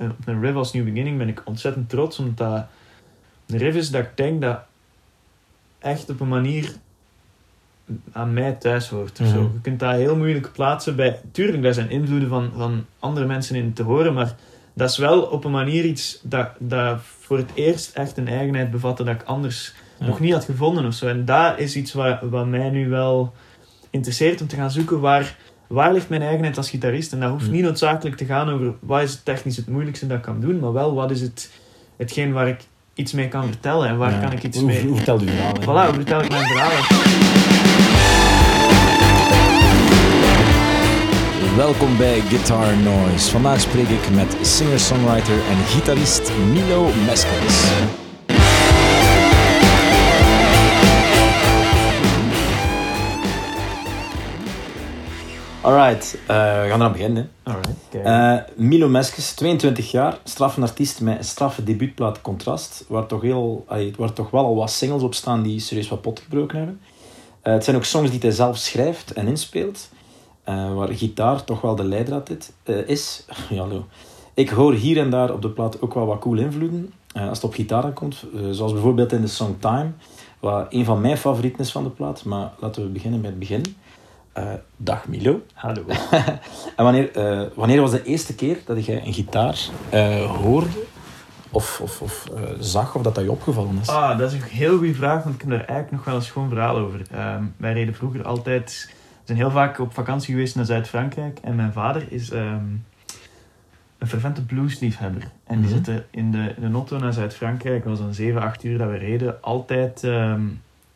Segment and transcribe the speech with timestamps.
[0.00, 2.66] op een riff als New Beginning ben ik ontzettend trots, omdat dat
[3.46, 4.60] een riff is dat ik denk dat
[5.78, 6.72] echt op een manier
[8.12, 9.18] aan mij thuis hoort.
[9.20, 9.38] Mhm.
[9.38, 11.20] Je kunt dat heel moeilijk plaatsen bij...
[11.32, 14.34] Tuurlijk, daar zijn invloeden van, van andere mensen in te horen, maar
[14.74, 18.70] dat is wel op een manier iets dat, dat voor het eerst echt een eigenheid
[18.70, 20.06] bevatte dat ik anders Ja.
[20.06, 21.06] nog niet had gevonden of zo.
[21.06, 23.34] En dat is iets wat, wat mij nu wel
[23.90, 25.36] interesseert om te gaan zoeken waar,
[25.68, 27.12] waar ligt mijn eigenheid als gitarist.
[27.12, 27.52] En dat hoeft Mhm.
[27.52, 30.58] niet noodzakelijk te gaan over wat is het technisch het moeilijkste dat ik kan doen,
[30.60, 31.50] maar wel wat is het,
[31.96, 32.60] hetgeen waar ik
[32.94, 34.18] iets mee kan vertellen en waar Ja.
[34.20, 34.82] kan ik iets hoe, mee...
[34.86, 35.52] Hoe vertelt u verhaal?
[35.54, 35.60] hè?
[35.62, 36.70] Voilà, hoe vertel ik mijn verhaal?
[41.56, 43.30] Welkom bij Guitar Noise.
[43.30, 47.70] Vandaag spreek ik met singer-songwriter en gitarist Milo Meskes.
[55.68, 57.30] Alright, eh, we gaan eraan beginnen.
[57.42, 57.52] hè.
[57.52, 58.04] Alright, kijk.
[58.04, 63.64] Eh, Milo Meskes, 22 jaar, straffe artiest met een straffe debuutplaat Contrast, waar toch, heel,
[63.66, 66.80] allee, waar toch wel al wat singles op staan die serieus wat pot gebroken hebben.
[67.42, 69.88] Eh, het zijn ook songs die hij zelf schrijft en inspeelt,
[70.44, 72.52] waar gitaar toch wel de leidraad dit,
[72.86, 73.24] is.
[73.56, 73.86] Hallo.
[74.34, 77.44] Ik hoor hier en daar op de plaat ook wel wat cool invloeden, als het
[77.44, 79.90] op gitaar aankomt, zoals bijvoorbeeld in de song Time,
[80.40, 83.38] wat een van mijn favorieten is van de plaat, maar laten we beginnen bij het
[83.38, 83.76] begin.
[84.38, 85.42] Eh, dag Milo.
[85.54, 85.84] Hallo.
[86.76, 89.58] En wanneer, eh, wanneer was de eerste keer dat jij een gitaar
[89.90, 90.68] eh, hoorde
[91.50, 92.26] of, of, of
[92.60, 93.88] zag of dat dat je opgevallen is?
[93.88, 96.22] Ah, dat is een heel goede vraag, want ik heb daar eigenlijk nog wel een
[96.22, 97.00] schoon verhaal over.
[97.10, 98.86] Ehm, wij reden vroeger altijd...
[98.90, 101.38] We zijn heel vaak op vakantie geweest naar Zuid-Frankrijk.
[101.42, 102.64] En mijn vader is ehm,
[103.98, 105.22] een fervente bluesliefhebber.
[105.46, 105.74] En die Mhm.
[105.74, 108.96] zette in de, in de auto naar Zuid-Frankrijk, was dan 7, 8 uur dat we
[108.96, 110.42] reden, altijd ehm,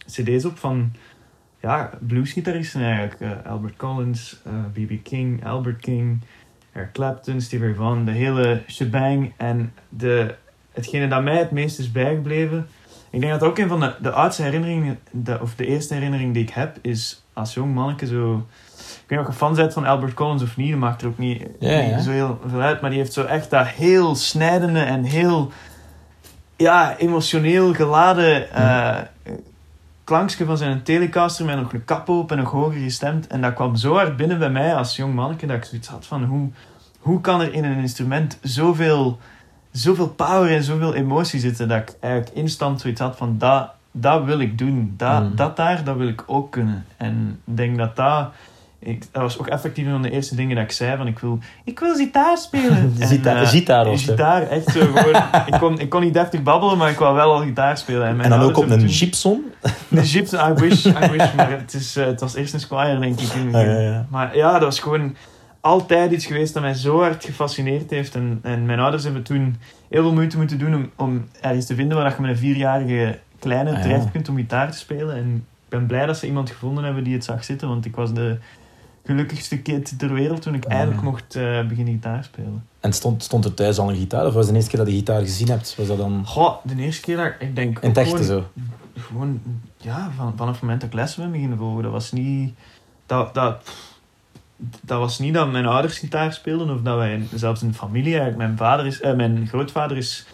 [0.07, 0.93] cd's op van
[1.63, 3.21] ja, bluesgitaristen eigenlijk.
[3.21, 5.03] Eh, Albert Collins, eh, B.B.
[5.03, 6.21] King, Albert King,
[6.73, 9.33] Eric Clapton, Stevie Ray Vaughan, de hele shebang.
[9.37, 10.35] En de,
[10.73, 12.67] hetgene dat mij het meest is bijgebleven...
[13.11, 16.35] Ik denk dat ook een van de, de oudste herinneringen, de, of de eerste herinnering
[16.35, 18.47] die ik heb, is als jong manneke zo...
[18.77, 21.09] Ik weet niet of je fan bent van Albert Collins of niet, dat maakt er
[21.09, 21.43] ook niet,
[22.03, 22.81] zo heel veel uit.
[22.81, 25.53] Maar die heeft zo echt dat heel snijdende en heel
[26.57, 28.99] ja, emotioneel geladen eh
[30.05, 33.27] klankje van zijn Telecaster met nog een kap op en nog hoger gestemd.
[33.27, 36.07] En dat kwam zo hard binnen bij mij als jong manneke dat ik zoiets had
[36.07, 36.51] van hoe,
[36.99, 39.19] hoe kan er in een instrument zoveel,
[39.71, 44.25] zoveel power en zoveel emotie zitten dat ik eigenlijk instant zoiets had van dat, dat
[44.25, 44.95] wil ik doen.
[44.97, 45.37] Dat, Mm.
[45.37, 46.85] dat daar, dat wil ik ook kunnen.
[46.97, 48.29] En ik denk dat dat...
[48.85, 51.19] Ik, dat was ook effectief een van de eerste dingen dat ik zei van ik
[51.19, 52.95] wil, ik wil gitaar spelen.
[53.23, 53.37] Daar
[53.87, 54.11] een of zo.
[54.13, 55.23] Gitaar, echt zo gewoon.
[55.53, 58.07] ik, kon, ik kon niet deftig babbelen, maar ik wou wel al gitaar spelen.
[58.07, 59.45] En, en dan ook op een toen- Gibson?
[59.89, 62.99] de Jeep, I wish, I wish, maar het, is, eh, het was eerst een Squire,
[62.99, 63.33] denk ik.
[63.55, 64.07] Ah, ja, ja.
[64.11, 65.17] Maar ja, dat was gewoon
[65.61, 68.15] altijd iets geweest dat mij zo hard gefascineerd heeft.
[68.15, 69.57] En, en mijn ouders hebben toen
[69.91, 73.19] heel veel moeite moeten doen om, om ergens te vinden waar je met een vierjarige
[73.39, 73.83] kleine Ah, ja.
[73.83, 75.17] terecht kunt om gitaar te spelen.
[75.17, 77.97] En ik ben blij dat ze iemand gevonden hebben die het zag zitten, want ik
[77.97, 78.37] was de
[79.05, 81.09] gelukkigste kid ter wereld toen ik Ah, eindelijk ja.
[81.11, 82.65] mocht eh, beginnen gitaar spelen.
[82.81, 84.27] En stond, stond er thuis al een gitaar?
[84.27, 85.75] Of was het de eerste keer dat je gitaar gezien hebt?
[85.77, 88.45] Was dat dan Goh, de eerste keer dat ik- ik denk in het echte zo?
[88.97, 89.41] gewoon,
[89.77, 91.83] ja, van, vanaf het moment dat ik les ben beginnen volgen.
[91.83, 92.55] Dat was niet...
[93.07, 93.71] Dat, dat,
[94.81, 98.13] dat was niet dat mijn ouders gitaar speelden of dat wij zelfs in de familie
[98.13, 98.37] eigenlijk.
[98.39, 100.27] Mijn, vader is, eh, mijn grootvader is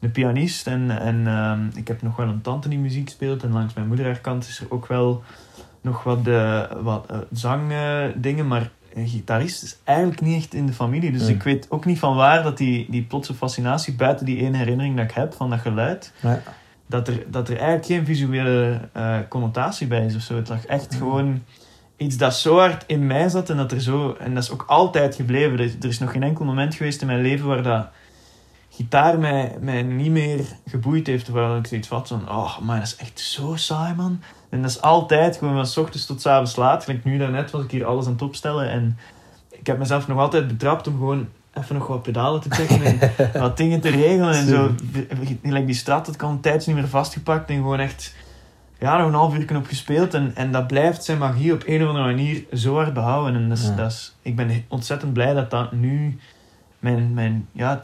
[0.00, 3.42] een pianist en, en ehm, ik heb nog wel een tante die muziek speelt.
[3.42, 5.22] En langs mijn moeder haar kant is er ook wel
[5.80, 10.72] nog wat, de, wat eh, zangdingen, maar een gitarist is eigenlijk niet echt in de
[10.72, 11.12] familie.
[11.12, 14.56] Dus ik weet ook niet van waar dat die, die plotse fascinatie, buiten die ene
[14.56, 16.42] herinnering dat ik heb van dat geluid, Ja.
[16.86, 20.36] dat er, dat er eigenlijk geen visuele eh, connotatie bij is of zo.
[20.36, 21.42] Het lag echt gewoon
[21.96, 24.12] iets dat zo hard in mij zat en dat er zo...
[24.20, 25.52] En dat is ook altijd gebleven.
[25.52, 27.86] Er, is- er is nog geen enkel moment geweest in mijn leven waar dat
[28.70, 31.28] gitaar mij, mij niet meer geboeid heeft.
[31.28, 34.20] Waar ik zoiets had van, oh man, dat is echt zo saai man.
[34.50, 36.84] En dat is altijd gewoon van 's ochtends tot 's avonds laat.
[36.84, 38.98] Gelijk nu daarnet was ik hier alles aan het opstellen en
[39.50, 43.12] ik heb mezelf nog altijd betrapt om gewoon even nog wat pedalen te checken en
[43.40, 44.70] wat dingen te regelen en zo.
[45.42, 48.14] Gelijk die straat, dat kan tijds niet meer vastgepakt en gewoon echt
[48.78, 50.14] ja, nog een half uur op gespeeld.
[50.14, 53.34] En, en dat blijft zijn magie op een of andere manier zo hard behouden.
[53.34, 53.74] En dat is, Ja.
[53.74, 56.18] dat is, ik ben ontzettend blij dat dat nu
[56.78, 57.80] mijn, mijn ja,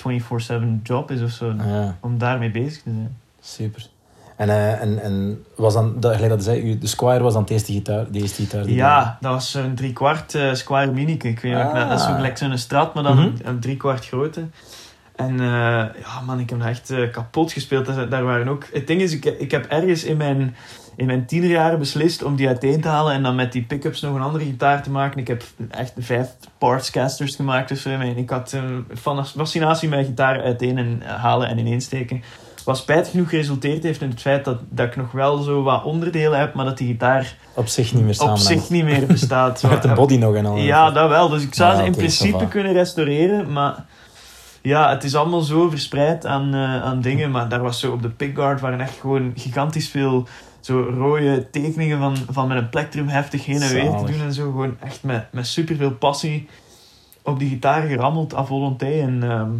[0.52, 1.55] 24-7 job is of zo.
[1.58, 1.96] Ja.
[2.00, 3.17] Om daarmee bezig te zijn.
[3.40, 3.87] Super.
[4.36, 7.42] En, eh, en, en was dan, dat, gelijk dat je zei, de Squire was dan
[7.42, 11.28] het eerste gitaar, de eerste gitaar die Ja, dat was een driekwart eh Squire Minieke.
[11.28, 11.72] Ik weet niet, Ah.
[11.72, 13.25] nou- dat is zo gelijk zo'n straat, maar dan Mhm.
[13.26, 14.44] een, een driekwart grote.
[15.16, 15.46] En eh,
[16.00, 17.86] ja, man, ik heb dat echt kapot gespeeld.
[17.86, 18.64] Daar, daar waren ook...
[18.72, 20.56] Het ding is, ik, ik heb ergens in mijn,
[20.96, 24.14] in mijn tienerjaren beslist om die uiteen te halen en dan met die pick-ups nog
[24.14, 25.20] een andere gitaar te maken.
[25.20, 26.28] Ik heb echt vijf
[26.58, 27.88] partscasters gemaakt of zo.
[27.90, 28.86] En ik had een
[29.36, 32.22] fascinatie met gitaar uiteen en halen en ineensteken.
[32.64, 35.84] Wat spijt genoeg geresulteerd heeft in het feit dat, dat ik nog wel zo wat
[35.84, 39.62] onderdelen heb, maar dat die gitaar Op zich niet meer op zich niet meer bestaat.
[39.69, 40.56] Met de body nog en al.
[40.56, 41.28] ja, dat wel.
[41.28, 43.84] Dus ik zou Ja, ze in principe kunnen restaureren, maar
[44.62, 47.31] ja, het is allemaal zo verspreid aan, eh, aan dingen.
[47.31, 50.26] Maar daar was zo op de pickguard waren echt gewoon gigantisch veel
[50.60, 54.32] zo rode tekeningen van, van met een plektrum heftig heen en weer te doen en
[54.32, 54.50] zo.
[54.50, 56.49] Gewoon echt met, met superveel passie
[57.22, 59.00] op die gitaar gerammeld, à volonté.
[59.00, 59.50] En ehm,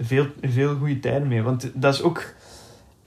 [0.00, 1.42] veel, veel goede tijden mee.
[1.42, 2.34] Want dat is ook...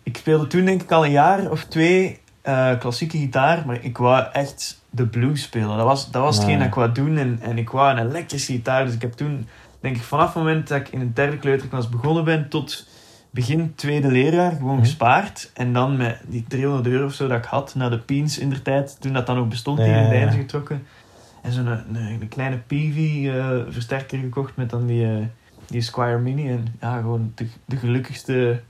[0.04, 3.98] Ik speelde toen denk ik al een jaar of twee eh, klassieke gitaar, maar ik
[3.98, 5.68] wou echt de blues spelen.
[5.78, 6.60] Dat was, dat was hetgeen Ja.
[6.60, 8.86] dat ik wou doen en, en ik wou een elektrische gitaar.
[8.86, 9.48] Dus ik heb toen,
[9.80, 12.88] denk ik, vanaf het moment dat ik in een derde kleuterklas begonnen ben tot
[13.30, 14.84] begin tweede leerjaar gewoon Mhm.
[14.84, 15.52] gespaard.
[15.54, 18.50] En dan met die 300 euro of zo dat ik had, naar de Peens in
[18.50, 20.84] der tijd, toen dat dan ook bestond, hier Ja, in ja, getrokken.
[21.42, 25.18] En zo'n een, een, een kleine PV-versterker gekocht met dan die, eh,
[25.68, 26.50] die Squire Mini.
[26.50, 28.62] En ja, gewoon de, de gelukkigste...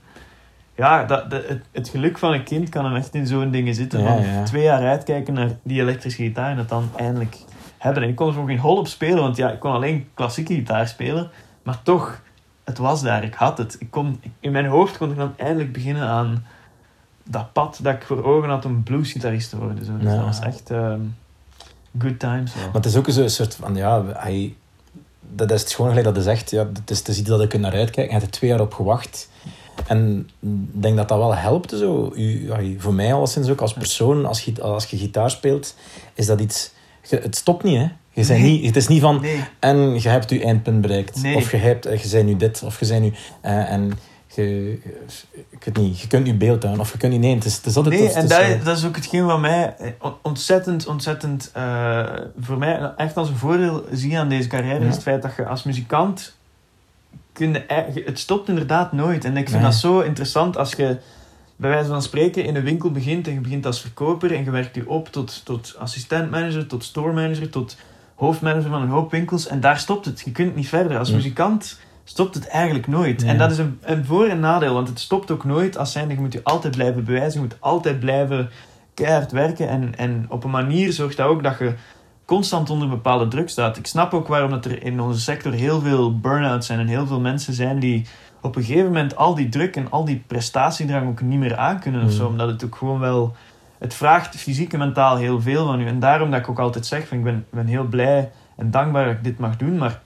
[0.76, 3.74] Ja, dat, de, het, het geluk van een kind kan hem echt in zo'n dingen
[3.74, 4.00] zitten.
[4.00, 4.42] Ja, van ja.
[4.42, 7.36] twee jaar uitkijken naar die elektrische gitaar en dat dan eindelijk
[7.78, 8.02] hebben.
[8.02, 10.54] En ik kon er gewoon geen hol op spelen, want ja, ik kon alleen klassieke
[10.54, 11.30] gitaar spelen.
[11.62, 12.20] Maar toch,
[12.64, 13.76] het was daar, ik had het.
[13.78, 16.44] Ik kon, in mijn hoofd kon ik dan eindelijk beginnen aan
[17.24, 19.84] dat pad dat ik voor ogen had om bluesgitarist te worden.
[19.84, 19.92] Zo.
[19.98, 20.16] Dus Ja.
[20.16, 21.00] dat was echt ehm,
[21.98, 22.54] good times.
[22.54, 22.64] wel.
[22.64, 24.54] Maar het is ook zo'n soort van, ja, hij,
[25.34, 27.40] dat is het gewoon gelijk dat hij zegt, ja, het is, het is iets dat
[27.42, 28.10] ik er naar uitkijk.
[28.10, 29.28] Hij heeft er twee jaar op gewacht.
[29.86, 31.70] En ik denk dat dat wel helpt.
[31.70, 32.12] Zo.
[32.14, 35.74] U, voor mij alleszins ook als persoon, als je, als je gitaar speelt,
[36.14, 36.70] is dat iets...
[37.08, 37.88] je- het stopt niet, hè.
[38.10, 38.40] Je Nee.
[38.42, 41.22] niet, het is niet van, Nee, en je hebt je eindpunt bereikt.
[41.22, 41.36] Nee.
[41.36, 43.12] Of je, hebt, eh, je bent nu dit, of je bent nu...
[43.40, 43.92] eh, en
[44.34, 44.78] je,
[45.50, 47.20] ik weet niet, je kunt je beeld houden, of je kunt niet...
[47.20, 47.94] Nee, het is, het is altijd...
[47.94, 51.50] nee het en is, dat, eh, dat is ook hetgeen wat mij on- ontzettend, ontzettend
[51.52, 52.04] eh,
[52.40, 54.80] voor mij echt als een voordeel zie aan deze carrière.
[54.80, 54.86] Ja.
[54.86, 56.34] Is het feit dat je als muzikant
[57.32, 59.24] kun je, ei- het stopt inderdaad nooit.
[59.24, 59.70] En ik vind Nee.
[59.70, 60.96] dat zo interessant als je
[61.56, 64.50] bij wijze van spreken in een winkel begint en je begint als verkoper en je
[64.50, 67.76] werkt je op tot, tot assistentmanager, tot storemanager, tot
[68.14, 70.20] hoofdmanager van een hoop winkels en daar stopt het.
[70.24, 70.98] Je kunt niet verder.
[70.98, 73.22] Als muzikant stopt het eigenlijk nooit.
[73.24, 76.14] En dat is een, een voor- en nadeel, want het stopt ook nooit als zijnde
[76.14, 78.50] je moet je altijd blijven bewijzen, je moet altijd blijven
[78.94, 81.74] keihard werken en, en op een manier zorgt dat ook dat je
[82.24, 83.76] constant onder bepaalde druk staat.
[83.76, 87.06] Ik snap ook waarom dat er in onze sector heel veel burn-outs zijn en heel
[87.06, 88.06] veel mensen zijn die
[88.40, 92.00] op een gegeven moment al die druk en al die prestatiedrang ook niet meer aankunnen
[92.02, 92.16] of Mm.
[92.16, 93.34] zo, omdat het ook gewoon wel...
[93.78, 95.86] Het vraagt fysiek en mentaal heel veel van u.
[95.86, 99.04] En daarom dat ik ook altijd zeg, van, ik ben, ben heel blij en dankbaar
[99.04, 100.00] dat ik dit mag doen, maar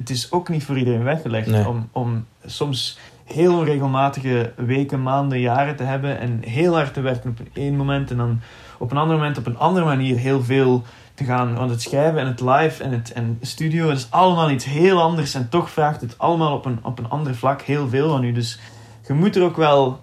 [0.00, 1.68] het is ook niet voor iedereen weggelegd Nee.
[1.68, 7.30] om, om soms heel onregelmatige weken, maanden, jaren te hebben en heel hard te werken
[7.30, 8.40] op een één moment en dan
[8.78, 10.82] op een ander moment op een andere manier heel veel
[11.14, 11.54] te gaan.
[11.54, 15.00] Want het schrijven en het live en het en studio, dat is allemaal iets heel
[15.00, 18.24] anders en toch vraagt het allemaal op een, op een ander vlak heel veel van
[18.24, 18.32] u.
[18.32, 18.58] Dus
[19.06, 20.00] je moet er ook wel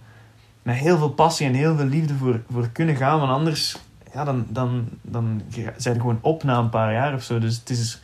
[0.62, 3.78] met heel veel passie en heel veel liefde voor, voor kunnen gaan, want anders
[4.14, 5.42] ja, dan, dan, dan
[5.78, 7.40] zijn er gewoon op na een paar jaar of zo.
[7.40, 8.02] Dus het is,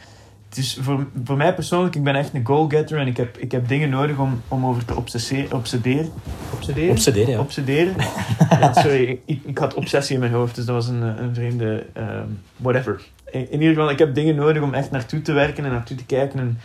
[0.55, 3.51] het is voor, voor mij persoonlijk, ik ben echt een goal-getter en ik heb, ik
[3.51, 5.53] heb dingen nodig om, om over te obsesseren.
[5.53, 6.11] Obsederen?
[6.53, 6.89] Obsederen?
[6.91, 7.39] Obsederen, ja.
[7.39, 7.95] Obsederen.
[8.61, 11.85] ja, sorry, ik, ik had obsessie in mijn hoofd, dus dat was een, een vreemde...
[11.93, 12.27] ehm,
[12.57, 13.01] whatever.
[13.31, 15.97] In, in ieder geval, ik heb dingen nodig om echt naartoe te werken en naartoe
[15.97, 16.59] te kijken en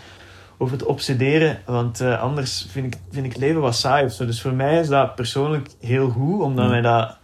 [0.58, 1.58] over te obsederen.
[1.66, 4.26] Want eh, anders vind ik, vind ik het leven wat saai of zo.
[4.26, 6.70] Dus voor mij is dat persoonlijk heel goed, omdat Ja.
[6.70, 7.16] mij dat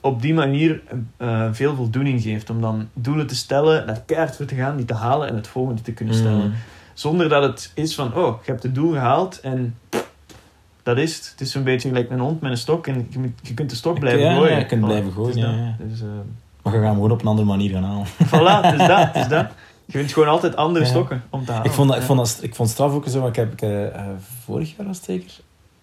[0.00, 0.82] op die manier
[1.16, 2.50] eh, veel voldoening geeft.
[2.50, 5.48] Om dan doelen te stellen, daar keihard voor te gaan, die te halen en het
[5.48, 6.46] volgende te kunnen stellen.
[6.46, 6.54] Mm.
[6.94, 9.74] Zonder dat het is van, oh, je hebt het doel gehaald en
[10.82, 11.28] dat is het.
[11.30, 13.08] Het is zo'n beetje gelijk een hond met een stok en
[13.42, 14.52] je, kunt de stok blijven Ja, gooien.
[14.52, 15.76] ja, je kunt Voilà, blijven gooien, ja.
[15.78, 16.06] Dus, eh,
[16.62, 18.06] Maar je gaat hem gewoon op een andere manier gaan halen.
[18.30, 19.46] voilà, het is dat, het is dat.
[19.84, 21.66] Je vindt gewoon altijd andere stokken om te halen.
[21.66, 24.00] Ik vond, dat, ik, vond dat, ik vond straf ook zo, ik heb ik, eh,
[24.44, 25.30] vorig jaar het zeker.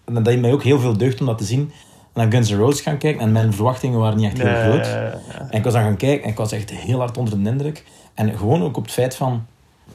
[0.04, 1.72] En dat deed mij ook heel veel deugd om dat te zien.
[2.14, 4.86] Naar Guns N' Roses gaan kijken en mijn verwachtingen waren niet echt heel groot.
[5.50, 7.84] En ik was dan gaan kijken en ik was echt heel hard onder de indruk.
[8.14, 9.46] En gewoon ook op het feit van,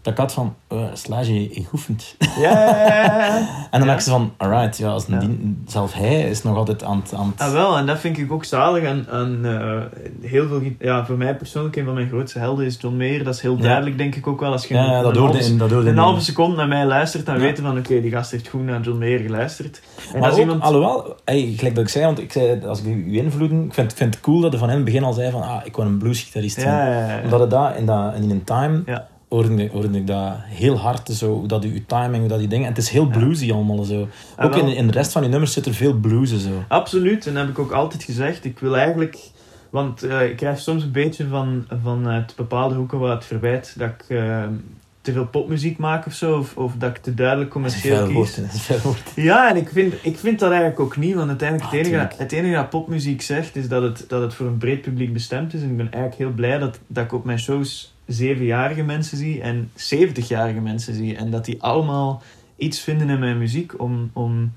[0.01, 2.15] dat ik had van, uh, Slage, je, je oefent.
[2.39, 2.75] Ja.
[3.71, 3.93] En dan Ja.
[3.93, 5.19] dacht zo van, alright, ja, als een Ja.
[5.19, 7.13] dien- zelf hij is nog altijd aan het...
[7.13, 9.81] Aan Ah, wel, en dat vind ik ook zalig aan eh,
[10.21, 10.61] heel veel...
[10.79, 13.23] Ja, voor mij persoonlijk, een van mijn grootste helden is John Mayer.
[13.23, 14.51] Dat is heel duidelijk, denk ik ook wel.
[14.51, 15.57] Als je ja, dat hoorde in...
[15.57, 18.47] Dat hoorde een halve seconde naar mij luistert, dan weten van, oké, die gast heeft
[18.47, 19.81] goed naar John Mayer geluisterd.
[20.13, 20.61] En maar ook, iemand...
[20.61, 23.93] alhoewel, hey, gelijk dat ik zei, want ik zei, als ik u invloeden, ik vind,
[23.93, 25.85] vind het cool dat hij van in het begin al zei van, ah, ik wil
[25.85, 27.23] een bluesgitarist zijn.
[27.23, 29.07] Omdat het daar in, dat, in een time Ja.
[29.33, 32.65] Hoorde ik, hoorde ik dat heel hard, zo, dat je timing, dat die dingen...
[32.65, 34.07] En het is heel bluesy allemaal zo.
[34.35, 34.73] Ah, Ook in, wel.
[34.75, 36.63] in de rest van die nummers zit er veel blues en zo.
[36.67, 38.45] Absoluut, en dat heb ik ook altijd gezegd.
[38.45, 39.17] Ik wil eigenlijk,
[39.69, 43.89] want eh, ik krijg soms een beetje van, vanuit bepaalde hoeken wat het verwijt dat
[43.89, 44.43] ik eh,
[45.01, 48.35] te veel popmuziek maak of zo, of, of dat ik te duidelijk Dat commercieel kies.
[48.67, 48.95] dat.
[49.15, 51.99] Ja, en ik vind, ik vind dat eigenlijk ook niet, want uiteindelijk Ah, het, enige,
[52.01, 52.19] tuurlijk.
[52.19, 55.53] het enige dat popmuziek zegt, is dat het, dat het voor een breed publiek bestemd
[55.53, 55.61] is.
[55.61, 59.41] En ik ben eigenlijk heel blij dat, dat ik op mijn shows zevenjarige mensen zie
[59.41, 61.15] en 70-jarige mensen zie.
[61.15, 62.21] En dat die allemaal
[62.55, 64.53] iets vinden in mijn muziek om, om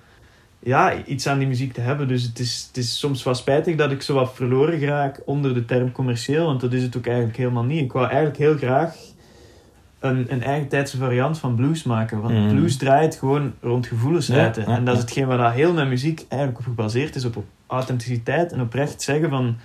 [0.58, 2.08] ja, iets aan die muziek te hebben.
[2.08, 5.54] Dus het is, het is soms wel spijtig dat ik zo wat verloren raak onder
[5.54, 7.80] de term commercieel, want dat is het ook eigenlijk helemaal niet.
[7.80, 8.96] Ik wou eigenlijk heel graag
[9.98, 12.20] een, een eigen tijdse variant van blues maken.
[12.20, 12.48] Want Mm.
[12.48, 16.24] blues draait gewoon rond gevoelens Ja, en dat is hetgeen waar dat heel mijn muziek
[16.28, 17.24] eigenlijk op gebaseerd is.
[17.24, 19.56] Op, op authenticiteit en oprecht zeggen van...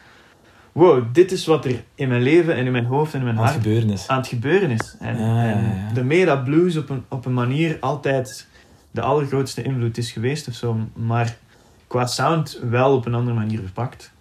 [0.71, 3.37] Wow, dit is wat er in mijn leven en in mijn hoofd en in mijn
[3.37, 4.07] hart gebeuren is.
[4.07, 4.95] aan het gebeuren is.
[4.99, 5.43] En, ja.
[5.43, 8.47] en daarmee dat blues op een, op een manier altijd
[8.91, 10.77] de allergrootste invloed is geweest of zo.
[10.93, 11.37] Maar
[11.87, 14.11] qua sound wel op een andere manier verpakt.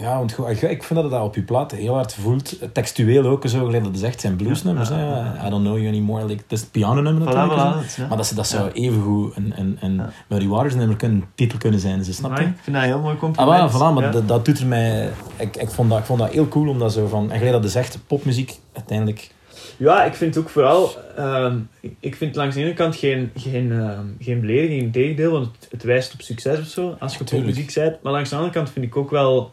[0.00, 2.58] Ja, want goed, ik, ik vind dat dat op je plaat heel hard voelt.
[2.72, 4.88] Textueel ook zo, gelijk dat het zegt, zijn bluesnummers.
[4.88, 5.02] Ja, hè.
[5.04, 5.46] ja, ja.
[5.46, 6.26] I don't know you anymore.
[6.26, 7.60] Like, dat is het pianonummer Voilà, natuurlijk.
[7.60, 7.74] voilà, zo.
[7.74, 8.06] dat is- ja.
[8.06, 8.56] Maar dat, ze- dat Ja.
[8.58, 10.10] zou evengoed een, een, een Ja.
[10.28, 12.04] Muddy Waters nummer kunnen, titel kunnen zijn.
[12.04, 12.44] Ze snap je?
[12.44, 13.70] ik vind dat een heel mooi Ah, compliment.
[13.72, 14.10] voilà, maar Ja.
[14.10, 15.08] dat, dat doet er mij...
[15.36, 17.30] Ik, ik, vond dat, ik vond dat heel cool, omdat zo van...
[17.30, 19.30] En gelijk dat je zegt, popmuziek, uiteindelijk...
[19.76, 20.90] Ja, ik vind ook vooral...
[21.16, 21.56] ehm,
[22.00, 25.68] ik- vind langs de ene kant geen, geen, ehm, geen belediging, in tegendeel, want het,
[25.70, 27.48] het wijst op succes of zo, als je op Tuurlijk.
[27.56, 28.02] muziek bent.
[28.02, 29.50] Maar langs de andere kant vind ik ook wel...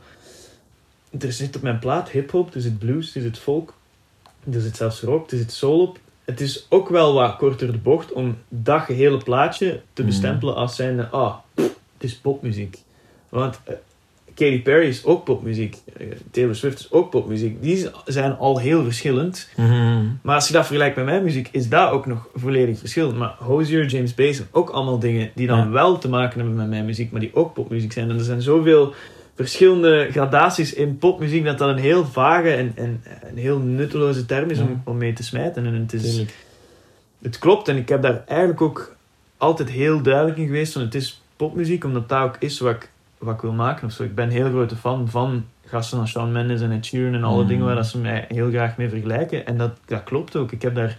[1.19, 3.73] Er zit op mijn plaat hip-hop, er zit blues, er zit folk,
[4.53, 5.97] er zit zelfs rock, er zit soul op.
[6.25, 10.07] Het is ook wel wat korter de bocht om dat gehele plaatje te Mm.
[10.07, 11.07] bestempelen als zijnde...
[11.07, 12.77] Ah, pff, het is popmuziek.
[13.29, 13.73] Want eh,
[14.33, 15.77] Katy Perry is ook popmuziek.
[15.97, 17.61] Eh, Taylor Swift is ook popmuziek.
[17.61, 19.49] Die zijn al heel verschillend.
[20.21, 23.17] Maar als je dat vergelijkt met mijn muziek, is dat ook nog volledig verschillend.
[23.17, 25.69] Maar Hozier, James Bay zijn ook allemaal dingen die dan Ja.
[25.69, 28.09] wel te maken hebben met mijn muziek, maar die ook popmuziek zijn.
[28.09, 28.93] En er zijn zoveel
[29.35, 34.49] verschillende gradaties in popmuziek dat dat een heel vage en, en een heel nutteloze term
[34.49, 34.81] is om, Ja.
[34.85, 35.65] om mee te smijten.
[35.65, 36.23] En het, is,
[37.21, 38.95] het klopt en ik heb daar eigenlijk ook
[39.37, 42.89] altijd heel duidelijk in geweest van het is popmuziek, omdat dat ook is wat ik,
[43.17, 43.87] wat ik wil maken.
[43.87, 44.03] Of zo.
[44.03, 47.23] Ik ben een heel grote fan van gasten als Shawn Mendes en Ed Sheeran en
[47.23, 47.47] alle Mm.
[47.47, 49.45] dingen waar dat ze mij heel graag mee vergelijken.
[49.45, 50.51] En dat, dat klopt ook.
[50.51, 50.97] Ik heb daar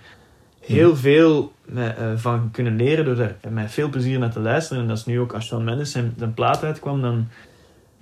[0.60, 4.82] heel veel me- eh, van kunnen leren door daar met veel plezier naar te luisteren.
[4.82, 7.28] En dat is nu ook als Shawn Mendes zijn, zijn plaat uitkwam, dan,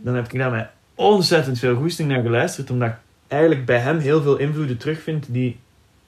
[0.04, 2.94] dan heb ik daar met ontzettend veel goesting naar geluisterd, omdat ik
[3.28, 5.56] eigenlijk bij hem heel veel invloeden terugvind die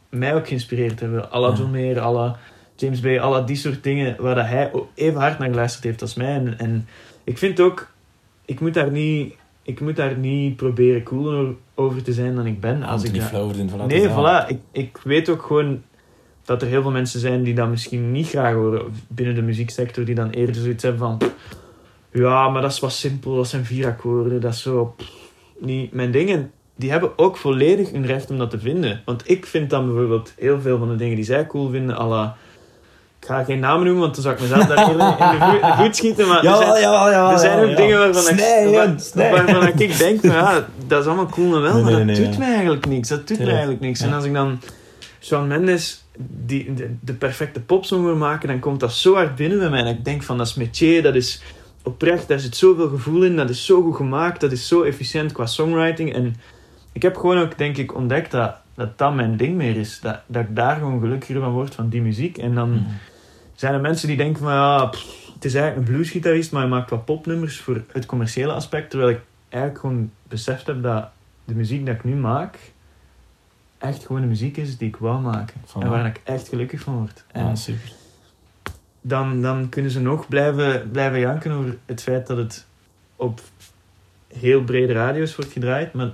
[0.08, 1.30] mij ook geïnspireerd hebben.
[1.30, 1.54] Alla.
[1.56, 2.38] John Mayer, alla
[2.76, 6.14] James Bay, alla die soort dingen waar dat hij even hard naar geluisterd heeft als
[6.14, 6.34] mij.
[6.34, 6.88] En, en
[7.24, 7.90] ik vind ook,
[8.44, 12.60] ik moet daar niet, ik moet daar niet proberen cooler over te zijn dan ik
[12.60, 12.82] ben.
[12.82, 14.48] Als ik voilà, Nee, voilà.
[14.48, 15.82] Ik, ik weet ook gewoon
[16.44, 20.04] dat er heel veel mensen zijn die dat misschien niet graag horen binnen de muzieksector,
[20.04, 21.18] die dan eerder zoiets hebben van
[22.18, 25.10] ja, maar dat is wat simpel, dat zijn vier akkoorden, dat is zo pff,
[25.58, 26.50] niet mijn dingen.
[26.76, 29.02] Die hebben ook volledig hun recht om dat te vinden.
[29.04, 32.06] Want ik vind dan bijvoorbeeld heel veel van de dingen die zij cool vinden, à
[32.06, 32.36] la...
[33.20, 36.26] Ik ga geen namen noemen, want dan zou ik mezelf daar in de voet, schieten,
[36.28, 39.00] maar er Jawel, zijn, jawel, jawel, er zijn ook dingen waarvan, Snij, ik, Jan, waar-
[39.00, 39.30] snij.
[39.30, 42.16] waarvan ik denk, van, ja, dat is allemaal cool en wel, Nee, maar nee, dat
[42.16, 42.38] nee, doet ja.
[42.38, 43.08] mij eigenlijk niks.
[43.08, 44.00] Dat doet mij eigenlijk niks.
[44.00, 44.06] Ja.
[44.06, 44.60] En als ik dan
[45.20, 49.58] Shawn Mendes die, de, de perfecte popsong wil maken, dan komt dat zo hard binnen
[49.58, 49.80] bij mij.
[49.80, 51.42] En ik denk van, dat is métier, dat is
[51.86, 55.32] oprecht, daar zit zoveel gevoel in, dat is zo goed gemaakt, dat is zo efficiënt
[55.32, 56.12] qua songwriting.
[56.14, 56.34] En
[56.92, 60.00] ik heb gewoon ook, denk ik, ontdekt dat dat, dat mijn ding meer is.
[60.00, 62.38] Dat, dat ik daar gewoon gelukkiger van word, van die muziek.
[62.38, 62.82] En dan Mhm.
[63.54, 66.70] zijn er mensen die denken van, ja, pff, het is eigenlijk een bluesgitarist, maar hij
[66.70, 68.90] maakt wat popnummers voor het commerciële aspect.
[68.90, 71.08] Terwijl ik eigenlijk gewoon beseft heb dat
[71.44, 72.58] de muziek dat ik nu maak,
[73.78, 75.60] echt gewoon de muziek is die ik wou maken.
[75.66, 75.80] Voilà.
[75.82, 77.24] En waar ik echt gelukkig van word.
[77.32, 77.92] En Ja, super.
[79.08, 82.66] Dan, dan kunnen ze nog blijven, blijven janken over het feit dat het
[83.16, 83.40] op
[84.34, 85.92] heel brede radio's wordt gedraaid.
[85.92, 86.10] Maar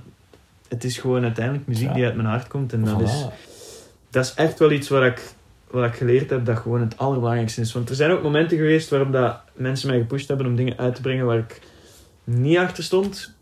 [0.68, 1.94] het is gewoon uiteindelijk muziek Ja.
[1.94, 2.72] die uit mijn hart komt.
[2.72, 3.04] En dat Voilà.
[3.04, 3.26] is,
[4.10, 5.22] dat is echt wel iets waar ik,
[5.70, 7.72] wat ik geleerd heb dat gewoon het allerbelangrijkste is.
[7.72, 10.94] Want er zijn ook momenten geweest waarop dat mensen mij gepusht hebben om dingen uit
[10.94, 11.60] te brengen waar ik
[12.24, 13.32] niet achter stond.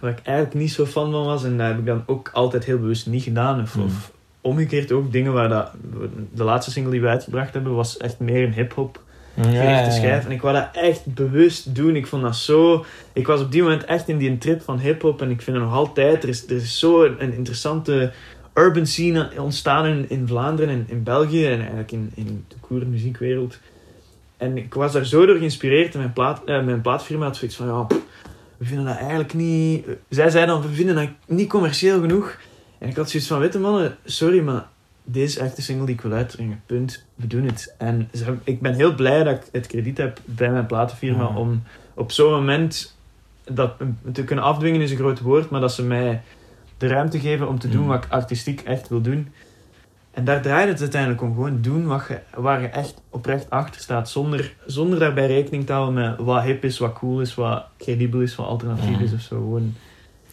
[0.00, 1.44] Waar ik eigenlijk niet zo fan van was.
[1.44, 3.60] En dat heb ik dan ook altijd heel bewust niet gedaan.
[3.62, 3.84] Of, Hmm.
[3.84, 4.12] of
[4.42, 5.70] omgekeerd ook dingen waar dat...
[6.34, 9.00] De laatste single die we uitgebracht hebben was echt meer een hip-hop
[9.40, 10.24] gerichte schijf.
[10.24, 11.96] En ik wou dat echt bewust doen.
[11.96, 12.84] Ik vond dat zo...
[13.12, 15.22] Ik was op die moment echt in die trip van hip-hop.
[15.22, 16.22] En ik vind het nog altijd...
[16.22, 18.12] Er is, er is zo een, interessante
[18.54, 21.46] urban scene ontstaan in, in Vlaanderen en in België.
[21.46, 23.58] En eigenlijk in, in de koerde muziekwereld.
[24.36, 25.94] En ik was daar zo door geïnspireerd.
[25.94, 27.66] En mijn, plaat, eh, mijn plaatfirma had zoiets van...
[27.66, 27.86] Ja,
[28.56, 29.86] we vinden dat eigenlijk niet...
[30.08, 32.38] Zij zeiden dan, we vinden dat niet commercieel genoeg.
[32.82, 34.66] En ik had zoiets van, weet je mannen, sorry, maar
[35.04, 36.62] dit is echt de single die ik wil uitbrengen.
[36.66, 37.04] Punt.
[37.14, 37.74] We doen het.
[37.78, 41.36] En hebben- ik ben heel blij dat ik het krediet heb bij mijn platenfirma Ja.
[41.36, 41.62] om
[41.94, 42.96] op zo'n moment
[43.44, 43.72] dat
[44.12, 46.22] te kunnen afdwingen is een groot woord, maar dat ze mij
[46.78, 47.88] de ruimte geven om te doen Mm.
[47.88, 49.28] wat ik artistiek echt wil doen.
[50.10, 51.34] En daar draait het uiteindelijk om.
[51.34, 54.10] Gewoon doen wat je, waar je echt oprecht achter staat.
[54.10, 58.20] Zonder, zonder daarbij rekening te houden met wat hip is, wat cool is, wat credibel
[58.20, 59.04] is, wat alternatief Mm.
[59.04, 59.36] is of zo.
[59.36, 59.74] Gewoon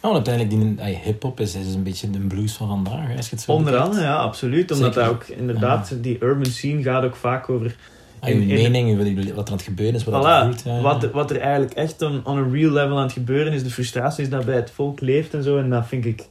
[0.02, 3.28] Oh, uiteindelijk, die ay, hip-hop is, is een beetje de blues van vandaag, hè, als
[3.28, 4.70] je het zo Onder andere, ja, absoluut.
[4.70, 7.76] Omdat dat ook inderdaad, die urban scene gaat ook vaak over
[8.20, 10.44] Ah, je in- in- mening, wat er wat er aan het gebeuren is, wat er
[10.44, 10.62] voelt.
[10.64, 10.80] ja.
[10.80, 13.70] wat, wat er eigenlijk echt on, on a real level aan het gebeuren is, de
[13.70, 15.58] frustraties dat bij het volk leeft en zo.
[15.58, 16.22] En dat vind ik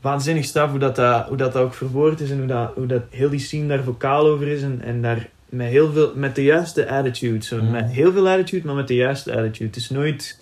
[0.00, 2.86] waanzinnig straf hoe dat, dat, hoe dat, dat ook verwoord is en hoe dat, hoe
[2.86, 4.62] dat heel die scene daar vocaal over is.
[4.62, 7.44] En, en daar met, heel veel, met de juiste attitude.
[7.44, 7.62] Zo.
[7.62, 7.70] Mm.
[7.70, 9.64] Met heel veel attitude, maar met de juiste attitude.
[9.66, 10.40] Het is nooit,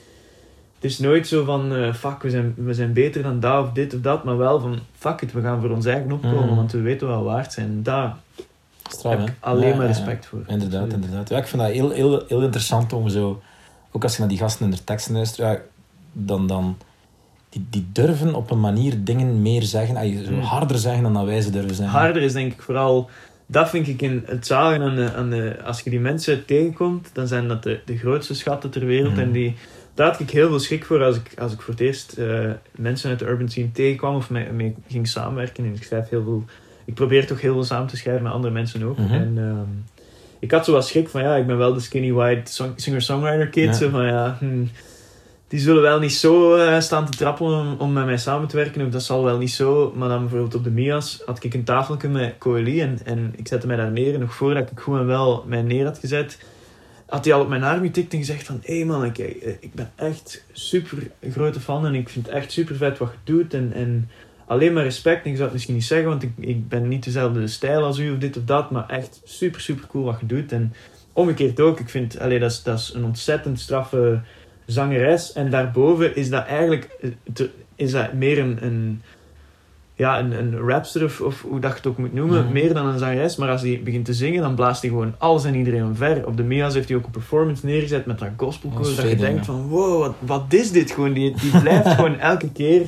[0.80, 3.72] het is nooit zo van, eh, fuck, we zijn, we zijn beter dan dat of
[3.72, 4.24] dit of dat.
[4.24, 6.56] Maar wel van, fuck it, we gaan voor ons eigen opkomen, Mm.
[6.56, 7.82] want we weten wel waard zijn.
[7.82, 8.16] Daar
[8.90, 9.92] Straf, heb ik alleen Ja, maar ja.
[9.92, 10.42] respect voor.
[10.46, 11.28] Inderdaad, inderdaad.
[11.28, 13.42] Ja, ik vind dat heel, heel, heel interessant om zo...
[13.92, 15.60] Ook als je naar die gasten in de teksten luistert, ja,
[16.12, 16.46] dan...
[16.46, 16.76] dan
[17.48, 20.40] die, die durven op een manier dingen meer zeggen, zo Mm.
[20.40, 21.98] harder zeggen dan dat wij ze durven zeggen.
[21.98, 23.10] harder is denk ik vooral...
[23.48, 25.56] Dat vind ik in het zagen aan de, aan de...
[25.64, 29.12] Als je die mensen tegenkomt, dan zijn dat de, de grootste schatten ter wereld.
[29.12, 29.20] Mhm.
[29.20, 29.56] En die,
[29.96, 32.50] daar had ik heel veel schrik voor als ik, als ik voor het eerst eh,
[32.70, 35.64] mensen uit de urban scene tegenkwam of mee, mee ging samenwerken.
[35.64, 36.44] En ik schrijf heel veel...
[36.84, 38.98] Ik probeer toch heel veel samen te schrijven met andere mensen ook.
[38.98, 39.12] Mhm.
[39.12, 39.96] En ehm,
[40.38, 43.48] ik had zo wat schrik van, ja, ik ben wel de skinny white song- singer-songwriter
[43.48, 43.64] kid.
[43.64, 43.72] Ja.
[43.72, 44.36] Zo van, ja...
[44.40, 44.64] hm,
[45.48, 48.56] die zullen wel niet zo eh, staan te trappelen om, om met mij samen te
[48.56, 48.86] werken.
[48.86, 49.92] Of dat zal wel niet zo.
[49.96, 52.80] Maar dan bijvoorbeeld op de Mia's had ik een tafeltje met Coeli.
[52.80, 54.14] En, en ik zette mij daar neer.
[54.14, 56.38] En nog voordat ik en wel mij neer had gezet...
[57.06, 58.60] Had hij al op mijn arm getikt en gezegd van...
[58.64, 61.86] Hé hey man, ik, eh, ik ben echt super grote fan.
[61.86, 63.54] En ik vind het echt super vet wat je doet.
[63.54, 64.10] En, en
[64.46, 65.24] alleen maar respect.
[65.24, 67.98] En ik zou het misschien niet zeggen, want ik, ik ben niet dezelfde stijl als
[67.98, 68.70] u of dit of dat.
[68.70, 70.52] Maar echt super, super cool wat je doet.
[70.52, 70.72] En
[71.12, 71.80] omgekeerd ook.
[71.80, 74.20] Ik vind, allee, dat, is, dat is een ontzettend straffe
[74.66, 75.32] zangeres.
[75.32, 77.46] En daarboven is dat eigenlijk eh,
[77.76, 79.02] is dat meer een, een,
[79.96, 82.52] ja, een, een rapster of, of hoe dat je het ook moet noemen.
[82.52, 83.36] Meer dan een zangeres.
[83.36, 86.26] Maar als hij begint te zingen, dan blaast hij gewoon alles en iedereen omver.
[86.26, 88.82] Op de Mia's heeft hij ook een performance neergezet met dat gospelkoor.
[88.82, 89.52] Dat je denkt ja.
[89.52, 91.12] van, wow, wat, wat is dit gewoon?
[91.12, 92.86] Die, die blijft gewoon elke keer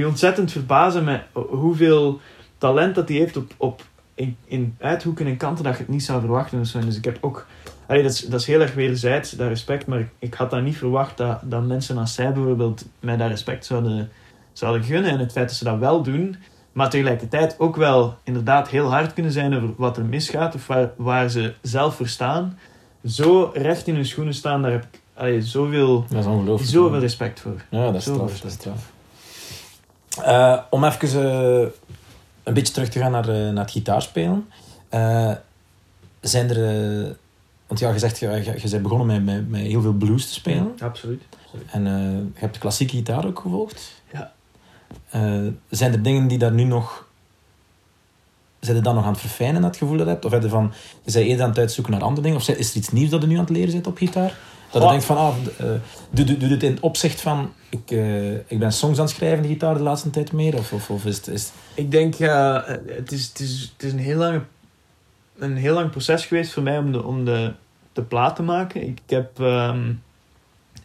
[0.00, 2.20] je ontzettend verbazen met hoeveel
[2.58, 3.82] talent dat hij heeft op, op
[4.14, 6.66] in, in uithoeken en kanten dat je het niet zou verwachten.
[6.66, 6.80] zo.
[6.80, 7.46] Dus ik heb ook...
[7.86, 9.86] Allee, dat, is, dat is heel erg wederzijds, dat respect.
[9.86, 13.28] Maar ik, ik had dat niet verwacht dat, dat mensen als zij bijvoorbeeld mij dat
[13.28, 14.10] respect zouden,
[14.54, 15.10] zouden gunnen.
[15.10, 16.36] En het feit dat ze dat wel doen.
[16.72, 20.54] Maar tegelijkertijd ook wel inderdaad heel hard kunnen zijn over wat er misgaat.
[20.54, 22.58] Of waar, waar ze zelf voor staan.
[23.06, 26.70] Zo recht in hun schoenen staan, daar heb ik allee, zoveel, Dat is ongelooflijk.
[26.70, 27.64] zoveel respect voor.
[27.68, 28.40] Ja, dat is Zoveel straf.
[28.40, 28.92] Dat is straf.
[30.22, 31.66] Eh, om even eh,
[32.42, 34.48] een beetje terug te gaan naar, eh, naar het gitaarspelen.
[36.20, 37.16] Zijn er...
[37.66, 40.26] want ja, je zegt, je, je, je bent begonnen met, met, met heel veel blues
[40.26, 40.72] te spelen.
[40.80, 41.22] Absoluut.
[41.70, 41.84] En
[42.34, 44.02] je hebt de klassieke gitaar ook gevolgd.
[45.10, 47.06] Eh, zijn er dingen die daar nu nog...
[48.60, 50.24] Zijn er dan nog aan het verfijnen, dat gevoel dat je hebt?
[50.24, 50.72] Of heb van...
[51.04, 52.38] Is hij eerder aan het uitzoeken naar andere dingen?
[52.38, 54.38] Of is er iets nieuws dat je nu aan het leren bent op gitaar?
[54.70, 55.66] Dat je denkt van, ah, eh,
[56.10, 57.52] doe, doe, doe dit in het opzicht van...
[57.68, 60.54] Ik, eh, ik ben songs aan het schrijven, de gitaar, de laatste tijd meer?
[60.54, 61.26] Of, of, of is het...
[61.26, 64.42] Is, Ik denk, het, is, het, is, het is een heel lang,
[65.38, 67.52] een heel lang proces geweest voor mij om de, om de,
[67.92, 68.86] de plaat te maken.
[68.86, 69.92] Ik heb, ehm,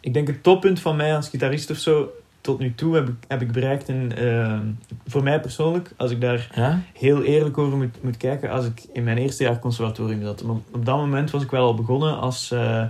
[0.00, 2.10] ik denk het toppunt van mij als gitarist of zo,
[2.50, 3.88] tot nu toe heb ik, heb ik bereikt.
[3.88, 4.66] En, ehm,
[5.06, 6.80] voor mij persoonlijk, als ik daar ja?
[6.98, 10.42] heel eerlijk over moet, moet kijken, als ik in mijn eerste jaar conservatorium zat.
[10.42, 12.84] Maar op dat moment was ik wel al begonnen als eh,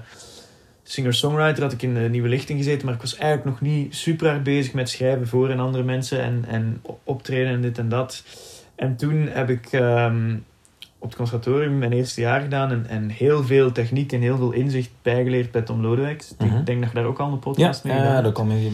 [0.83, 4.29] singer-songwriter, had ik in de Nieuwe Lichting gezeten, maar ik was eigenlijk nog niet super
[4.29, 8.25] hard bezig met schrijven voor en andere mensen en, en optreden en dit en dat.
[8.75, 10.37] En toen heb ik ehm,
[10.99, 14.53] op het conservatorium mijn eerste jaar gedaan en, en heel veel techniek en heel veel
[14.53, 16.35] inzicht bijgeleerd bij Tom Lodewijks.
[16.39, 16.57] Mhm.
[16.57, 18.35] Ik denk dat je daar ook al een Ja, podcast mee gedaan ja, hebt dat
[18.35, 18.71] kan mee.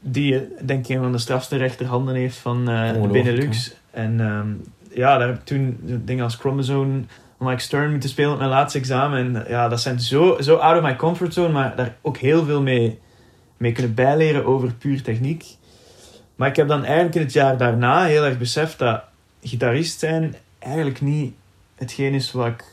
[0.00, 3.74] Die eh, denk ik een van de strafste rechterhanden heeft van eh de Ongelooflijk, Benelux.
[3.90, 4.48] En ehm,
[4.90, 7.02] ja, daar heb ik toen dingen als Chromosome,
[7.38, 9.18] Mike Stern moeten spelen op mijn laatste examen.
[9.18, 12.16] En eh, ja, dat zijn zo, zo out of my comfort zone, maar daar ook
[12.16, 12.98] heel veel mee,
[13.56, 15.44] mee kunnen bijleren over puur techniek.
[16.36, 19.02] Maar ik heb dan eigenlijk in het jaar daarna heel erg beseft dat
[19.42, 21.34] gitarist zijn eigenlijk niet
[21.74, 22.64] hetgeen is wat ik,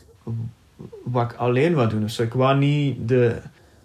[1.04, 2.10] wat ik alleen wou doen.
[2.10, 2.22] zo.
[2.22, 3.40] ik wou niet de,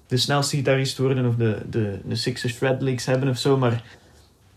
[0.09, 3.83] de snelste gitarist worden of de, de, de sixer shred licks hebben of zo, maar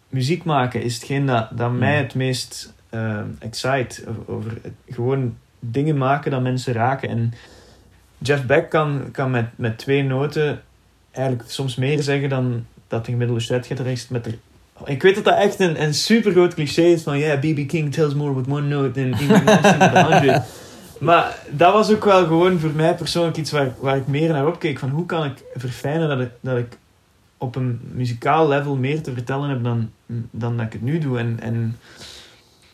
[0.09, 4.03] muziek maken is hetgeen dat, dat mij het meest ehm, excite.
[4.27, 4.53] Over,
[4.89, 7.09] gewoon dingen maken dat mensen raken.
[7.09, 7.33] En
[8.19, 10.63] Jeff Beck kan, kan met, met twee noten
[11.11, 14.39] eigenlijk soms meer zeggen dan dat een gemiddelde shredgitarist met er
[14.85, 17.19] Ik weet dat dat echt een, een super groot cliché is van...
[17.19, 17.69] Yeah, B.B.
[17.69, 20.43] King tells more with one note than Ingrid Nilsson with a hundred.
[21.03, 24.47] Maar dat was ook wel gewoon voor mij persoonlijk iets waar, waar ik meer naar
[24.47, 24.79] opkeek.
[24.79, 26.79] Van hoe kan ik verfijnen dat ik, dat ik
[27.39, 29.91] op een muzikaal level meer te vertellen heb dan,
[30.31, 31.19] dan dat ik het nu doe.
[31.19, 31.79] En, en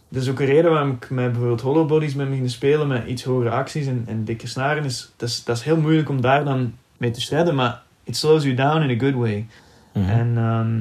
[0.08, 3.06] dat is ook een reden waarom ik met bijvoorbeeld Hollow Bodies ben beginnen spelen met
[3.06, 4.84] iets hogere acties en, en dikke snaren.
[4.84, 8.16] Is, dat, is, dat is heel moeilijk om daar dan mee te strijden, maar it
[8.16, 9.46] slows you down in a good way.
[9.92, 10.08] Mhm.
[10.08, 10.80] En ehm,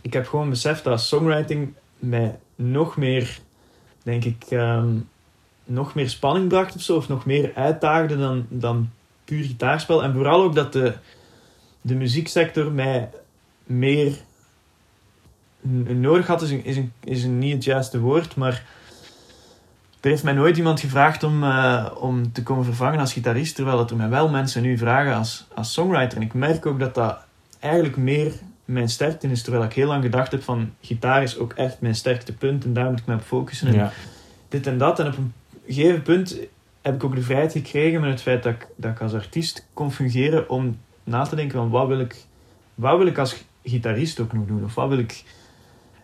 [0.00, 3.38] ik heb gewoon beseft dat songwriting mij nog meer,
[4.02, 4.88] denk ik, ehm,
[5.66, 8.90] nog meer spanning bracht of zo, of nog meer uitdaagde dan, dan
[9.24, 10.02] puur gitaarspel.
[10.02, 10.92] En vooral ook dat de,
[11.80, 13.10] de muzieksector mij
[13.64, 14.16] meer
[15.86, 18.64] nodig had, is, een, is, een, is een niet het juiste woord, maar
[20.00, 23.76] er heeft mij nooit iemand gevraagd om, eh, om te komen vervangen als gitarist, terwijl
[23.76, 26.16] dat er mij wel mensen nu vragen als, als songwriter.
[26.18, 27.18] En ik merk ook dat dat
[27.58, 28.32] eigenlijk meer
[28.64, 31.94] mijn sterkte is, terwijl ik heel lang gedacht heb van gitaar is ook echt mijn
[31.94, 33.68] sterkste punt en daar moet ik me op focussen.
[33.68, 33.92] En Ja.
[34.48, 34.98] dit en dat.
[34.98, 35.32] En op een
[35.68, 36.38] gegeven punt
[36.82, 39.66] heb ik ook de vrijheid gekregen met het feit dat ik, dat ik als artiest
[39.74, 42.16] kon fungeren om na te denken van wat wil ik,
[42.74, 44.64] wat wil ik als gitarist ook nog doen?
[44.64, 45.24] Of wat wil ik...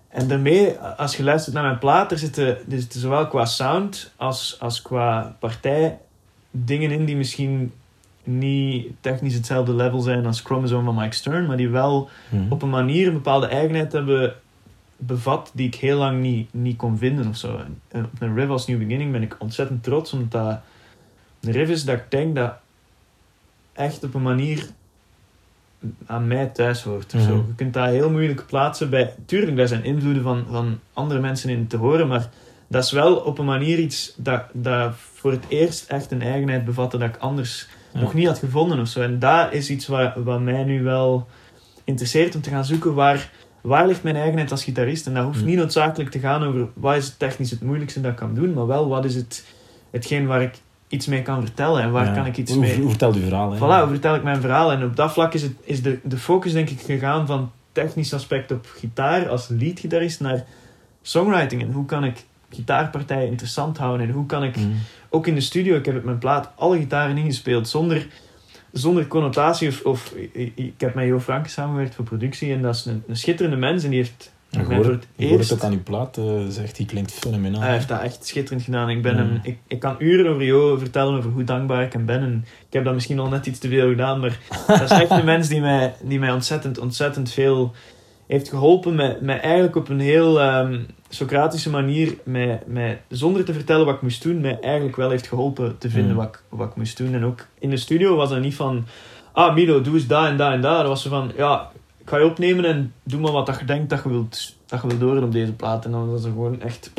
[0.09, 4.13] En daarmee, als je luistert naar mijn plaat, er zitten, er zitten zowel qua sound
[4.17, 5.99] als, als qua partij
[6.51, 7.73] dingen in die misschien
[8.25, 12.53] niet technisch hetzelfde level zijn als Chromosome van Mike Stern, maar die wel Mhm.
[12.53, 14.35] op een manier een bepaalde eigenheid hebben
[15.07, 17.61] bevat die ik heel lang niet, niet kon vinden of zo.
[17.89, 20.61] En, op een riff als New Beginning ben ik ontzettend trots, omdat dat
[21.41, 22.55] een riff is dat ik denk dat
[23.73, 24.67] echt op een manier
[26.07, 27.15] aan mij thuis hoort.
[27.15, 27.37] Of zo.
[27.37, 27.47] Mhm.
[27.47, 29.15] Je kunt dat heel moeilijk plaatsen bij...
[29.27, 32.29] Tuurlijk, daar zijn invloeden van, van andere mensen in te horen, maar
[32.69, 36.65] dat is wel op een manier iets dat, dat voor het eerst echt een eigenheid
[36.65, 38.01] bevatte dat ik anders Ja.
[38.01, 39.01] nog niet had gevonden of zo.
[39.01, 41.29] En dat is iets wat, wat mij nu wel
[41.85, 43.31] interesseert om te gaan zoeken waar,
[43.63, 45.07] waar ligt mijn eigenheid als gitarist.
[45.07, 45.47] En dat hoeft Hmm.
[45.47, 48.67] niet noodzakelijk te gaan over wat is technisch het moeilijkste dat ik kan doen, maar
[48.67, 49.45] wel wat is het,
[49.91, 50.55] hetgeen waar ik
[50.89, 52.13] iets mee kan vertellen en waar Ja.
[52.13, 52.77] kan ik iets Hoe, mee...
[52.81, 53.51] hoe vertelt u verhaal?
[53.53, 53.57] Hè?
[53.57, 54.73] Voilà, hoe vertel ik mijn verhaal.
[54.73, 58.15] En op dat vlak is, het, is de, de focus denk ik gegaan van technisch
[58.15, 60.45] aspect op gitaar als leadgitarist naar
[61.03, 61.63] songwriting.
[61.63, 64.67] En hoe kan ik gitaarpartijen interessant houden en hoe kan ik Mhm.
[65.11, 68.07] ook in de studio, ik heb op mijn plaat alle gitaren ingespeeld zonder,
[68.73, 69.69] zonder connotatie.
[69.69, 70.15] Of, of
[70.55, 73.85] ik, heb met Jo Frank samengewerkt voor productie en dat is een, een schitterende mens
[73.85, 75.53] en die heeft Ik hoor, het, hoor het eerst...
[75.53, 77.61] ook aan uw plaat, eh, zegt hij klinkt fenomenaal.
[77.61, 78.91] Hij heeft dat echt schitterend gedaan.
[78.91, 79.19] Ik, ben Mm.
[79.19, 82.21] hem, ik, ik kan uren over Jo vertellen over hoe dankbaar ik hem ben.
[82.21, 85.11] En ik heb dat misschien al net iets te veel gedaan, maar dat is echt
[85.11, 87.73] een mens die mij, die mij ontzettend, ontzettend veel
[88.33, 88.95] heeft geholpen.
[88.95, 93.95] Met, met eigenlijk op een heel ehm, Socratische manier, met, met, zonder te vertellen wat
[93.95, 96.17] ik moest doen, mij eigenlijk wel heeft geholpen te vinden Mm.
[96.17, 97.15] wat, ik, wat ik moest doen.
[97.15, 98.87] En ook in de studio was dat niet van,
[99.33, 100.79] ah Milo, doe eens dat en dat en dat.
[100.79, 103.65] Dat was zo van, ja, ik ga je opnemen en doe maar wat dat je
[103.65, 105.85] denkt dat je wilt, dat je wilt horen op deze plaat.
[105.85, 106.93] En dan was er gewoon echt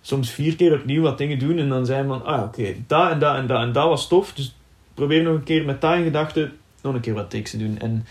[0.00, 1.58] soms vier keer opnieuw wat dingen doen.
[1.58, 4.32] En dan hij van, ah oké, dat en dat en dat en dat was tof.
[4.32, 4.54] Dus
[4.94, 7.78] probeer nog een keer met dat in gedachten nog een keer wat takes te doen.
[7.78, 8.06] En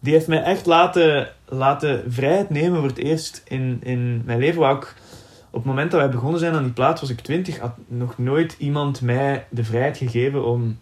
[0.00, 4.60] die heeft mij echt laten, laten vrijheid nemen voor het eerst in, in mijn leven.
[4.60, 4.94] Waar ook
[5.50, 8.18] op het moment dat wij begonnen zijn aan die plaat, was ik twintig, had nog
[8.18, 10.78] nooit iemand mij de vrijheid gegeven om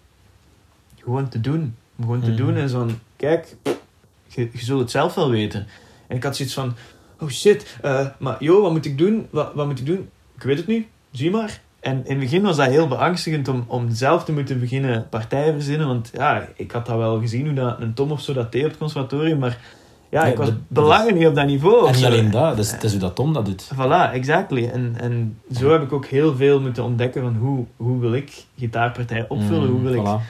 [1.02, 1.76] gewoon te doen.
[1.96, 2.36] Om gewoon te Mhm.
[2.36, 3.56] doen en zo van, kijk,
[4.28, 5.66] je, je zult het zelf wel weten.
[6.06, 6.74] En ik had zoiets van,
[7.20, 9.26] oh shit, eh, maar joh, wat moet ik doen?
[9.30, 10.08] Wat, wat moet ik doen?
[10.36, 11.60] Ik weet het niet, zie maar.
[11.80, 15.52] En in het begin was dat heel beangstigend om, om zelf te moeten beginnen partijen
[15.52, 15.86] verzinnen.
[15.86, 18.62] Want ja, ik had dat wel gezien hoe dat een Tom of zo dat deed
[18.64, 19.38] op het conservatorium.
[19.38, 19.58] Maar
[20.14, 21.86] ja, ik was belangen niet op dat niveau.
[21.88, 23.70] En niet alleen dat, dat is, hoe dat Tom dat doet.
[23.74, 24.68] Voilà, exactly.
[24.68, 28.44] En, en zo heb ik ook heel veel moeten ontdekken van hoe, hoe wil ik
[28.58, 30.02] gitaarpartijen opvullen, hoe wil ik...
[30.02, 30.20] Mm.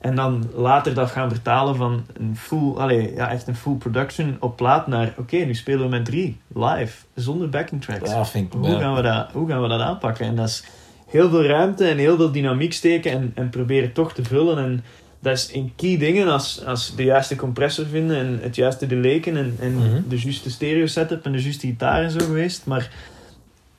[0.00, 4.36] En dan later dat gaan vertalen van een full, allee, ja, echt een full production
[4.40, 8.10] op plaat naar, oké, nu spelen we met drie, live, zonder backing tracks.
[8.10, 8.60] Ja, vind ik...
[8.60, 8.78] Hoe, ja.
[8.78, 10.26] gaan we dat, hoe gaan we dat aanpakken?
[10.26, 10.64] En dat is
[11.06, 14.58] heel veel ruimte en heel veel dynamiek steken en, en proberen toch te vullen.
[14.58, 14.84] En
[15.20, 19.36] dat is een key dingen als, als de juiste compressor vinden en het juiste delayen
[19.36, 20.00] en, en Mhm.
[20.08, 22.66] de juiste stereo setup en de juiste gitaar en zo geweest.
[22.66, 22.90] Maar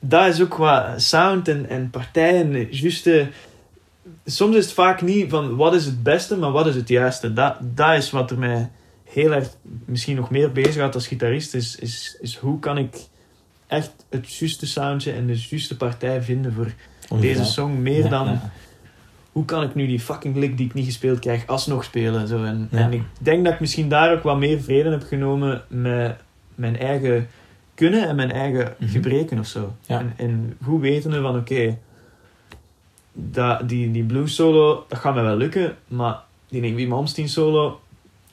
[0.00, 3.28] dat is ook qua sound en, en partijen, de juiste...
[4.24, 7.32] Soms is het vaak niet van wat is het beste, maar wat is het juiste.
[7.32, 8.70] Dat, dat is wat er mij
[9.04, 9.48] heel erg
[9.84, 11.54] misschien nog meer bezighoudt als gitarist.
[11.54, 12.96] Is, is, is hoe kan ik
[13.66, 16.72] echt het juiste soundje en de juiste partij vinden voor
[17.20, 17.82] deze song.
[17.82, 18.50] Meer Ja, dan ja.
[19.32, 22.28] Hoe kan ik nu die fucking lick die ik niet gespeeld krijg alsnog spelen.
[22.28, 22.44] Zo.
[22.44, 22.78] En, Ja.
[22.78, 26.16] en ik denk dat ik misschien daar ook wat meer vrede heb genomen met
[26.54, 27.28] mijn eigen
[27.74, 28.90] kunnen en mijn eigen Mhm.
[28.90, 29.74] gebreken of zo.
[29.86, 29.98] Ja.
[29.98, 31.78] En, en goed wetende van oké,
[33.12, 37.80] dat die, die blues solo, dat gaat mij wel lukken, maar die Ingwie Malmsteen solo,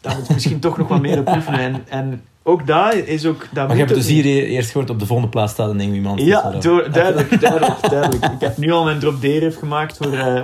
[0.01, 1.59] daar moet ik misschien toch nog wat meer op oefenen.
[1.59, 3.39] En, en ook dat is ook...
[3.39, 5.79] Dat Maar moet je hebt dus hier eerst gehoord op de volgende plaats staat een
[5.79, 6.21] iemand.
[6.21, 8.25] Ja, door, duidelijk, duidelijk, duidelijk.
[8.25, 10.13] Ik heb nu al mijn drop D-riff gemaakt voor...
[10.13, 10.41] eh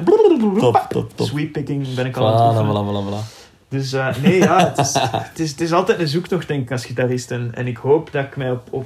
[0.59, 1.27] Top, top, top.
[1.27, 3.41] Sweeppicking ben ik al aan het Voilà.
[3.69, 4.93] Dus eh, nee, ja, het is,
[5.29, 7.31] het, is, het is altijd een zoektocht, denk ik, als gitarist.
[7.31, 8.67] En, en ik hoop dat ik mij op...
[8.69, 8.85] op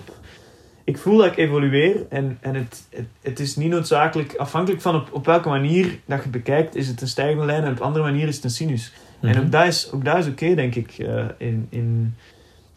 [0.84, 4.36] ik voel dat ik evolueer en, en het, het, het is niet noodzakelijk...
[4.36, 7.72] Afhankelijk van op, op welke manier dat je bekijkt, is het een stijgende lijn en
[7.72, 8.94] op andere manier is het een sinus.
[9.22, 9.40] En Mhm.
[9.40, 10.94] ook dat is, ook dat is oké, denk ik.
[10.98, 12.16] eh, in, in,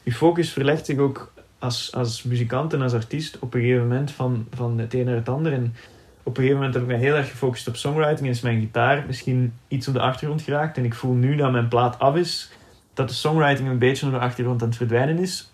[0.02, 4.10] je focus verlegt zich ook als, als muzikant en als artiest op een gegeven moment
[4.10, 5.52] van, van het een naar het ander.
[5.52, 5.74] En
[6.22, 8.60] op een gegeven moment heb ik mij heel erg gefocust op songwriting en is mijn
[8.60, 10.76] gitaar misschien iets op de achtergrond geraakt.
[10.76, 12.50] En ik voel nu dat mijn plaat af is,
[12.94, 15.50] dat de songwriting een beetje op de achtergrond aan het verdwijnen is.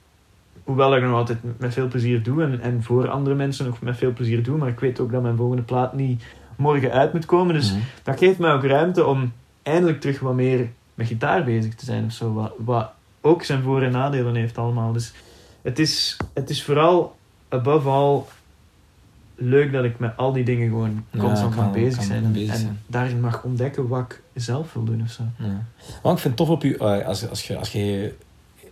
[0.64, 3.96] Hoewel ik nog altijd met veel plezier doe en, en voor andere mensen nog met
[3.96, 4.58] veel plezier doe.
[4.58, 6.22] Maar ik weet ook dat mijn volgende plaat niet
[6.56, 7.54] morgen uit moet komen.
[7.54, 7.80] Dus Mhm.
[8.02, 9.32] dat geeft mij ook ruimte om
[9.62, 12.32] eindelijk terug wat meer met gitaar bezig te zijn of zo.
[12.32, 12.90] Wat, wat
[13.26, 14.92] ook zijn voor- en nadelen heeft allemaal.
[14.92, 15.12] Dus
[15.62, 17.16] het is, het is vooral,
[17.48, 18.20] above all,
[19.34, 22.24] leuk dat ik met al die dingen gewoon Ja, constant kan- bezig zijn.
[22.24, 22.80] En, bezig en zijn.
[22.86, 25.22] daarin mag ontdekken wat ik zelf wil doen of zo.
[25.38, 25.64] Ja.
[26.02, 28.14] Maar ik vind het tof op je, eh, als, als je, als je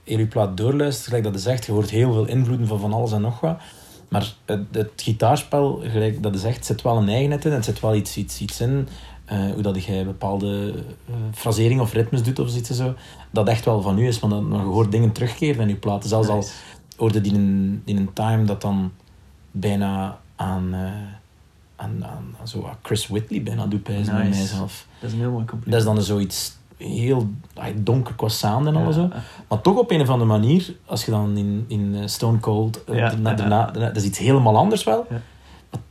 [0.05, 2.93] heel je plaat doorluistert, gelijk dat je zegt, je hoort heel veel invloeden van van
[2.93, 3.61] alles en nog wat.
[4.09, 7.53] Maar het, het gitaarspel, gelijk dat je zegt, zit wel een eigenheid in.
[7.53, 8.89] Het zit wel iets, iets, iets in.
[9.25, 10.75] Eh, hoe dat jij bepaalde
[11.09, 12.95] eh frasering of ritmes doet of zoiets en zo.
[13.31, 16.09] Dat echt wel van u is, want dan, je hoort dingen terugkeren in je platen.
[16.09, 16.45] Zelfs al
[16.97, 18.93] hoorde die in, in een time dat dan
[19.51, 20.81] bijna aan, eh,
[21.77, 24.13] aan, aan, aan zo Chris Whitley bijna doet bij Nice.
[24.13, 24.87] mijzelf.
[25.01, 28.77] Dat is een heel mooi Dat is dan zoiets heel ah, donker qua sound en
[28.77, 29.03] alles Ja.
[29.03, 29.09] zo.
[29.49, 32.93] Maar toch op een of andere manier, als je dan in, in Stone Cold, Ja,
[33.09, 33.37] daarna- ja.
[33.37, 35.07] daarna- daarna- dat is iets helemaal anders wel.
[35.11, 35.21] Ja.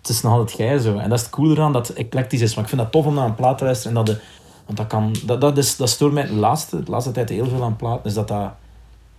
[0.02, 0.98] Het is nog altijd jij zo.
[0.98, 2.56] En dat is het coole eraan, dat het eclectisch is.
[2.56, 3.98] Maar ik vind dat tof om naar een plaat te luisteren.
[3.98, 4.22] En dat de,
[4.65, 7.48] want dat, kan, dat, dat, is, dat stoort mij de laatste, de laatste tijd heel
[7.48, 8.52] veel aan platen, is dat dat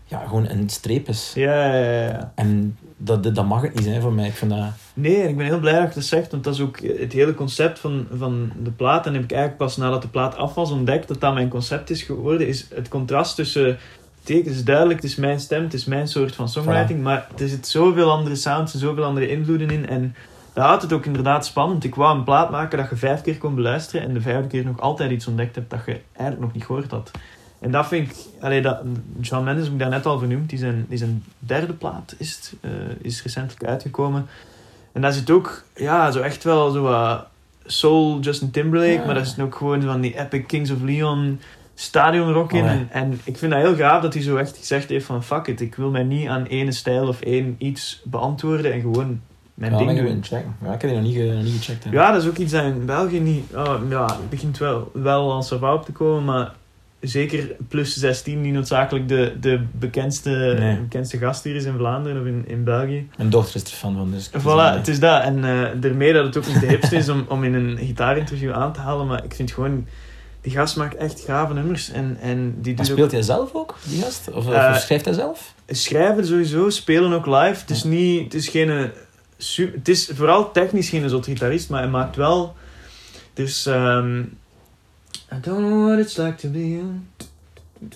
[0.05, 1.33] ja, gewoon een streep is.
[1.35, 2.33] Ja, ja, ja.
[2.35, 4.27] En dat, dat mag het niet zijn voor mij.
[4.27, 4.61] Ik vind dat...
[4.94, 7.35] Nee, ik ben heel blij dat je dat zegt, want dat is ook het hele
[7.35, 9.07] concept van, van de plaat.
[9.07, 11.90] En heb ik eigenlijk pas nadat de plaat af was ontdekt dat dat mijn concept
[11.90, 12.48] is geworden.
[12.48, 13.79] Is het contrast tussen.
[14.24, 17.48] Het is duidelijk, het is mijn stem, het is mijn soort van songwriting, maar er
[17.48, 19.88] zit zoveel andere sounds en zoveel andere invloeden in.
[19.88, 20.14] En
[20.54, 21.84] dat houdt het ook inderdaad spannend.
[21.84, 24.64] Ik wou een plaat maken dat je vijf keer kon beluisteren en de vijfde keer
[24.64, 27.10] nog altijd iets ontdekt hebt dat je eigenlijk nog niet gehoord had.
[27.60, 28.80] En dat vind ik, allee, dat,
[29.20, 32.54] John Mendes heb ik daarnet al vernoemd, die zijn, die zijn derde plaat is, het,
[32.60, 32.70] eh,
[33.02, 34.26] is recentelijk uitgekomen.
[34.92, 37.26] En daar zit ook, ja, zo echt wel zo wat
[37.64, 39.04] soul Justin Timberlake, Ja.
[39.04, 41.40] maar dat is ook gewoon van die epic Kings of Leon
[41.74, 42.64] stadion rock in.
[42.64, 45.46] En, en ik vind dat heel gaaf dat hij zo echt gezegd heeft van fuck
[45.46, 49.20] it, ik wil mij niet aan ene stijl of één iets beantwoorden en gewoon
[49.54, 50.18] mijn Ja, ding doen.
[50.22, 50.56] checken.
[50.64, 51.84] Ja, ik heb die nog niet, ge- niet gecheckt.
[51.84, 51.90] hè.
[51.90, 53.44] Ja, dat is ook iets dat in België niet...
[53.54, 56.52] Oh, ja, het begint wel, wel als er op te komen, maar
[57.00, 60.76] zeker plus 16 niet noodzakelijk de, de bekendste, Nee.
[60.80, 63.08] bekendste gast hier is in Vlaanderen of in, in België.
[63.16, 64.30] Mijn dochter is er fan van, dus...
[64.30, 65.22] Voilà, het is dat.
[65.22, 68.52] En eh daarmee dat het ook niet de hipste is om, om in een gitaarinterview
[68.52, 69.86] aan te halen, maar ik vind gewoon...
[70.40, 74.02] Die gast maakt echt gave nummers en, en die doet speelt hij zelf ook, die
[74.02, 74.28] gast?
[74.32, 75.54] Of, of Eh, schrijft hij zelf?
[75.66, 77.60] ook schrijven sowieso, spelen ook live.
[77.60, 78.24] Het is niet...
[78.24, 78.90] Het is geen...
[79.36, 82.54] Het is vooral technisch geen zot gitarist, maar hij maakt wel...
[83.32, 83.66] Dus...
[83.66, 84.20] ehm
[85.32, 86.84] I don't know what it's like to be you.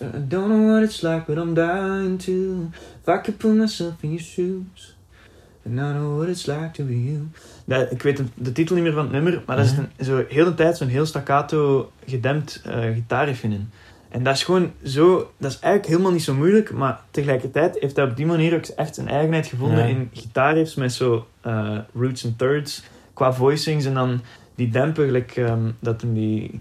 [0.00, 2.68] I don't know what it's like, but I'm dying to.
[3.02, 4.96] If I could put myself in your shoes.
[5.66, 7.28] And I know what it's like to be you.
[7.64, 9.80] Dat, ik weet de, de titel niet meer van het nummer, maar dat is Mhm.
[9.96, 13.70] een, zo heel de tijd zo'n heel staccato gedempt uh, gitaarriff in.
[14.08, 17.96] En dat is gewoon zo, dat is eigenlijk helemaal niet zo moeilijk, maar tegelijkertijd heeft
[17.96, 22.24] hij op die manier ook echt zijn eigenheid gevonden in gitaarriffs met zo eh, roots
[22.24, 22.82] en thirds,
[23.14, 23.84] qua voicings.
[23.84, 24.20] En dan
[24.54, 26.60] die dempen, ehm, dat hem die...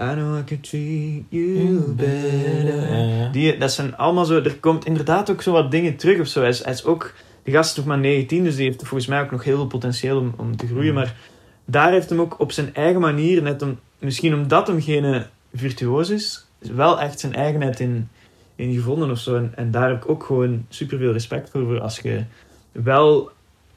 [0.00, 1.96] I know I can treat you mm-hmm.
[1.96, 3.32] better.
[3.32, 4.42] Die, dat zijn allemaal zo...
[4.42, 6.40] Er komt inderdaad ook zo wat dingen terug of zo.
[6.40, 7.14] Hij is, is ook...
[7.42, 9.66] Die gast is nog maar 19, dus die heeft volgens mij ook nog heel veel
[9.66, 10.94] potentieel om, om te groeien, mm.
[10.94, 11.14] maar
[11.70, 16.10] daar heeft hem ook op zijn eigen manier, net om, misschien omdat hem geen virtuoos
[16.10, 18.08] is, wel echt zijn eigenheid in,
[18.54, 19.36] in gevonden of zo.
[19.36, 22.24] En, en daar heb ik ook gewoon superveel respect voor, voor als je
[22.72, 23.30] wel,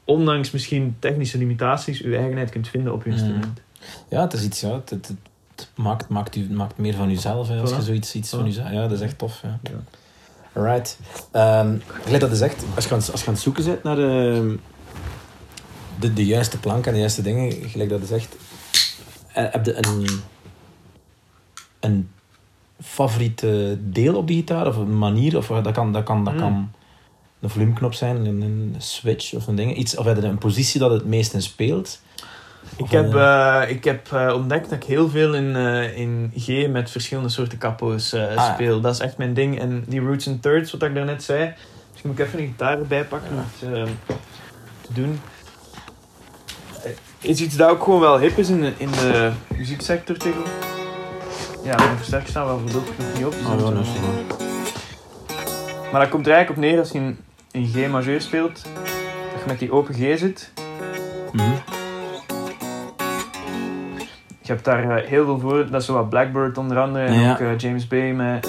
[0.04, 3.18] ondanks misschien technische limitaties, je eigenheid kunt vinden op je Mhm.
[3.18, 3.60] instrument.
[4.08, 4.72] Ja, het is iets, ja.
[4.74, 5.12] Het, het,
[5.56, 7.76] het maakt, maakt, u, maakt meer van jezelf, hè, als Voilà.
[7.76, 8.36] je zoiets iets Voilà.
[8.38, 8.70] van jezelf...
[8.70, 9.58] Ja, dat is echt tof, ja.
[9.62, 9.70] Ja.
[10.52, 10.98] Alright.
[12.02, 14.56] Gelijk dat is echt, als je, aan, als je aan het zoeken bent naar ehm,
[16.02, 18.36] de, de juiste plank en de juiste dingen, gelijk dat is echt...
[19.32, 20.06] eh, Heb je een,
[21.80, 22.10] een
[22.82, 26.38] favoriete deel op die gitaar, of een manier, of dat kan, dat kan, dat Mm.
[26.40, 26.70] kan
[27.40, 30.80] een volumeknop zijn, een, een switch of een ding, iets, of heb je een positie
[30.80, 32.00] dat het meest in speelt?
[32.76, 36.32] Ik heb, een, eh, ik heb eh, ontdekt dat ik heel veel in, eh, in
[36.38, 38.52] G met verschillende soorten capo's eh, ja.
[38.54, 38.80] speel.
[38.80, 39.58] Dat is echt mijn ding.
[39.60, 41.52] En die roots and thirds, wat ik daarnet zei.
[41.90, 43.82] Misschien moet ik even een gitaar erbij pakken om het eh,
[44.80, 45.20] te doen.
[47.22, 50.42] Is iets dat ook gewoon wel hip is in de, in de muzieksector tegen.
[51.64, 53.32] Ja, mijn versterker staan wel voorlopig nog niet op.
[53.32, 53.82] dus Oh, wel- wel.
[55.92, 57.18] Maar dat komt er eigenlijk op neer als je in,
[57.50, 58.62] in G majeur speelt.
[59.32, 60.52] Dat je met die open G zit.
[61.32, 61.50] Mhm.
[64.44, 65.70] Je hebt daar eh, heel veel voor.
[65.70, 67.04] Dat is zo wat Blackbird onder andere.
[67.04, 67.32] En Ja.
[67.32, 68.48] ook eh, James Bay met...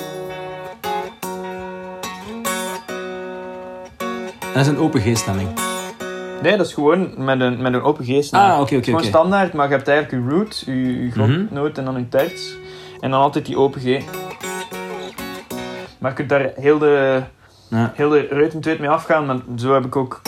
[4.54, 5.50] Dat is een open G-stemming.
[6.44, 9.54] Nee, dat is gewoon met een, met een open G Ah, oké, oké, Gewoon standaard,
[9.54, 12.58] maar je hebt eigenlijk je root, je, je grondnoot en dan je terts.
[13.00, 13.86] En dan altijd die open G.
[16.00, 17.22] Maar je kunt daar heel de,
[17.70, 17.92] Ja.
[17.96, 18.28] heel de
[18.80, 19.26] mee afgaan.
[19.26, 20.22] Maar zo heb ik ook...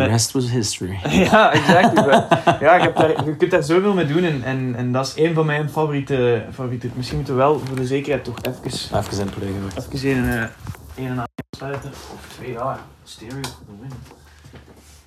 [0.00, 0.98] the rest was history.
[1.30, 1.94] ja, exact.
[2.60, 4.24] ja, je, hebt daar, je kunt daar zoveel mee doen.
[4.24, 6.44] En, en, en dat is een van mijn favoriete...
[6.52, 8.98] favoriete misschien moeten we wel voor de zekerheid toch even...
[8.98, 9.28] Even in.
[9.76, 10.48] Even een, eh,
[10.96, 11.90] een en ander sluiten.
[11.90, 12.80] Of twee, ja.
[13.04, 13.92] Stereo voor de win.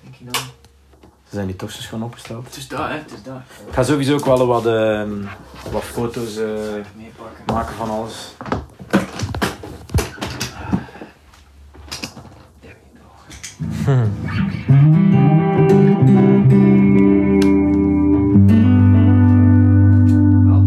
[0.02, 0.42] Denk je dan?
[1.02, 2.46] Ze zijn die toch eens gewoon opgesteld.
[2.46, 2.94] Het is dat, hè.
[2.94, 3.36] Het is dat.
[3.66, 5.12] Ik ga sowieso ook wel wat, ehm,
[5.72, 7.44] wat foto's Meepakken.
[7.46, 8.34] maken van alles.
[13.84, 13.92] Wel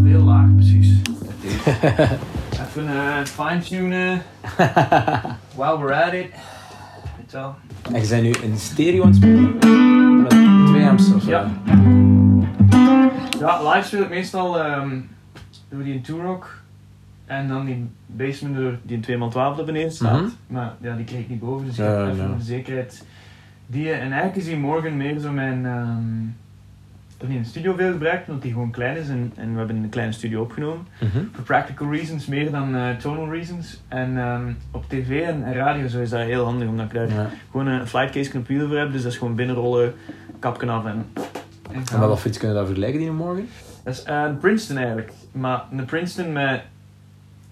[0.02, 0.98] veel laag, precies.
[2.62, 4.22] Even eh, fine-tunen.
[5.56, 6.26] While we're at it.
[7.16, 7.54] Weet wel.
[7.92, 9.58] En je bent nu in stereo aan het spelen?
[10.22, 10.30] Met
[10.66, 11.50] twee amps of Ja.
[13.38, 15.00] Ja, live speel ik meestal ehm
[15.68, 16.57] door die in Rock
[17.28, 20.20] En dan die basement die in 2x12 naar beneden staat.
[20.20, 20.30] Mhm.
[20.46, 23.04] Maar ja, die kreeg ik niet boven, dus ik heb even voor de zekerheid
[23.66, 23.90] die.
[23.92, 25.66] En eigenlijk is die morgen meer zo mijn...
[25.66, 26.46] ehm
[27.18, 29.08] toch niet in de studio veel gebruikt, omdat die gewoon klein is.
[29.08, 30.86] En, en we hebben in een kleine studio opgenomen.
[31.00, 31.24] Mhm.
[31.32, 33.80] voor practical reasons meer dan eh, tonal reasons.
[33.88, 37.08] En ehm, op tv en, en radio zo is dat heel handig, omdat ik daar
[37.08, 37.30] Ja.
[37.50, 38.92] gewoon een flightcase computer voor heb.
[38.92, 39.94] Dus dat is gewoon binnenrollen,
[40.38, 41.06] kapken af en...
[41.72, 43.48] en En wat fiets kunnen we dat vergelijken die morgen?
[43.84, 45.12] Dat is eh, een Princeton eigenlijk.
[45.32, 46.62] Maar een Princeton met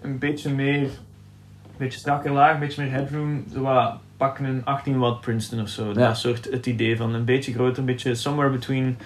[0.07, 0.83] een beetje meer...
[0.83, 3.45] Een beetje strakker laag, een beetje meer headroom.
[3.53, 5.87] Zo wat pakken een 18 watt Princeton of zo.
[5.87, 5.93] Ja.
[5.93, 8.99] Dat soort het idee van een beetje groter, een beetje somewhere between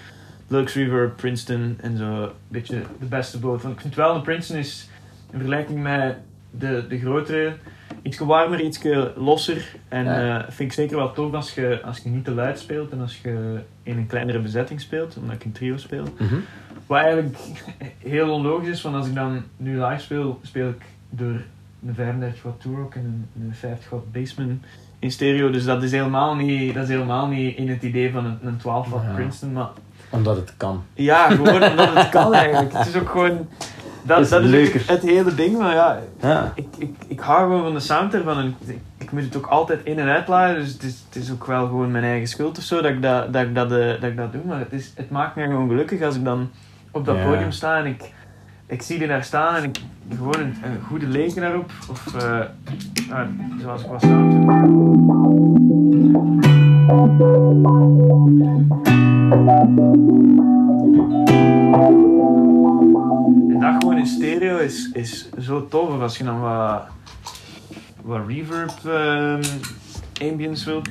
[0.48, 2.04] Lux Reverb, Princeton en zo.
[2.22, 3.62] Een beetje de beste boot.
[3.62, 4.88] Want ik vind wel, een Princeton is
[5.30, 6.16] in vergelijking met
[6.50, 7.54] de, de grotere
[8.02, 8.80] iets warmer, iets
[9.16, 9.74] losser.
[9.88, 10.38] En Ja.
[10.38, 13.00] eh, vind ik zeker wel tof als je, als je niet te luid speelt en
[13.00, 16.04] als je in een kleinere bezetting speelt, omdat ik een trio speel.
[16.18, 16.34] Mhm.
[16.90, 17.36] Wat eigenlijk
[17.98, 21.40] heel onlogisch is, want als ik dan nu live speel, speel ik door
[21.86, 24.60] een 35 watt Turok en een, een 50 watt Bassman
[24.98, 25.50] in stereo.
[25.50, 28.56] Dus dat is helemaal niet, dat is helemaal niet in het idee van een, een
[28.56, 29.12] 12 watt Ja.
[29.14, 29.52] Princeton.
[29.52, 29.68] Maar
[30.10, 30.82] Omdat het kan.
[30.94, 32.72] ja, gewoon omdat het kan eigenlijk.
[32.72, 33.48] Het is ook gewoon...
[34.02, 36.52] Dat, Is dat is het hele ding, maar ja, Ja.
[36.54, 39.46] ik, ik, ik hou gewoon van de sound ervan en ik, ik moet het ook
[39.46, 42.58] altijd in- en uitladen, dus het is, het is ook wel gewoon mijn eigen schuld
[42.58, 44.72] of zo dat ik dat, dat, ik dat, eh, dat, ik dat doe, maar het,
[44.72, 46.50] is, het maakt me gewoon gelukkig als ik dan
[46.90, 47.24] op dat Ja.
[47.24, 48.12] podium sta en ik,
[48.66, 49.80] ik zie die daar staan en ik
[50.16, 52.40] gewoon een, een goede leken daarop, of eh,
[53.10, 53.28] ah,
[53.60, 54.32] zoals ik was sound
[63.50, 65.88] En dat gewoon in stereo is, is zo tof.
[65.88, 66.86] Of als je dan wat,
[68.02, 69.42] wat reverb ehm,
[70.20, 70.88] ambience wilt.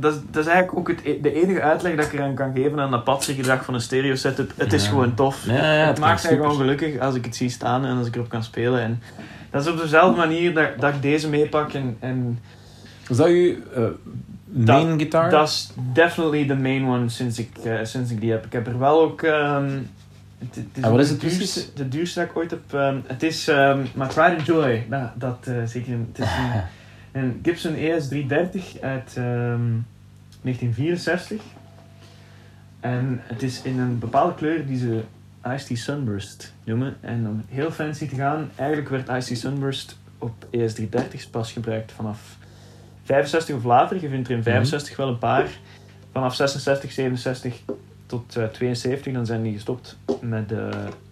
[0.00, 2.34] Dat, dat, is- dat is eigenlijk ook het, e- de enige uitleg dat ik eraan
[2.34, 4.52] kan geven aan dat patsergedrag van een stereo setup.
[4.56, 4.88] Het is Ja.
[4.88, 5.44] gewoon tof.
[5.46, 8.06] Ja, ja, het het maakt mij gewoon gelukkig als ik het zie staan en als
[8.06, 8.80] ik erop kan spelen.
[8.80, 9.02] En
[9.50, 11.72] dat is op dezelfde manier dat, dat ik deze meepak.
[11.72, 12.38] En, en
[13.08, 13.82] Is dat je eh,
[14.66, 15.30] main guitar?
[15.30, 18.44] dat is definitely the main one sinds ik, eh, sinds ik die heb.
[18.46, 19.22] Ik heb er wel ook...
[19.22, 19.70] ehm,
[20.38, 22.74] het, het is wat is het de duurste, de duurste dat ik ooit heb.
[22.74, 24.86] ehm, het is ehm my Pride and Joy.
[24.88, 25.96] Dat, dat zit hier.
[26.12, 26.62] Het is een,
[27.22, 29.60] een Gibson ES330 uit ehm,
[30.42, 31.40] 1964.
[32.80, 35.00] En het is in een bepaalde kleur die ze
[35.46, 36.96] Ice Tea Sunburst noemen.
[37.00, 41.92] En om heel fancy te gaan, eigenlijk werd Ice Tea Sunburst op ES330's pas gebruikt
[41.92, 42.36] vanaf
[43.04, 44.00] 65 of later.
[44.00, 45.48] Je vindt er in 65 wel een paar.
[46.12, 47.60] Vanaf 66, 67
[48.06, 50.68] tot eh, 72, dan zijn die gestopt met, eh,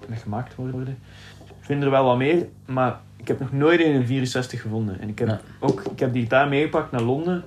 [0.08, 0.98] met gemaakt worden.
[1.46, 5.00] Ik vind er wel wat meer, maar ik heb nog nooit een in 64 gevonden.
[5.00, 5.40] En ik heb, Ja.
[5.60, 7.44] ook, ik heb die gitaar meegepakt naar Londen,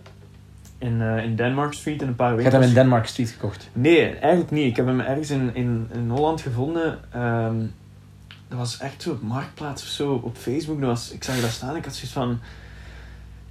[0.82, 2.54] in, eh, in Denmark Street, in een paar Je winkels.
[2.54, 3.70] hebt hem in Denmark Street gekocht.
[3.74, 4.66] Nee, eigenlijk niet.
[4.66, 7.00] Ik heb hem ergens in, in, in Holland gevonden.
[7.12, 7.56] Ehm,
[8.48, 10.80] dat was echt zo op Marktplaats of zo, op Facebook.
[10.80, 12.40] Dat was, ik zag dat staan ik had zoiets van...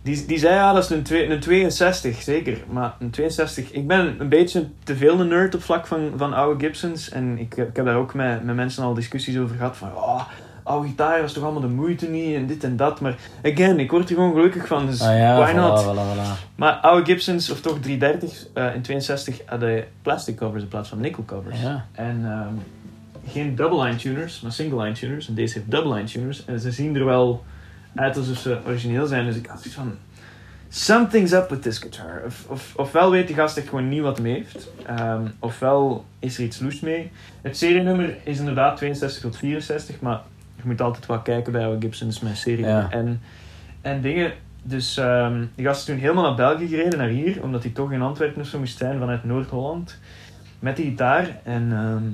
[0.02, 2.58] Die, die zei, ja, dat is een, twee, een 62, zeker.
[2.70, 3.70] Maar een 62...
[3.70, 7.08] Ik ben een beetje te veel een nerd op vlak van, van oude Gibsons.
[7.10, 9.76] En ik, heb- ik heb daar ook met, met mensen al discussies over gehad.
[9.76, 10.22] Van, oh,
[10.70, 13.00] oude gitaar, is toch allemaal de moeite niet, en dit en dat.
[13.00, 15.84] Maar, again, ik word er gewoon gelukkig van, dus ah ja, why voilà, not?
[15.84, 16.54] voilà, voilà.
[16.54, 21.00] Maar oude Gibsons, of toch 330, eh, in 62 hadden plastic covers in plaats van
[21.00, 21.60] nickel covers.
[21.60, 21.86] Ja.
[21.92, 22.54] En ehm,
[23.32, 25.28] geen double line tuners, maar single line tuners.
[25.28, 26.44] En deze heeft double line tuners.
[26.44, 27.44] En ze zien er wel
[27.94, 29.24] uit alsof ze origineel zijn.
[29.24, 29.92] Dus ik had zoiets van...
[30.72, 32.22] Something's up with this guitar.
[32.26, 34.70] Of, of, ofwel weet die gast echt gewoon niet wat hem heeft.
[34.86, 37.10] ehm, ofwel is er iets loes mee.
[37.40, 40.00] Het serienummer is inderdaad 62 tot 64.
[40.00, 40.20] Maar
[40.62, 42.66] je moet altijd wel kijken bij oude Gibsons met serie.
[42.66, 42.90] Ja.
[42.90, 43.20] En,
[43.80, 44.32] en dingen...
[44.62, 47.42] Dus ehm, die gast is toen helemaal naar België gereden, naar hier.
[47.42, 49.98] Omdat hij toch in Antwerpen of zo moest zijn vanuit Noord-Holland.
[50.58, 51.40] Met die gitaar.
[51.44, 51.72] En...
[51.72, 52.04] ehm,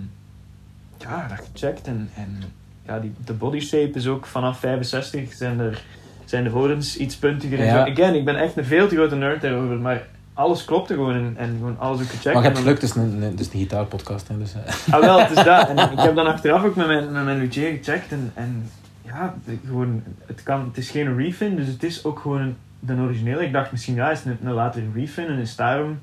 [0.99, 1.86] ja, dat gecheckt.
[1.86, 2.42] En, en
[2.86, 5.82] ja, die, de body shape is ook vanaf 65 zijn er,
[6.24, 7.59] zijn de horens iets puntiger.
[7.61, 7.90] En zo.
[7.90, 10.07] Again, ik ben echt een veel te grote nerd daarover, maar
[10.37, 12.24] alles klopte gewoon en, en gewoon alles ook gecheckt.
[12.24, 14.28] Maar je hebt En geluk, het is een, een, gitaarpodcast.
[14.28, 14.95] Hè, dus, eh.
[14.95, 15.68] Ah wel, het is dat.
[15.68, 18.70] En ik heb dan achteraf ook met mijn, met mijn luthier gecheckt en, en
[19.03, 22.95] ja, de- gewoon, het, kan, het is geen refin, dus het is ook gewoon de
[22.95, 23.45] originele.
[23.45, 25.99] Ik dacht misschien, ja, is het een, een latere refin en is daarom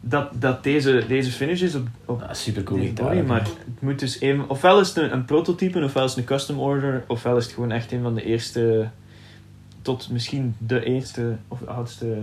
[0.00, 3.24] dat, dat deze, deze finish is op, op Ah, super cool gitaar.
[3.24, 6.24] maar het moet dus even, ofwel is het een, een prototype, ofwel is het een
[6.24, 8.88] custom order, ofwel is het gewoon echt een van de eerste,
[9.82, 12.18] tot misschien de eerste of oudste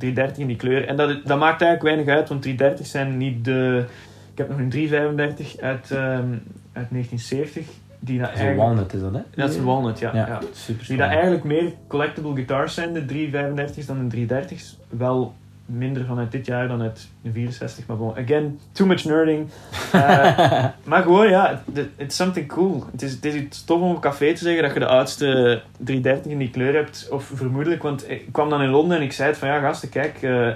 [0.00, 0.86] 330 in die kleur.
[0.86, 3.84] En dat, dat maakt eigenlijk weinig uit, want 330 zijn niet de.
[4.32, 6.32] Ik heb nog een 335 uit, ehm,
[6.72, 7.66] uit 1970,
[7.98, 8.68] die dat Zo'n eigenlijk.
[8.68, 9.20] walnut is dat, hè?
[9.34, 10.14] Dat is een walnut, ja.
[10.14, 10.40] Ja, ja.
[10.52, 14.78] super Die dat eigenlijk meer collectible guitars zijn, de 335's dan de 330's.
[14.88, 15.34] Wel
[15.72, 19.48] minder vanuit dit jaar dan uit de 64, maar bon, again, too much nerding.
[19.92, 21.62] Eh, maar gewoon, ja,
[21.96, 22.84] it's something cool.
[22.92, 25.62] Het is, het is iets tof om op café te zeggen dat je de oudste
[25.78, 29.12] 330 in die kleur hebt, of vermoedelijk, want ik kwam dan in Londen en ik
[29.12, 30.48] zei het van, ja gasten, kijk, eh,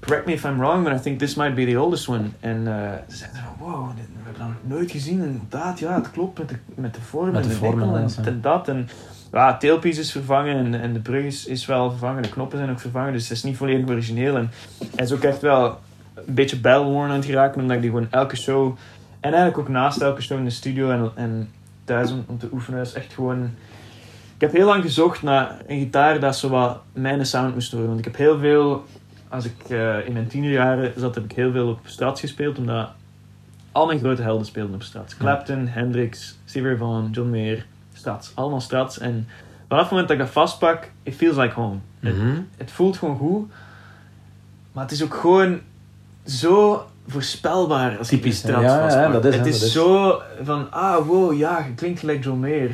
[0.00, 2.24] correct me if I'm wrong, but I think this might be the oldest one.
[2.40, 3.90] En eh, ze zeiden van, wow,
[4.36, 7.30] hebben dat nog nooit gezien, en inderdaad, ja, het klopt met de, met de vorm
[7.30, 8.30] Met en de de vorm en ja.
[8.40, 8.68] dat.
[8.68, 8.88] En
[9.32, 12.70] ja, tailpiece is vervangen en, en de brug is, is wel vervangen, de knoppen zijn
[12.70, 14.36] ook vervangen, dus het is niet volledig origineel.
[14.36, 14.50] En
[14.94, 15.78] hij is ook echt wel
[16.14, 18.76] een beetje battle-worn aan het geraken, omdat ik die gewoon elke show,
[19.20, 21.50] en eigenlijk ook naast elke show in de studio en, en
[21.84, 23.50] thuis om, om te oefenen, is echt gewoon...
[24.34, 27.88] Ik heb heel lang gezocht naar een gitaar dat zo wat mijn sound moest worden,
[27.88, 28.84] want ik heb heel veel...
[29.28, 32.88] Als ik eh, in mijn tienerjaren zat, heb ik heel veel op straat gespeeld, omdat
[33.72, 35.16] al mijn grote helden speelden op straat.
[35.18, 38.30] Clapton, Hendrix, Stevie Ray Vaughan, John Mayer, Strats.
[38.34, 38.98] Allemaal Strats.
[38.98, 39.28] En
[39.68, 41.76] vanaf het moment dat ik dat vastpak, it feels like home.
[42.00, 42.40] Het, Mhm.
[42.56, 43.50] het voelt gewoon goed.
[44.72, 45.60] Maar het is ook gewoon
[46.26, 49.72] zo voorspelbaar als Typisch, Strats ja, ja, dat is, het is dat is.
[49.74, 52.70] zo van, ah wow, ja, je klinkt gelijk John Mayer.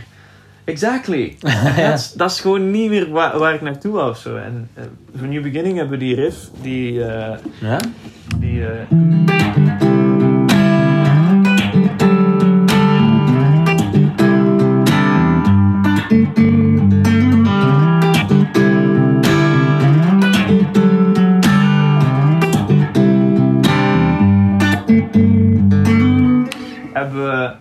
[0.64, 1.36] Exactly.
[1.76, 4.36] dat, is, dat is gewoon niet meer waar, waar ik naartoe wou of zo.
[4.36, 4.84] En eh,
[5.16, 7.05] voor New Beginning hebben we die riff, die...
[7.05, 7.78] eh, Ja?
[8.38, 10.38] die eh,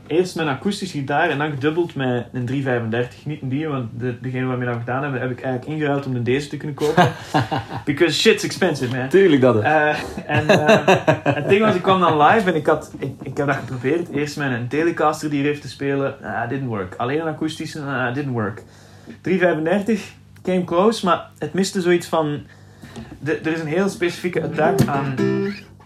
[0.08, 3.26] we eerst met een akoestische gitaar en dan gedubbeld met een 335.
[3.26, 6.06] Niet een die, want de, degene waarmee we dat gedaan hebben, heb ik eigenlijk ingeruild
[6.06, 7.12] om de deze te kunnen kopen.
[7.86, 9.10] Because shit's expensive, man.
[9.10, 9.56] Tuurlijk dat.
[9.56, 9.62] hè.
[9.62, 13.38] Eh, en eh, het ding was, ik kwam dan live en ik, had, ik, ik
[13.38, 14.10] heb dat geprobeerd.
[14.10, 16.16] Eerst met een Telecaster die riff te spelen.
[16.24, 16.96] Ah, didn't work.
[16.96, 17.82] Alleen een akoestische.
[17.82, 18.64] Ah, didn't work.
[19.22, 20.14] 335
[20.44, 22.40] came close, maar het miste zoiets van...
[23.20, 25.16] De, er is een heel specifieke attack aan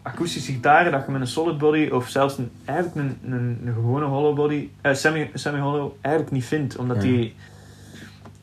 [0.02, 3.74] akoestische gitaren dat je met een solid body of zelfs een, eigenlijk een, een, een
[3.74, 6.78] gewone hollow body, eh, semi, semi-hollow, eigenlijk niet vindt.
[6.78, 7.36] Omdat die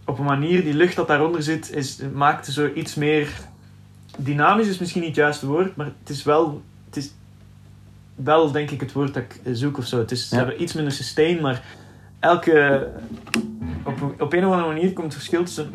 [0.05, 3.29] op een manier, die lucht dat daaronder zit, is, maakt zo iets meer
[4.19, 7.15] dynamisch is misschien niet het juiste woord, maar het is wel, het is
[8.15, 9.99] wel denk ik het woord dat ik zoek of zo.
[9.99, 11.63] Het is, Ze hebben iets minder sustain, maar
[12.21, 12.89] elke,
[13.85, 15.71] op, op een of andere manier komt het verschil tussen...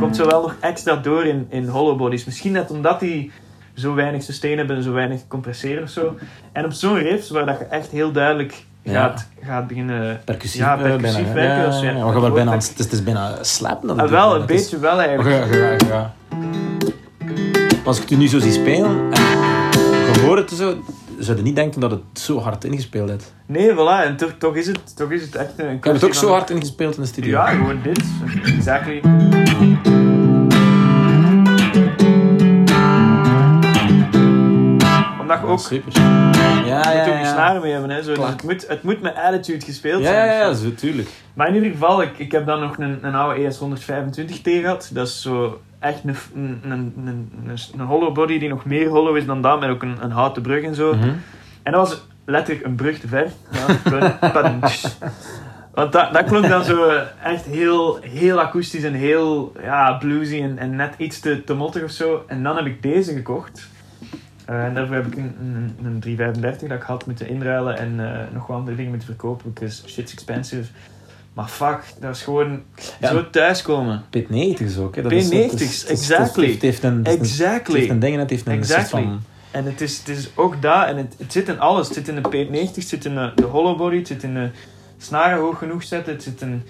[0.00, 2.24] komt zo wel nog extra door in, in hollow bodies.
[2.24, 3.30] Misschien net omdat die
[3.74, 6.14] zo weinig sustain hebben en zo weinig compresseren of zo.
[6.52, 8.92] En op zo'n riff, waar dat je echt heel duidelijk Ja.
[9.02, 10.20] gaat, gaat beginnen...
[10.24, 12.24] Percussief, Ja, percussief bijna, werken, Ja, ja, ja, ja.
[12.26, 14.00] je bijna het- is, het is bijna slapen dan.
[14.00, 15.82] Ah, wel, een beetje wel eigenlijk.
[15.84, 16.12] ga.
[17.84, 20.74] als ik het nu zo zie spelen en je hoort het zo,
[21.18, 23.24] zou je niet denken dat het zo hard ingespeeld is.
[23.46, 26.04] Nee, voilà, en toch, toch, is, het, toch is het echt een Ik heb het
[26.04, 27.30] ook zo hard ingespeeld in de studio.
[27.30, 28.02] Ja, gewoon dit.
[28.44, 29.00] Exactly.
[35.50, 35.92] Ook super.
[35.92, 37.24] je Ja, moet ja, ook je ja.
[37.32, 37.90] snaren mee hebben.
[37.90, 38.14] Hè, zo.
[38.14, 40.26] Dus het, moet, het moet met attitude gespeeld Ja, zijn.
[40.26, 40.74] ja, ja, zo.
[40.74, 41.08] tuurlijk.
[41.34, 44.90] Maar in ieder geval, ik, ik heb dan nog een, een oude ES125T gehad.
[44.92, 46.94] Dat is zo echt een, een, een,
[47.46, 50.10] een, een hollow body die nog meer hollow is dan dat, met ook een, een
[50.10, 50.94] houten brug en zo.
[50.94, 51.08] Mhm.
[51.62, 53.26] En dat was letterlijk een brug te ver.
[53.50, 54.10] Ja.
[55.74, 56.90] Want dat, dat klonk dan zo
[57.22, 61.82] echt heel, heel akoestisch en heel ja, bluesy en, en net iets te, te mottig
[61.82, 62.24] of zo.
[62.26, 63.68] En dan heb ik deze gekocht.
[64.50, 68.00] Eh, en daarvoor heb ik een, een, een 335 dat ik had moeten inruilen en
[68.14, 70.70] eh, nog wat andere dingen moeten verkopen, because shit's expensive.
[71.32, 72.62] Maar fuck, dat is gewoon
[73.00, 73.08] Ja.
[73.10, 74.02] zo thuiskomen.
[74.16, 74.96] P90's ook.
[74.96, 75.02] Hè.
[75.02, 76.52] Dat P90's, is- dat is- dat is- exactly.
[76.52, 77.78] Het heeft een, het heeft een, het Exactly.
[77.78, 79.02] heeft een ding en het heeft een Exactly.
[79.02, 79.20] van...
[79.50, 81.86] En het is, het is ook dat, en het, het zit in alles.
[81.86, 84.34] Het zit in de P90, het zit in de, de hollow body, het zit in
[84.34, 84.50] de
[84.98, 86.62] snaren hoog genoeg zetten, het zit, in,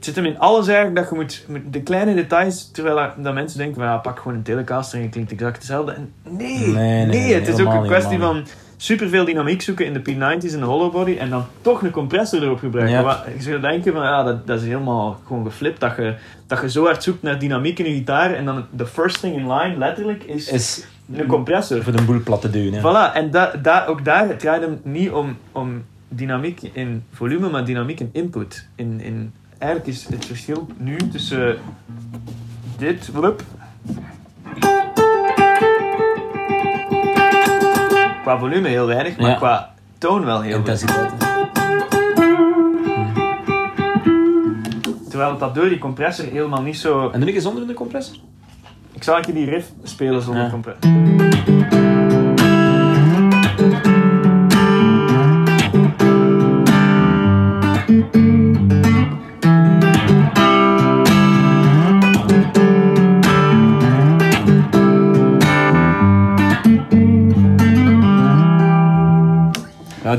[0.00, 3.34] het zit hem in alles eigenlijk dat je moet, de kleine details, terwijl dat, dat
[3.34, 5.92] mensen denken, van, ja, pak gewoon een telecaster en je klinkt exact hetzelfde.
[5.92, 8.46] En nee, Nee, nee, nee, het is ook een kwestie van
[8.76, 12.42] superveel dynamiek zoeken in de P90's en de hollow body en dan toch een compressor
[12.42, 13.04] erop gebruiken.
[13.04, 16.14] Wat- je zou denken van, ja, dat, dat is helemaal gewoon geflipt, dat je,
[16.46, 19.36] dat je zo hard zoekt naar dynamiek in je gitaar en dan de first thing
[19.36, 21.82] in line, letterlijk, is, Is een compressor.
[21.82, 22.80] voor de boel plat te duwen.
[22.80, 27.48] Voilà, en da, da, ook daar het draait hem niet om, om dynamiek in volume,
[27.50, 28.66] maar dynamiek in input.
[28.74, 31.58] In, in, eigenlijk is het verschil nu tussen
[32.78, 33.42] dit, wup,
[38.22, 39.36] qua volume heel weinig, maar Ja.
[39.36, 40.76] qua toon wel heel veel.
[45.08, 47.08] Terwijl dat door die compressor helemaal niet zo...
[47.10, 48.16] En doe ik eens zonder de compressor?
[48.92, 50.50] Ik zal een keer die riff spelen zonder Ja.
[50.50, 51.09] compressor.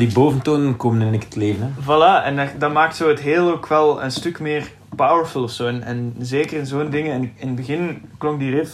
[0.01, 1.63] Die boventonen komen in het leven.
[1.63, 1.81] Hè.
[1.83, 5.67] Voilà, en dat, dat maakt zo het heel ook wel een stuk meer powerful zo.
[5.67, 7.13] En, en zeker in zo'n dingen.
[7.13, 8.71] En in het begin klonk die riff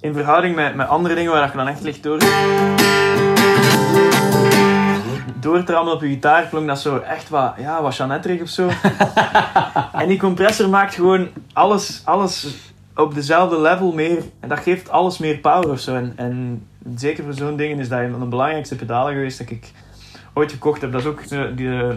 [0.00, 2.18] in verhouding met, met andere dingen waar je dan echt licht door.
[5.40, 8.48] Door te rammen op je gitaar klonk dat zo echt wat, ja, wat Jeannetterig of
[8.48, 8.68] zo.
[10.02, 12.54] en die compressor maakt gewoon alles, alles
[12.96, 14.22] op dezelfde level meer.
[14.40, 15.94] En dat geeft alles meer power of zo.
[15.94, 19.50] En, en zeker voor zo'n dingen is dat een van de belangrijkste pedalen geweest dat
[19.50, 19.72] ik
[20.32, 20.92] ooit gekocht heb.
[20.92, 21.94] Dat is ook de, die eh,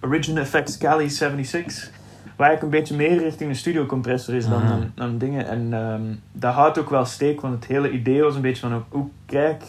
[0.00, 1.90] Origin Effects Cali 76.
[2.36, 5.46] Waar ik een beetje meer richting een studio compressor is dan, dan, dan dingen.
[5.46, 6.02] En ehm,
[6.32, 9.62] dat houdt ook wel steek, want het hele idee was een beetje van hoe kijk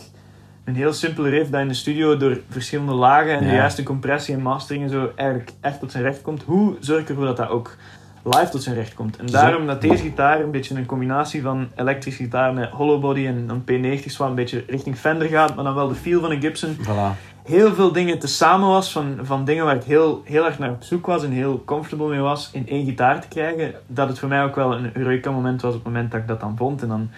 [0.64, 4.36] een heel simpele riff dat in de studio door verschillende lagen en de juiste compressie
[4.36, 6.44] en mastering en zo eigenlijk echt tot zijn recht komt.
[6.44, 7.78] Hoe zorg ik ervoor dat dat ook
[8.24, 9.18] live tot zijn recht komt?
[9.18, 13.26] En daarom dat deze gitaar een beetje een combinatie van elektrische gitaar met hollow body
[13.26, 16.32] en dan P90's wat een beetje richting Fender gaat, maar dan wel de feel van
[16.32, 17.18] een Gibson Voilà.
[17.44, 20.70] heel veel dingen te samen was van, van dingen waar ik heel, heel erg naar
[20.70, 23.74] op zoek was en heel comfortable mee was in één gitaar te krijgen.
[23.88, 26.28] Dat het voor mij ook wel een Eureka moment was op het moment dat ik
[26.28, 26.82] dat dan vond.
[26.82, 27.10] En dan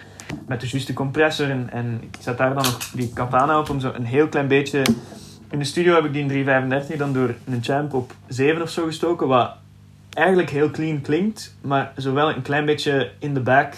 [0.46, 3.80] met de juiste compressor en, en ik zet daar dan nog die katana op om
[3.80, 4.82] zo een heel klein beetje...
[5.50, 8.70] In de studio heb ik die in 335 dan door een champ op 7 of
[8.70, 9.50] zo gestoken, wat
[10.14, 13.74] eigenlijk heel clean klinkt, maar zowel een klein beetje in de back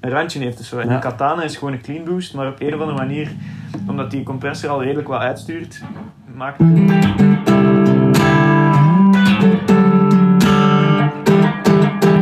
[0.00, 0.58] een randje heeft.
[0.58, 0.78] Dus zo.
[0.78, 0.94] En Ja.
[0.94, 3.30] de katana is gewoon een clean boost, maar op een of andere manier
[3.88, 5.82] omdat die compressor al redelijk wat uitstuurt,
[6.34, 6.58] maakt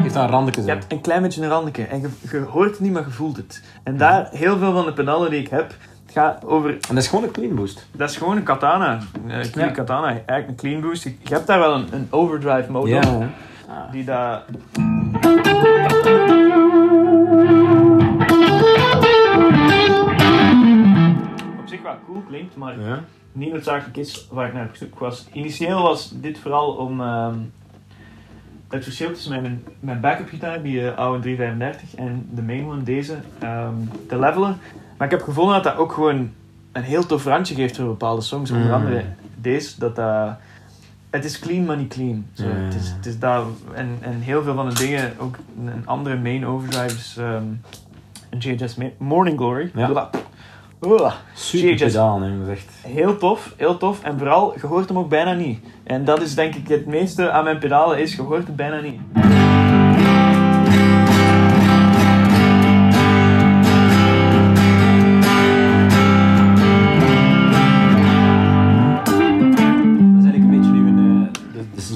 [0.03, 2.71] Heeft daar een randje je hebt een klein beetje een randje en je, je hoort
[2.71, 3.63] het niet, maar je voelt het.
[3.83, 5.69] En daar, heel veel van de pedalen die ik heb,
[6.07, 7.87] het gaat over, En dat is gewoon een clean boost.
[7.93, 9.75] dat is gewoon een katana, een clean Ja.
[9.75, 11.03] katana, eigenlijk een clean boost.
[11.05, 13.25] Je, je hebt daar wel een, een overdrive mode op,
[13.93, 14.43] die dat...
[21.61, 23.01] Op zich wel cool klinkt, maar Ja.
[23.33, 25.27] niet noodzakelijk is waar ik naar op zoek was.
[25.33, 27.35] Initieel was dit vooral om ehm,
[28.69, 32.83] het verschil tussen mijn, mijn backup gitaar, die eh, oude 335, en de main one,
[32.83, 33.75] deze, ehm,
[34.09, 34.59] te levelen.
[34.97, 36.31] Maar ik heb gevonden dat dat ook gewoon
[36.73, 38.51] een heel tof randje geeft voor bepaalde songs.
[38.51, 38.73] Onder Mm.
[38.75, 39.05] andere
[39.37, 40.37] deze, dat dat...
[41.15, 42.27] het is clean, maar niet clean.
[42.33, 42.95] Zo, Ja, ja, het, is, ja.
[42.97, 43.45] het is dat,
[43.75, 45.37] en, en heel veel van de dingen, ook
[45.67, 47.43] een andere main overdrive is ehm,
[48.31, 49.71] een JHS Ma- Morning Glory.
[49.75, 49.87] Ja.
[49.87, 50.07] Blah.
[50.79, 51.13] Blah.
[51.35, 52.71] Super pedaal, echt...
[52.87, 54.03] Heel tof, heel tof.
[54.03, 55.65] En vooral, je hoort hem ook bijna niet.
[55.85, 58.81] En dat is denk ik het meeste aan mijn pedalen is, je hoort het bijna
[58.81, 59.01] niet.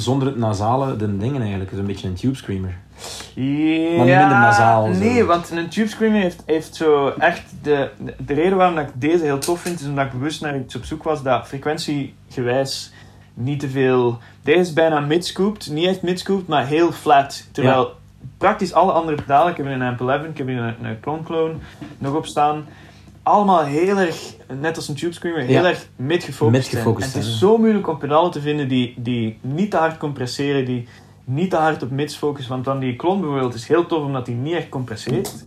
[0.09, 1.71] Zonder het nasale de dingen eigenlijk.
[1.71, 2.77] Het is een beetje een tube screamer.
[3.35, 4.99] Ja, Maar minder nasaal, zo.
[5.01, 7.43] Nee, want een tube screamer heeft, heeft zo echt...
[7.63, 10.59] De, de reden waarom dat ik deze heel tof vind, is omdat ik bewust naar
[10.59, 12.93] iets op zoek was dat frequentiegewijs
[13.35, 14.19] niet te veel...
[14.43, 17.47] Deze is bijna mid-scooped, niet echt mid-scooped, maar heel flat.
[17.53, 17.93] Terwijl
[18.39, 21.01] praktisch alle andere pedalen, ik heb hier een Amp 11, ik heb hier een, een
[21.01, 21.55] Clone Clone
[21.99, 22.67] nog op staan,
[23.29, 25.69] allemaal heel erg, net als een tube screamer, heel Ja.
[25.69, 26.85] erg mid-gefocust zijn.
[26.87, 30.65] En het is zo moeilijk om pedalen te vinden die, die niet te hard compresseren,
[30.65, 30.89] die
[31.25, 34.27] niet te hard op mids focussen, want dan die klon bijvoorbeeld is heel tof omdat
[34.27, 35.47] die niet echt compresseert.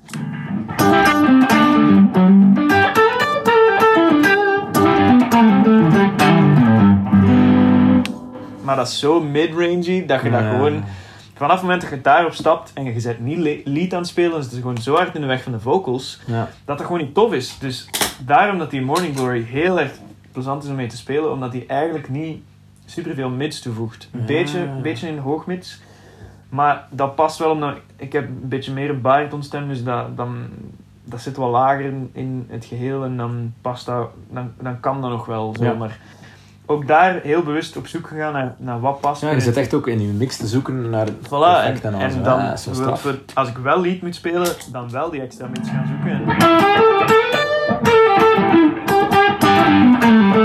[8.64, 10.84] Maar dat is zo mid-rangey dat je dat gewoon
[11.42, 14.08] vanaf het moment dat je daarop stapt en je bent niet le- lead aan het
[14.08, 16.50] spelen, is het gewoon zo hard in de weg van de vocals Ja.
[16.66, 17.58] dat dat gewoon niet tof is.
[17.60, 17.90] Dus
[18.26, 19.92] daarom dat die Morning Glory heel erg
[20.32, 22.44] plezant is om mee te spelen, omdat die eigenlijk niet
[22.86, 24.10] superveel mids toevoegt.
[24.12, 24.26] Een Ja.
[24.26, 25.80] beetje, een beetje in hoogmids.
[26.50, 30.38] Maar dat past wel omdat ik heb een beetje meer een baritonstem, dus dat, dan,
[31.04, 35.02] dat zit wel lager in, in het geheel en dan past dat, dan, dan kan
[35.02, 35.64] dat nog wel zo.
[35.64, 35.88] Ja.
[36.66, 39.22] Ook daar heel bewust op zoek gegaan naar, naar wat past.
[39.22, 41.84] Ja, je zit echt ook in je mix te zoeken naar het Voilà, en, effect
[41.84, 42.14] en, en, alles.
[42.24, 42.40] dan,
[42.86, 46.12] Ja, voor- als ik wel lead moet spelen, dan wel die extra mids gaan zoeken.
[46.12, 47.50] En-
[50.02, 50.41] En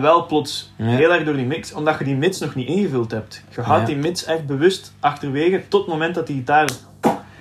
[0.00, 0.84] wel plots Ja.
[0.84, 3.44] heel erg door die mix, omdat je die mix nog niet ingevuld hebt.
[3.54, 3.94] Je houdt Ja.
[3.94, 6.68] die mix echt bewust achterwege tot het moment dat die gitaar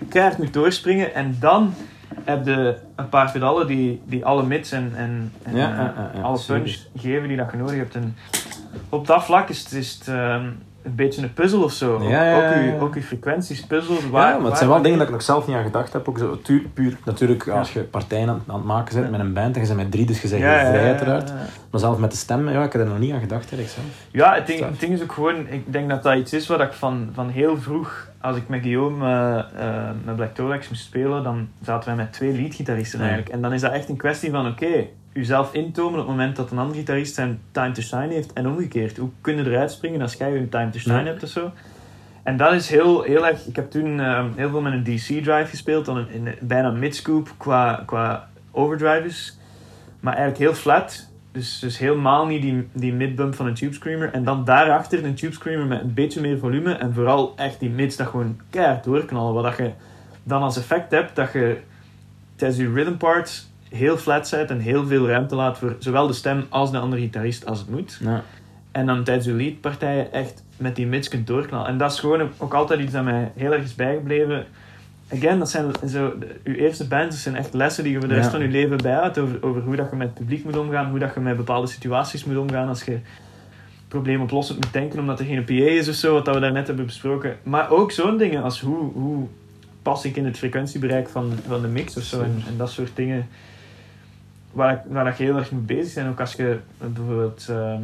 [0.10, 1.14] keihard moet doorspringen.
[1.14, 1.74] En dan
[2.24, 6.40] heb je een paar pedalen die, die alle mits en, en, en Ja, eh, alle
[6.48, 7.96] punch geven die dat je nodig hebt.
[7.96, 8.16] En
[8.90, 10.50] op dat vlak is het, is het ehm,
[10.84, 12.04] een beetje een puzzel of zo.
[12.04, 14.02] Ja, ook, je, ook je frequenties puzzelen.
[14.02, 16.08] Ja, maar het waar- zijn wel dingen dat ik nog zelf niet aan gedacht heb.
[16.10, 16.40] Ook zo,
[16.74, 19.68] puur, natuurlijk, als je partijen aan, aan het maken bent met een band en je
[19.68, 21.30] bent met drie, dus je zegt Ja, ja, vrij ja, uiteraard.
[21.30, 21.42] ja, ja.
[21.72, 23.88] Maar zelf met de stem, ja, ik heb er nog niet aan gedacht eigenlijk zelf.
[24.12, 26.62] Ja, het ding, het ding is ook gewoon, ik denk dat dat iets is wat
[26.62, 30.84] ik van, van heel vroeg, als ik met Guillaume eh, eh, met Black Tolex moest
[30.84, 33.30] spelen, dan zaten wij met twee leadgitaristen eigenlijk.
[33.30, 36.52] En dan is dat echt een kwestie van, oké, jezelf intomen op het moment dat
[36.52, 38.98] een andere gitarist zijn time to shine heeft en omgekeerd.
[38.98, 41.04] Hoe kun je eruit springen als jij een time to shine Ja.
[41.04, 41.52] hebt of zo?
[42.24, 45.46] En dat is heel, heel erg, ik heb toen eh, heel veel met een DC-drive
[45.46, 49.38] gespeeld, dan in, in bijna mid-scoop qua, qua overdrives,
[50.00, 51.10] maar eigenlijk heel flat.
[51.32, 54.14] Dus, dus helemaal niet die, die mid-bump van een Tube Screamer.
[54.14, 56.74] En dan daarachter een Tube Screamer met een beetje meer volume.
[56.74, 59.34] En vooral echt die mids dat gewoon keihard doorknallen.
[59.34, 59.72] Wat dat je
[60.24, 61.58] dan als effect hebt dat je
[62.36, 66.14] tijdens je rhythm parts heel flat zet en heel veel ruimte laat voor zowel de
[66.14, 67.98] stem als de andere gitarist als het moet.
[68.02, 68.24] Ja.
[68.72, 71.68] En dan tijdens je leadpartijen echt met die mids kunt doorknallen.
[71.68, 74.46] En dat is gewoon ook altijd iets dat mij heel erg is bijgebleven.
[75.14, 76.14] Again, dat zijn zo,
[76.44, 78.32] uw eerste bands, dat zijn echt lessen die je voor de rest Ja.
[78.32, 79.18] van je leven bijhoudt.
[79.18, 81.68] Over, over hoe dat je met het publiek moet omgaan, hoe dat je met bepaalde
[81.68, 82.68] situaties moet omgaan.
[82.68, 83.00] Als je
[83.88, 86.86] probleemoplossend moet denken omdat er geen PA is of zo, wat dat we daarnet hebben
[86.86, 87.38] besproken.
[87.44, 89.28] Maar ook zo'n dingen als hoe, hoe
[89.82, 92.22] pas ik in het frequentiebereik van, van de mix of zo.
[92.22, 93.28] En, en dat soort dingen
[94.52, 96.10] waar, waar dat je heel erg mee bezig bent.
[96.10, 97.82] Ook als je bijvoorbeeld ehm,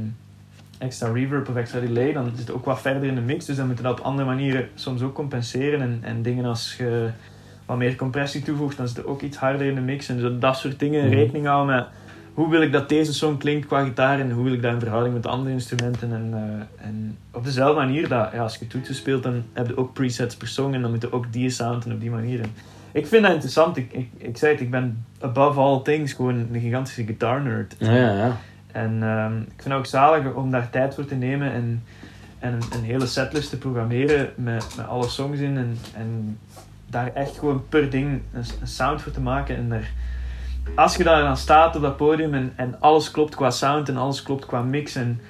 [0.78, 3.46] extra reverb of extra delay, dan zit het ook wat verder in de mix.
[3.46, 5.82] Dus dan moet je dat op andere manieren soms ook compenseren.
[5.82, 7.10] En, en dingen als je
[7.66, 10.10] wat meer compressie toevoegt, dan zit het ook iets harder in de mix.
[10.10, 11.14] En zo dat soort dingen Mhm.
[11.14, 11.86] rekening houden met
[12.34, 14.80] hoe wil ik dat deze song klinkt qua gitaar en hoe wil ik dat in
[14.80, 16.14] verhouding met andere instrumenten.
[16.14, 19.78] En, eh, en op dezelfde manier dat ja, als je toetsen speelt, dan heb je
[19.78, 22.42] ook presets per song en dan moet je ook die sound en op die manier.
[22.42, 22.50] En
[22.98, 23.78] ik vind dat interessant.
[23.78, 27.76] Ik, ik, ik zei het, ik ben above all things gewoon een gigantische guitar nerd.
[27.78, 28.38] Ja, ja.
[28.72, 31.84] En ehm, ik vind het ook zalig om daar tijd voor te nemen en,
[32.40, 35.58] en een, een hele setlist te programmeren met, met alle songs in.
[35.58, 36.40] En, en
[36.90, 39.56] daar echt gewoon per ding een, een sound voor te maken.
[39.56, 39.92] En daar,
[40.76, 43.98] als je daar dan staat op dat podium en, en alles klopt qua sound en
[43.98, 44.96] alles klopt qua mix.
[44.96, 45.22] En,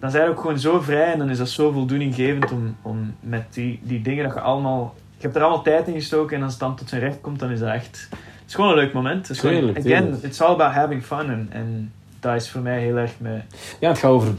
[0.00, 3.14] dan zijn je ook gewoon zo vrij en dan is dat zo voldoeninggevend om, om
[3.20, 4.94] met die, die dingen dat je allemaal...
[5.20, 7.38] Je hebt er allemaal tijd in gestoken en als het dan tot zijn recht komt,
[7.38, 8.08] dan is dat echt...
[8.10, 9.28] Het is gewoon een leuk moment.
[9.28, 11.30] Het is gewoon- again, it's all about having fun.
[11.30, 13.42] En, en dat is voor mij heel erg met...
[13.80, 14.32] Ja, het gaat over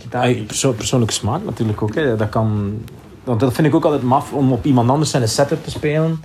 [0.47, 1.95] perso- persoonlijke smaak natuurlijk ook.
[1.95, 2.15] Hè.
[2.15, 2.77] Dat, kan,
[3.23, 6.23] want dat vind ik ook altijd maf om op iemand anders zijn setup te spelen.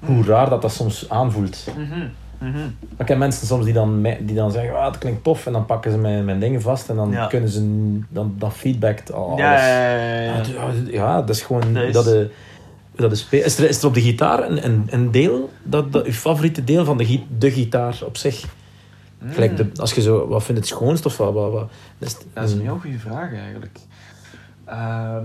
[0.00, 1.64] Hoe raar dat dat soms aanvoelt.
[1.76, 2.58] Mhm.
[2.98, 5.46] Ik heb mensen soms die dan, die dan zeggen, ah, het klinkt tof.
[5.46, 7.26] En dan pakken ze mijn, mijn dingen vast en dan Ja.
[7.26, 7.60] kunnen ze,
[8.08, 9.38] dan, dan feedbackt alles.
[9.38, 12.30] Ja, ja, ja, ja, dat is gewoon Dat is- dat de,
[12.96, 16.04] dat spe- is, er, is er op de gitaar een, een, een deel, dat, dat,
[16.04, 18.44] uw favoriete deel van de, de gitaar op zich?
[19.18, 19.32] Mm.
[19.32, 21.32] Gelijk de, als je zo, wat vindt het schoonst of wat?
[21.32, 23.78] wat, wat dat is, Dat is een heel goede vraag eigenlijk.
[24.64, 25.24] Ehm,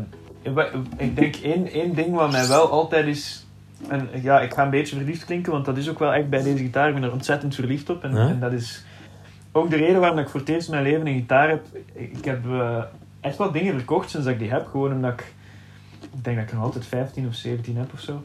[0.98, 3.46] ik denk één, één ding wat mij wel altijd is...
[3.88, 6.44] En ja, ik ga een beetje verliefd klinken, want dat is ook wel echt bij
[6.44, 6.88] deze gitaar.
[6.88, 8.04] Ik ben er ontzettend verliefd op.
[8.04, 8.84] En, en dat is
[9.52, 11.66] ook de reden waarom ik voor het eerst in mijn leven een gitaar heb.
[11.94, 12.84] Ik heb eh,
[13.20, 14.68] echt wat dingen verkocht sinds dat ik die heb.
[14.68, 15.34] Gewoon omdat ik...
[16.16, 18.24] Ik denk dat ik er nog altijd 15 of 17 heb of zo.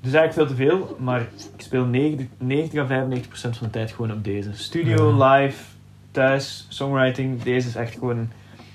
[0.00, 1.28] Dus eigenlijk veel te veel, maar ik
[1.62, 4.50] speel 90, 90 à 95 procent van de tijd gewoon op deze.
[4.52, 5.34] Studio, Ja.
[5.36, 5.62] live,
[6.10, 7.42] thuis, songwriting.
[7.42, 8.30] Deze is echt gewoon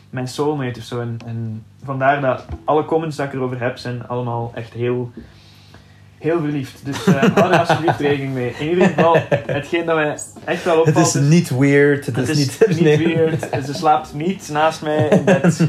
[0.10, 1.00] mijn soulmate of zo.
[1.00, 5.12] En, en vandaar dat alle comments dat ik erover heb zijn allemaal echt heel,
[6.20, 6.86] heel verliefd.
[6.86, 8.53] Dus eh hou er alsjeblieft rekening mee.
[8.59, 11.13] In ieder geval, hetgeen dat mij echt wel opvalt...
[11.13, 12.05] Het is niet weird.
[12.05, 12.97] Het, is, niet, niet nee.
[12.97, 13.47] weird.
[13.65, 15.67] Ze slaapt niet naast mij in bed.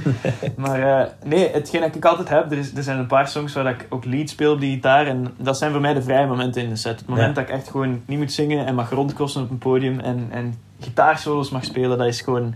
[0.56, 3.52] Maar eh, nee, hetgeen dat ik altijd heb, er, is, er zijn een paar songs
[3.52, 5.06] waar ik ook lead speel op die gitaar.
[5.06, 6.98] En dat zijn voor mij de vrije momenten in de set.
[6.98, 7.32] Het moment Ja.
[7.34, 10.54] dat ik echt gewoon niet moet zingen en mag rondkosten op een podium en, en
[10.80, 12.54] gitaarsolos mag spelen, dat is gewoon...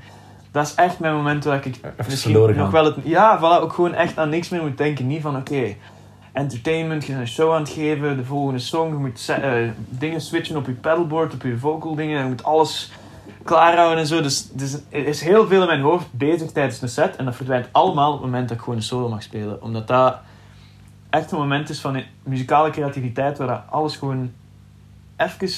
[0.50, 2.94] Dat is echt mijn moment waar ik misschien nog wel het...
[3.02, 5.06] Ja, voilà, ook gewoon echt aan niks meer moet denken.
[5.06, 5.74] Niet van, oké,
[6.34, 10.20] entertainment, je bent een show aan het geven, de volgende song, je moet eh, dingen
[10.20, 12.92] switchen op je pedalboard, op je vocal dingen, je moet alles
[13.42, 14.20] klaarhouden en zo.
[14.20, 17.36] Dus, dus er is heel veel in mijn hoofd bezig tijdens een set en dat
[17.36, 19.62] verdwijnt allemaal op het moment dat ik gewoon een solo mag spelen.
[19.62, 20.16] Omdat dat
[21.10, 24.32] echt een moment is van muzikale creativiteit waar alles gewoon
[25.16, 25.48] even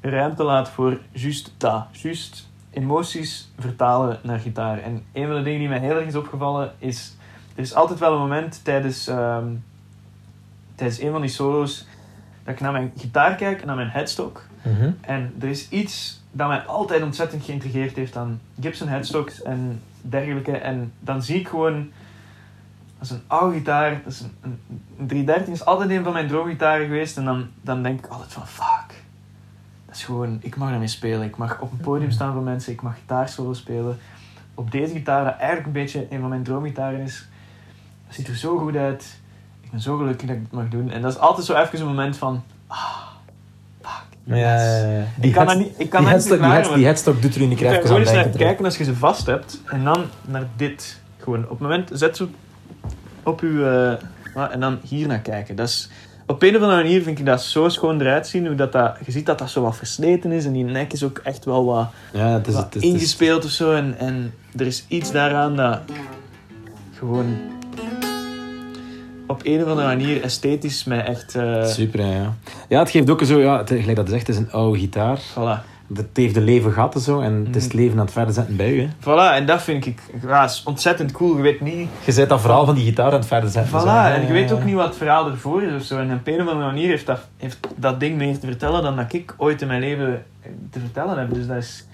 [0.00, 1.86] ruimte laat voor juist dat.
[1.92, 4.78] Juist emoties vertalen naar gitaar.
[4.78, 7.16] En een van de dingen die mij heel erg is opgevallen is...
[7.54, 9.46] Er is altijd wel een moment tijdens, ehm,
[10.78, 11.86] tijdens een van die solo's
[12.44, 14.42] dat ik naar mijn gitaar kijk en naar mijn headstock.
[14.62, 14.90] Mhm.
[15.00, 20.56] En er is iets dat mij altijd ontzettend geïntrigeerd heeft aan Gibson headstocks en dergelijke.
[20.56, 21.90] En dan zie ik gewoon...
[22.98, 24.00] Dat is een oude gitaar.
[24.04, 24.58] Dat is een, een,
[24.98, 27.16] een 313 is altijd een van mijn droomgitaren geweest.
[27.16, 28.46] En dan, dan denk ik altijd van...
[28.46, 28.94] Fuck.
[29.86, 30.38] Dat is gewoon...
[30.42, 31.26] Ik mag daarmee spelen.
[31.26, 32.72] Ik mag op een podium staan voor mensen.
[32.72, 33.98] Ik mag gitaarsolo spelen.
[34.54, 37.28] Op deze gitaar, dat eigenlijk een beetje een van mijn droomgitaren is.
[38.06, 39.17] Dat ziet er zo goed uit.
[39.68, 40.90] Ik ben zo gelukkig dat ik het mag doen.
[40.90, 42.42] En dat is altijd zo even een moment van...
[42.66, 42.78] Ah,
[43.80, 43.90] fuck.
[44.24, 45.04] Ja, ja, ja.
[45.16, 47.48] Die Ik kan head- niet, ik kan die niet headstock, die, headstock doet er in
[47.48, 49.60] de krijg gewoon eens naar kijken als je ze vast hebt.
[49.66, 51.00] En dan naar dit.
[51.18, 52.28] Gewoon op het moment, zet ze
[53.22, 53.98] op je...
[54.34, 55.56] eh, ah, en dan hier naar kijken.
[55.56, 55.88] Dat is,
[56.26, 58.46] op een of andere manier vind ik dat zo schoon eruit zien.
[58.46, 60.44] Hoe dat, dat, je ziet dat dat zo wat versleten is.
[60.44, 62.90] En die nek is ook echt wel wat, Ja, het is, wat het is, het
[62.90, 63.72] is- ingespeeld of zo.
[63.72, 65.80] En, en er is iets daaraan dat
[66.98, 67.36] gewoon
[69.28, 71.34] op een of andere manier esthetisch mij echt...
[71.34, 72.34] eh Super, ja,
[72.68, 72.78] ja.
[72.78, 75.18] Het geeft ook zo, ja, het, gelijk dat je zegt, het is een oude gitaar.
[75.20, 75.76] voilà.
[75.94, 77.82] Het heeft de leven gehad en zo, en het is het Mhm.
[77.82, 78.74] leven aan het verder zetten bij.
[78.74, 78.88] Hè.
[79.00, 81.36] Voilà, en dat vind ik ja, ontzettend cool.
[81.36, 81.88] Je weet niet...
[82.04, 83.72] Je zet dat verhaal van die gitaar aan het verder zetten.
[83.72, 85.98] Voilà, zo, en je weet ook niet wat het verhaal ervoor is of zo.
[85.98, 88.96] En op een of andere manier heeft dat, heeft dat ding meer te vertellen dan
[88.96, 90.24] dat ik ooit in mijn leven
[90.70, 91.34] te vertellen heb.
[91.34, 91.86] Dus dat is...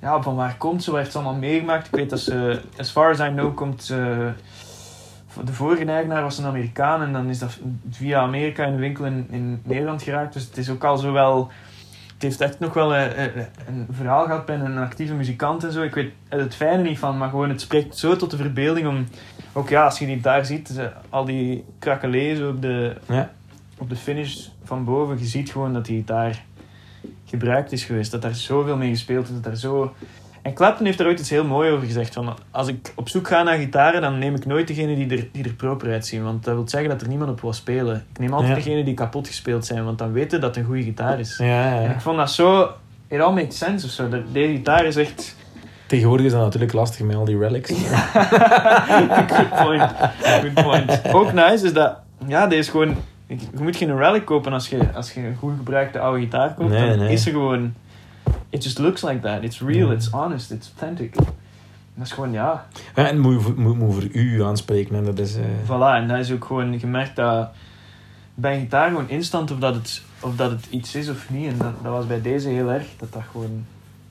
[0.00, 0.90] Ja, van waar komt ze?
[0.90, 1.86] Wat heeft ze allemaal meegemaakt?
[1.86, 2.60] Ik weet dat ze...
[2.78, 4.28] As far as I know komt ze...
[5.44, 7.58] De vorige eigenaar was een Amerikaan en dan is dat
[7.90, 10.32] via Amerika in een winkel in, in Nederland geraakt.
[10.32, 11.50] Dus het is ook al zo wel...
[12.12, 15.72] Het heeft echt nog wel een, een, een verhaal gehad bij een actieve muzikant en
[15.72, 15.82] zo.
[15.82, 19.06] Ik weet het fijne niet van, maar gewoon het spreekt zo tot de verbeelding om...
[19.52, 23.30] Ook ja, als je die daar ziet, al die krakelés zo op de, Ja.
[23.78, 26.44] op de finish van boven, je ziet gewoon dat die gitaar
[27.24, 28.10] gebruikt is geweest.
[28.10, 29.32] Dat daar zoveel mee gespeeld is.
[29.32, 29.94] Dat daar zo...
[30.42, 32.14] En Clapton heeft daar ooit iets heel mooi over gezegd.
[32.14, 35.28] Van, als ik op zoek ga naar gitaren, dan neem ik nooit degene die er,
[35.32, 36.24] die er proper uitzien.
[36.24, 38.04] Want dat wil zeggen dat er niemand op wil spelen.
[38.12, 38.54] Ik neem altijd Ja.
[38.54, 41.36] degene die kapot gespeeld zijn, want dan weten dat het een goede gitaar is.
[41.38, 42.70] Ja, ja, En ik vond dat zo...
[43.08, 44.08] It all makes sense of zo.
[44.32, 45.36] Deze gitaar is echt...
[45.86, 47.70] Tegenwoordig is dat natuurlijk lastig met al die relics.
[49.26, 49.90] Good point.
[50.22, 51.00] Good point.
[51.12, 51.96] Ook nice is dat...
[52.26, 52.96] Ja, deze is gewoon...
[53.26, 56.70] Je moet geen relic kopen als je, als je een goed gebruikte oude gitaar koopt.
[56.70, 57.12] Nee, dan nee.
[57.12, 57.74] is er gewoon...
[58.52, 59.42] It just looks like that.
[59.42, 61.14] It's real, it's honest, it's authentic.
[61.94, 62.66] Dat is gewoon, ja...
[62.94, 64.96] Ja, en moet, moet, moet voor u aanspreken.
[64.96, 67.48] En dat is, eh, Voilà, en dat is ook gewoon gemerkt dat
[68.34, 71.46] bij gitaar gewoon instant of dat het, of dat het iets is of niet.
[71.46, 72.86] En dat, dat was bij deze heel erg.
[72.98, 73.64] Dat dat gewoon...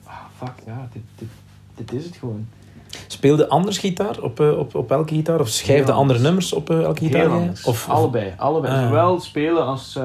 [0.04, 1.28] Ah, fuck, ja, dit, dit,
[1.74, 2.46] dit is het gewoon.
[3.06, 5.40] Speelde anders gitaar op, eh, op, op elke gitaar?
[5.40, 7.30] Of schrijfde andere nummers op eh, elke gitaar?
[7.30, 8.74] Of, of- allebei, allebei.
[8.74, 8.86] Ah.
[8.86, 9.98] Zowel spelen als...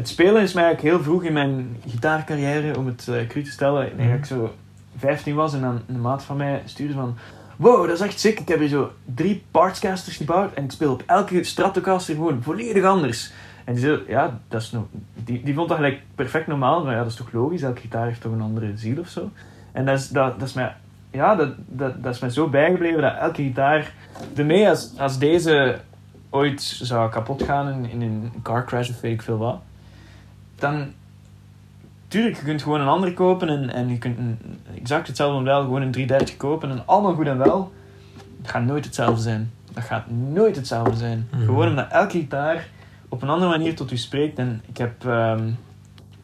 [0.00, 3.50] het spelen is mij eigenlijk heel vroeg in mijn gitaarcarrière, om het eh cru te
[3.50, 3.86] stellen.
[3.86, 4.10] Ik denk Mhm.
[4.10, 4.54] dat ik zo
[4.96, 7.16] 15 was en dan een maat van mij stuurde van...
[7.56, 8.40] Wow, dat is echt sick.
[8.40, 12.84] Ik heb hier zo drie partscasters gebouwd en ik speel op elke Stratocaster gewoon volledig
[12.84, 13.32] anders.
[13.64, 16.84] En die, ja, dat is no die, die vond dat gelijk perfect normaal.
[16.84, 17.62] Maar ja, dat is toch logisch?
[17.62, 19.30] Elke gitaar heeft toch een andere ziel of zo.
[19.72, 20.74] En dat is, dat, dat is mij...
[21.10, 23.92] Ja, dat, dat, dat is mij zo bijgebleven dat elke gitaar...
[24.36, 25.80] Ermee, als, als deze
[26.30, 29.60] ooit zou kapot gaan in, in een car crash of weet ik veel wat,
[30.60, 30.92] dan...
[32.08, 34.38] Tuurlijk, je kunt gewoon een andere kopen en, en je kunt een,
[34.76, 37.72] exact hetzelfde model, gewoon een 330 kopen en allemaal goed en wel.
[38.42, 39.50] Het gaat nooit hetzelfde zijn.
[39.72, 41.28] dat gaat nooit hetzelfde zijn.
[41.30, 41.44] Mhm.
[41.44, 42.68] Gewoon omdat elke gitaar
[43.08, 44.38] op een andere manier tot u spreekt.
[44.38, 45.38] En ik heb ehm,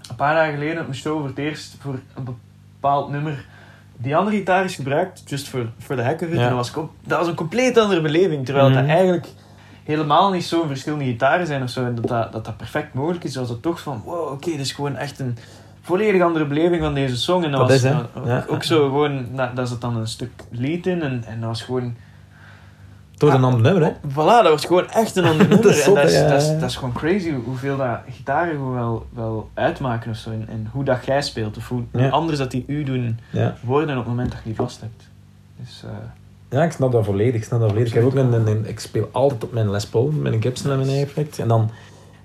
[0.08, 3.44] een paar dagen geleden op mijn show voor het eerst voor een bepaald nummer
[3.98, 6.34] die andere gitaar is gebruikt, just the heck of it.
[6.34, 6.42] Ja.
[6.42, 8.78] En dat, was, dat was een compleet andere beleving, terwijl Mhm.
[8.78, 9.26] dat eigenlijk
[9.86, 11.84] helemaal niet zo'n verschillende gitaren zijn of zo.
[11.84, 14.60] En dat dat, dat, dat perfect mogelijk is, was het toch van, wow, oké, dit
[14.60, 15.36] is gewoon echt een
[15.82, 17.42] volledig andere beleving van deze song.
[17.44, 18.44] En dat, Dat was is, nou, Ja.
[18.48, 21.62] ook zo gewoon, nou, daar zat dan een stuk lead in en, en dat was
[21.62, 21.96] gewoon...
[23.16, 23.92] Toch een ander nummer, hè?
[24.10, 25.62] Voilà, dat was gewoon echt een ander nummer.
[25.62, 28.52] Dat is en dat, is, ja, dat, is, dat gewoon crazy hoe- hoeveel dat gitaren
[28.52, 30.30] gewoon wel, wel uitmaken of zo.
[30.30, 32.08] En, en hoe dat jij speelt, of hoe, Ja.
[32.08, 33.18] anders dat die u doen
[33.60, 35.08] worden op het moment dat je die vast hebt.
[35.60, 35.90] Dus, eh,
[36.50, 37.34] Ja, ik snap dat volledig.
[37.34, 37.88] Ik snap dat volledig.
[37.92, 40.42] Ik, heb ook een, een, een- ik speel altijd op mijn Les Paul, met een
[40.42, 41.38] Gibson en mijn effect.
[41.38, 41.70] En dan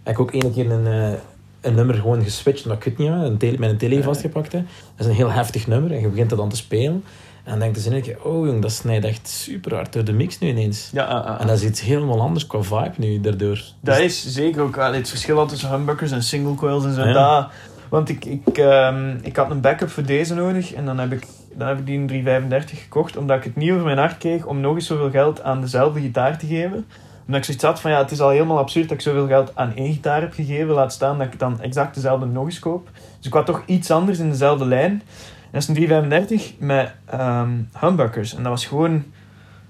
[0.03, 1.19] heb ik ook ene keer een, eh,
[1.61, 4.51] een nummer gewoon geswitcht, omdat ik het niet had, een tele, met een tele vastgepakt.
[4.51, 4.57] Hè.
[4.95, 7.03] Dat is een heel heftig nummer en je begint dat dan te spelen.
[7.43, 10.11] En dan denk je dus keer, oh jong, dat snijdt echt super hard door de
[10.13, 10.89] mix nu ineens.
[10.93, 11.41] ja, ah.
[11.41, 13.61] En dat is iets helemaal anders qua vibe nu daardoor.
[13.80, 17.03] Dat Dus- is zeker ook allee, het verschil tussen humbuckers en single coils en zo.
[17.03, 17.13] Ja.
[17.39, 17.47] Dat,
[17.89, 21.24] want ik, ik, ehm, ik had een backup voor deze nodig en dan heb ik,
[21.56, 24.45] dan heb ik die in 335 gekocht omdat ik het niet over mijn hart kreeg
[24.45, 26.86] om nog eens zoveel geld aan dezelfde gitaar te geven.
[27.26, 29.56] Omdat ik zoiets had van ja, het is al helemaal absurd dat ik zoveel geld
[29.56, 30.74] aan één gitaar heb gegeven.
[30.74, 32.89] Laat staan dat ik dan exact dezelfde nog eens koop.
[33.18, 34.91] Dus ik had toch iets anders in dezelfde lijn.
[34.91, 38.36] En dat is een 335 met ehm, humbuckers.
[38.36, 39.04] En dat was gewoon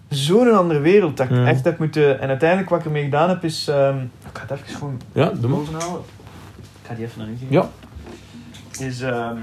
[0.10, 1.18] zo'n andere wereld.
[1.18, 2.20] Dat ik echt heb moeten...
[2.20, 3.68] En uiteindelijk wat ik ermee gedaan heb is...
[3.68, 6.02] ehm, ik ga het even gewoon Ja, bovenhouden.
[6.58, 7.52] Ik ga die even naar u geven.
[7.54, 7.70] Ja.
[8.80, 9.38] Is ehm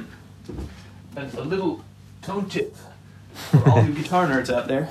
[1.17, 1.81] a, a little
[2.29, 2.77] tone tip
[3.33, 4.87] for all you guitar nerds out there.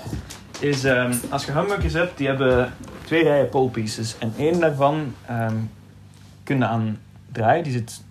[0.59, 2.73] Is ehm, als je humbuckers hebt, die hebben
[3.05, 4.15] twee rijen pole pieces.
[4.17, 5.55] En één daarvan ehm
[6.43, 6.99] kun je aan
[7.31, 7.63] draaien.
[7.63, 8.03] Die zit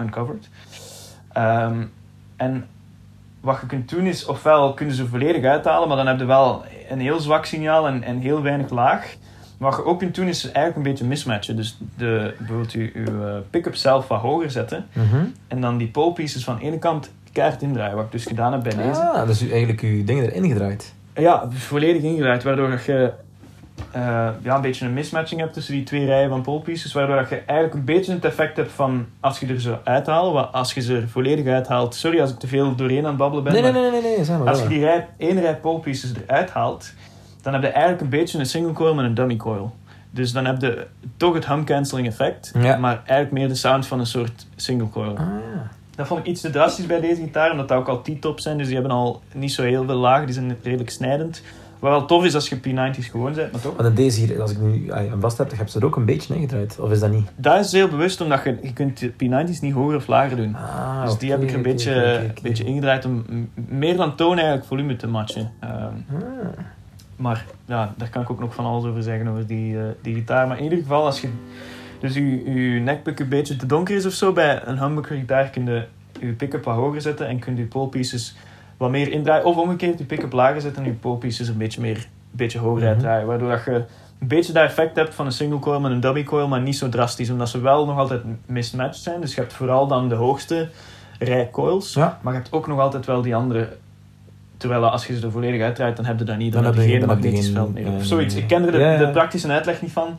[0.00, 0.48] uncovered.
[1.32, 1.84] Ehm,
[2.36, 2.66] en
[3.40, 6.64] wat je kunt doen is, ofwel kunnen ze volledig uithalen, maar dan heb je wel
[6.88, 9.14] een heel zwak signaal en, en heel weinig laag.
[9.58, 11.56] Maar wat je ook kunt doen is eigenlijk een beetje mismatchen.
[11.56, 14.86] Dus de, bijvoorbeeld je, je pick-up zelf wat hoger zetten.
[14.92, 15.24] Mhm.
[15.48, 17.96] En dan die pole pieces van de ene kant keihard indraaien.
[17.96, 19.00] Wat ik dus gedaan heb bij deze.
[19.00, 20.94] Ah, dus eigenlijk uw dingen erin gedraaid.
[21.14, 22.42] Ja, volledig ingedraaid.
[22.42, 23.12] Waardoor dat je
[23.92, 26.92] eh, ja, een beetje een mismatching hebt tussen die twee rijen van pole pieces.
[26.92, 30.32] Waardoor dat je eigenlijk een beetje het effect hebt van als je er zou uithalen.
[30.32, 31.94] wat Als je ze er volledig uithaalt.
[31.94, 33.52] Sorry als ik te veel doorheen aan het babbelen ben.
[33.52, 34.48] Nee, nee, maar nee, nee, nee, zeg maar.
[34.48, 36.92] Als je die rij, één rij pole pieces eruit haalt.
[37.42, 39.74] Dan heb je eigenlijk een beetje een single coil met een dummy coil.
[40.10, 42.52] Dus dan heb je toch het hum cancelling effect.
[42.58, 42.76] Ja.
[42.76, 45.16] Maar eigenlijk meer de sound van een soort single coil.
[45.16, 45.70] Ah, ja.
[46.00, 48.56] Dat vond ik iets te drastisch bij deze gitaar, omdat dat ook al T-tops zijn,
[48.58, 51.42] dus die hebben al niet zo heel veel lagen, die zijn redelijk snijdend.
[51.78, 53.76] Wat wel tof is als je P90's gewoon bent, maar toch.
[53.76, 56.04] Want deze hier, als ik nu ah, een vast heb, heb je er ook een
[56.04, 56.78] beetje ingedraaid.
[56.80, 57.28] Of is dat niet?
[57.36, 60.54] Dat is heel bewust, omdat je, je kunt de P90's niet hoger of lager doen.
[60.56, 62.40] Ah, dus die heb ik er een beetje, oké.
[62.42, 63.24] beetje ingedraaid om
[63.54, 65.50] meer dan toon eigenlijk volume te matchen.
[65.60, 66.18] Ehm, Ah.
[67.16, 70.14] maar ja, daar kan ik ook nog van alles over zeggen, over die, eh, die
[70.14, 70.46] gitaar.
[70.46, 71.28] Maar in ieder geval, als je
[72.00, 75.48] dus je, je nekpik een beetje te donker is of zo, bij een humbucker gitaar
[75.50, 75.84] kun je
[76.20, 78.36] je pick-up wat hoger zetten en kun je je pole pieces
[78.76, 79.44] wat meer indraaien.
[79.44, 82.58] Of omgekeerd, je pick-up lager zetten en je pole pieces een beetje meer, een beetje
[82.58, 82.88] hoger Mhm.
[82.90, 83.26] uitdraaien.
[83.26, 83.72] Waardoor dat je
[84.20, 86.76] een beetje dat effect hebt van een single coil met een dummy coil, maar niet
[86.76, 89.20] zo drastisch, omdat ze wel nog altijd mismatched zijn.
[89.20, 90.68] Dus je hebt vooral dan de hoogste
[91.18, 92.18] rij coils, Ja.
[92.22, 93.68] maar je hebt ook nog altijd wel die andere.
[94.56, 96.52] Terwijl als je ze er volledig uitdraait, dan heb je dat niet.
[96.52, 97.86] Dan, Dan heb je geen magnetisch veld meer.
[97.86, 98.34] Of eh, zoiets.
[98.34, 98.98] Ik ken er de, ja, ja.
[98.98, 100.18] de praktische uitleg niet van.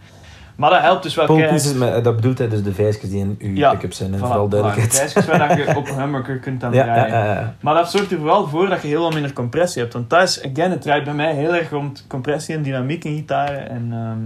[0.61, 3.71] Maar dat helpt dus wel dat bedoelt hij dus de vijsjes die in uw Ja,
[3.71, 4.13] pick-up zijn.
[4.13, 4.49] En Voilà, vooral voilà.
[4.49, 4.89] duidelijkheid.
[4.89, 7.07] Prijsjes waar dat je op een humbucker kunt aan draaien.
[7.07, 7.55] ja, ja, ja.
[7.59, 9.93] Maar dat zorgt er vooral voor dat je heel wat minder compressie hebt.
[9.93, 13.15] Want dat is, again, het draait bij mij heel erg rond compressie en dynamiek in
[13.15, 13.69] gitaren.
[13.69, 14.19] En ehm,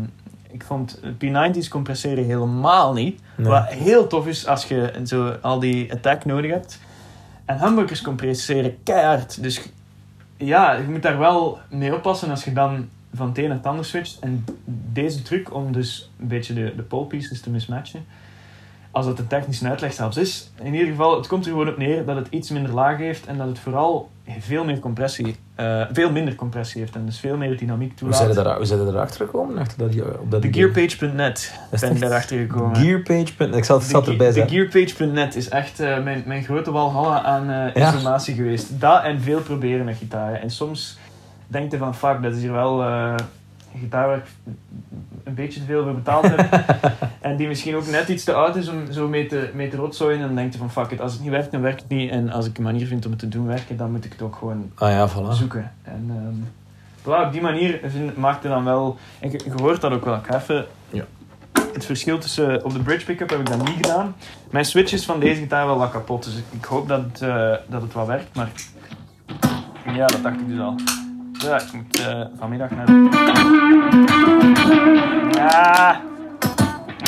[0.54, 3.22] ik vond P90's compresseren helemaal niet.
[3.36, 3.48] Nee.
[3.48, 6.80] Wat heel tof is als je zo al die attack nodig hebt.
[7.46, 9.44] En humbuckers compresseren keihard.
[9.44, 9.62] Dus
[10.38, 13.66] ja, je moet daar wel mee oppassen als je dan van het een naar het
[13.66, 14.18] ander switcht.
[14.20, 14.46] En
[14.94, 18.06] deze truc om dus een beetje de, de pole pieces te mismatchen.
[18.92, 20.52] Als het een technische uitleg zelfs is.
[20.62, 23.26] In ieder geval, het komt er gewoon op neer dat het iets minder laag heeft.
[23.26, 24.10] En dat het vooral
[24.40, 26.96] veel meer compressie, eh, veel minder compressie heeft.
[26.96, 28.18] En dus veel meer dynamiek Hoe toelaat.
[28.18, 29.58] zijn er daar, hoe zijn er daarachter gekomen?
[29.58, 32.76] Achter dat, op dat De gearpage.net Dat is ben ik daarachter gekomen.
[32.76, 33.58] Gearpage.
[33.58, 34.50] Ik zal het De, erbij de zijn.
[34.50, 37.86] gearpage.net is echt eh, mijn, mijn grote walhalla aan eh, Ja.
[37.94, 38.80] informatie geweest.
[38.80, 40.42] Dat en veel proberen met gitaren.
[40.42, 40.98] En soms
[41.48, 44.26] denk je van, fuck, dat is hier wel een gitaar waar ik
[45.24, 46.64] een beetje te veel voor betaald heb.
[47.22, 49.76] en die misschien ook net iets te oud is om zo mee te, mee te
[49.76, 50.20] rotzooien.
[50.20, 52.12] En dan denk je van, fuck it, als het niet werkt, dan werkt het niet.
[52.12, 54.22] En als ik een manier vind om het te doen werken, dan moet ik het
[54.22, 55.32] ook gewoon Ah ja, voilà.
[55.32, 55.72] zoeken.
[55.84, 56.12] En
[57.02, 58.98] voilà, op die manier vind, maakte dan wel...
[59.20, 60.16] En je, hoort dat ook wel.
[60.16, 60.66] Ik ga even...
[60.90, 61.04] Ja.
[61.74, 62.66] Het verschil tussen...
[62.66, 64.16] Op de bridge pickup heb ik dat niet gedaan.
[64.50, 66.24] Mijn switch is van deze gitaar wel wat kapot.
[66.24, 68.36] Dus ik, hoop dat het, eh, dat het wel werkt.
[68.36, 68.50] Maar...
[69.94, 70.76] Ja, dat dacht ik dus al.
[71.46, 73.10] Ja, ik moet eh, vanmiddag naar de...
[75.32, 76.02] Ja.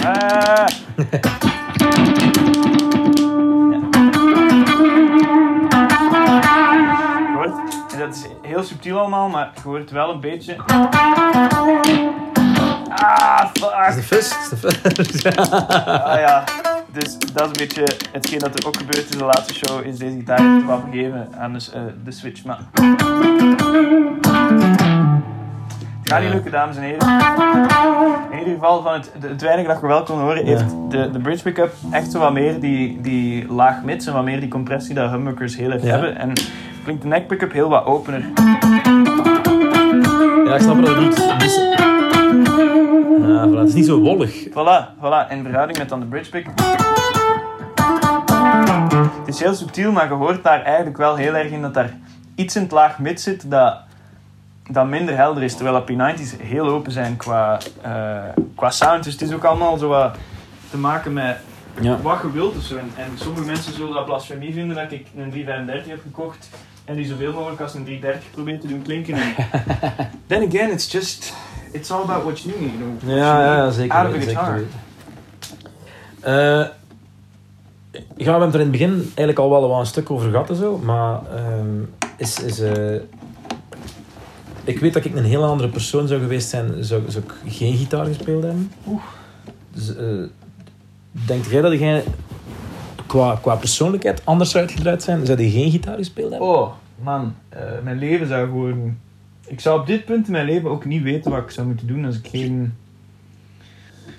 [0.03, 0.67] Ah.
[7.93, 10.55] En dat is heel subtiel allemaal, maar je hoort wel een beetje...
[12.89, 13.87] Ah, fuck!
[13.89, 14.37] Is de fus?
[14.37, 15.23] Is de fus?
[16.03, 16.43] Ah ja,
[16.99, 19.97] dus dat is een beetje hetgeen dat er ook gebeurt in de laatste show, is
[19.97, 22.43] deze gitaar heeft wat gegeven aan de, eh, de switch.
[22.43, 22.59] Maar...
[26.01, 27.07] Het gaat niet lukken, dames en heren.
[28.31, 31.19] In ieder geval, van het, het weinige dat je wel kon horen, heeft de, de
[31.19, 34.95] bridge pickup echt zo wat meer die, die laag mids en wat meer die compressie
[34.95, 35.89] dat humbuckers heel erg Ja.
[35.89, 36.17] hebben.
[36.17, 36.33] En
[36.83, 38.25] klinkt de neck pickup heel wat opener.
[40.45, 41.17] Ja, ik snap wat je bedoelt.
[43.27, 43.57] Ja, voilà.
[43.59, 44.47] het is niet zo wollig.
[44.49, 45.29] Voilà, voilà.
[45.31, 46.45] In verhouding met dan de bridge pick.
[49.27, 51.93] Het is heel subtiel, maar je hoort daar eigenlijk wel heel erg in dat daar
[52.35, 53.77] iets in het laag mid zit dat,
[54.69, 55.55] dat minder helder is.
[55.55, 58.17] Terwijl dat P90's heel open zijn qua, eh,
[58.55, 59.03] qua sound.
[59.03, 60.15] Dus het is ook allemaal zo wat
[60.69, 61.37] te maken met
[61.79, 61.97] Ja.
[62.01, 62.77] wat je wilt zo.
[62.77, 66.49] En, en sommige mensen zullen dat blasfemie vinden dat ik een 335 heb gekocht
[66.85, 69.15] en die zoveel mogelijk als een 330 probeer te doen klinken.
[69.23, 69.35] En
[70.27, 71.33] Then again, it's just...
[71.71, 73.17] It's all about what you need, you know.
[73.17, 73.97] Ja, zeker.
[73.97, 74.57] Out of a weten, guitar.
[74.57, 74.69] zeker
[76.23, 76.71] weten.
[78.17, 80.55] Ja, we hebben er in het begin eigenlijk al wel een stuk over gehad en
[80.55, 81.81] zo, maar ehm,
[82.17, 82.95] is, is, eh,
[84.63, 87.77] ik weet dat ik een heel andere persoon zou geweest zijn, zou, zou ik geen
[87.77, 88.71] gitaar gespeeld hebben.
[88.87, 89.01] Oeh.
[89.73, 90.23] Dus, eh,
[91.11, 92.03] denk jij dat jij
[93.05, 95.25] qua, qua persoonlijkheid anders zou uitgedraaid zijn?
[95.25, 96.47] Zou je geen gitaar gespeeld hebben?
[96.49, 96.71] Oh,
[97.03, 97.35] man.
[97.49, 98.97] eh, mijn leven zou gewoon...
[99.47, 101.87] Ik zou op dit punt in mijn leven ook niet weten wat ik zou moeten
[101.87, 102.73] doen als ik geen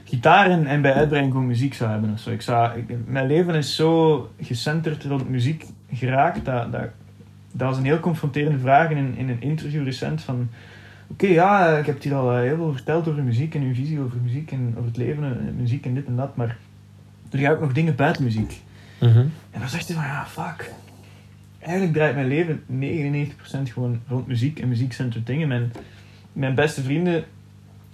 [0.08, 2.30] gitaar en, bij uitbreiding gewoon muziek zou hebben of zo.
[2.30, 6.88] Ik zou, ik- mijn leven is zo gecentreerd rond muziek geraakt dat, dat,
[7.52, 10.48] dat was een heel confronterende vraag in een, in een interview recent van...
[11.10, 13.74] Oké, ja, ik heb het hier al eh, heel veel verteld over muziek en uw
[13.74, 16.56] visie over muziek en over het leven en muziek en dit en dat, maar
[17.30, 18.60] er gaan ook nog dingen buiten muziek.
[19.00, 19.18] Mhm.
[19.50, 20.72] En dan zegt hij van, ja, fuck.
[21.58, 22.62] Eigenlijk draait mijn leven
[23.68, 25.48] 99% gewoon rond muziek en muziekcentrum dingen.
[25.48, 25.72] Mijn,
[26.32, 27.24] mijn beste vrienden,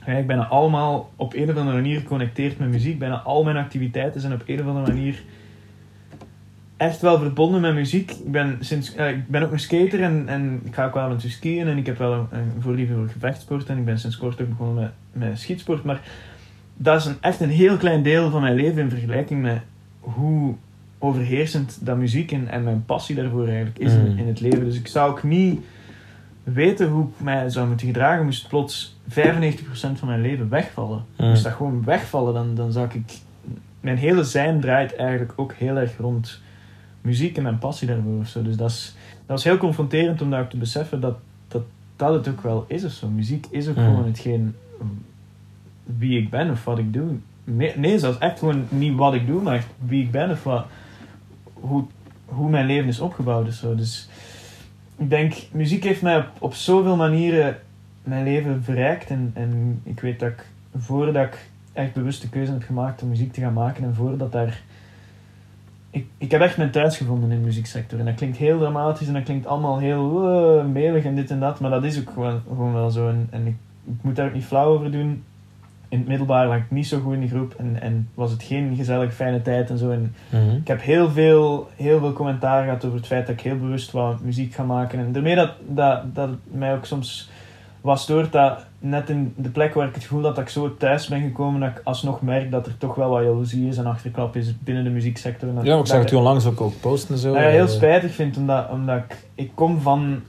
[0.06, 2.98] eigenlijk bijna allemaal op een of andere manier geconnecteerd met muziek.
[2.98, 5.22] Bijna al mijn activiteiten zijn op een of andere manier
[6.76, 8.10] echt wel verbonden met muziek.
[8.10, 11.10] Ik ben, sinds, eh, ik ben ook een skater en, en ik ga ook wel
[11.10, 14.16] eens skiën en ik heb wel een, een voorliefde voor gevechtsport en ik ben sinds
[14.16, 14.74] kort ook begonnen
[15.12, 15.84] met, met schietsport.
[15.84, 16.00] Maar
[16.76, 19.60] dat is een, echt een heel klein deel van mijn leven in vergelijking met
[20.00, 20.54] hoe
[20.98, 24.18] overheersend dat muziek en, en mijn passie daarvoor eigenlijk is in, Mm.
[24.18, 24.64] in het leven.
[24.64, 25.60] Dus ik zou ook niet
[26.42, 29.12] weten hoe ik mij zou moeten gedragen moest plots 95%
[29.94, 31.04] van mijn leven wegvallen.
[31.16, 31.28] Mm.
[31.28, 33.18] Moest dat gewoon wegvallen, dan, dan zou ik...
[33.80, 36.40] Mijn hele zijn draait eigenlijk ook heel erg rond
[37.00, 38.42] muziek en mijn passie daarvoor.
[38.42, 41.16] Dus dat is, dat was heel confronterend om daar te beseffen dat,
[41.48, 41.62] dat
[41.96, 43.08] dat het ook wel is of zo.
[43.08, 43.84] Muziek is ook Mm.
[43.84, 44.54] gewoon hetgeen
[45.84, 47.16] wie ik ben of wat ik doe.
[47.44, 50.66] Nee, nee, zelfs echt gewoon niet wat ik doe, maar wie ik ben of wat,
[51.52, 51.84] hoe,
[52.24, 53.46] hoe mijn leven is opgebouwd.
[53.48, 53.74] of zo.
[53.74, 54.08] Dus
[54.96, 57.58] ik denk, muziek heeft mij op, op zoveel manieren
[58.04, 59.10] mijn leven verrijkt.
[59.10, 60.46] En, en ik weet dat ik,
[60.76, 64.32] voordat ik echt bewust de keuze heb gemaakt om muziek te gaan maken en voordat
[64.32, 64.62] daar...
[65.90, 67.98] Ik, ik heb echt mijn thuis gevonden in de muzieksector.
[67.98, 70.28] En dat klinkt heel dramatisch en dat klinkt allemaal heel
[70.58, 73.08] uh, melig en dit en dat, maar dat is ook gewoon, gewoon wel zo.
[73.08, 75.22] En, en ik, ik moet daar ook niet flauw over doen.
[75.88, 78.42] In het middelbaar lag ik niet zo goed in die groep en, en was het
[78.42, 79.90] geen gezellig fijne tijd en zo.
[79.90, 80.56] En Mhm.
[80.56, 83.90] ik heb heel veel, heel veel commentaar gehad over het feit dat ik heel bewust
[83.90, 84.98] wou muziek gaan maken.
[84.98, 87.30] En daarmee dat, dat, dat het mij ook soms
[87.84, 91.08] was stoort dat net in de plek waar ik het gevoel dat ik zo thuis
[91.08, 94.36] ben gekomen, dat ik alsnog merk dat er toch wel wat jaloezie is en achterklap
[94.36, 95.48] is binnen de muzieksector.
[95.48, 97.32] Ja, maar ik zag het toen onlangs ook, ook posten en zo.
[97.32, 100.20] nou ja, heel Eh, spijtig vind, omdat, omdat ik, ik kom van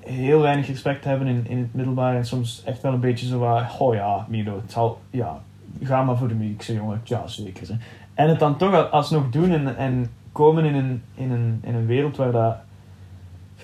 [0.00, 3.26] heel weinig respect te hebben in, in het middelbaar en soms echt wel een beetje
[3.26, 5.40] zo van, oh ja, Milo, het zal, ja,
[5.82, 7.68] ga maar voor de muziek, jongen, ja, zeker.
[7.68, 7.74] Hè.
[8.14, 11.86] En het dan toch alsnog doen en, en komen in een, in, een, in een
[11.86, 12.56] wereld waar dat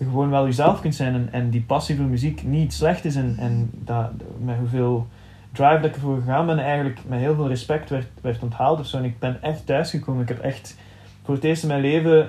[0.05, 3.35] gewoon wel jezelf kunt zijn en, en die passie voor muziek niet slecht is en,
[3.39, 5.07] en dat, met hoeveel
[5.53, 8.87] drive dat ik ervoor gegaan ben, eigenlijk met heel veel respect werd, werd onthaald of
[8.87, 8.97] zo.
[8.97, 10.23] En ik ben echt thuisgekomen.
[10.23, 10.77] Ik heb echt
[11.25, 12.29] voor het eerst in mijn leven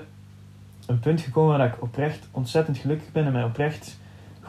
[0.86, 4.00] een punt gekomen waar ik oprecht ontzettend gelukkig ben en mij oprecht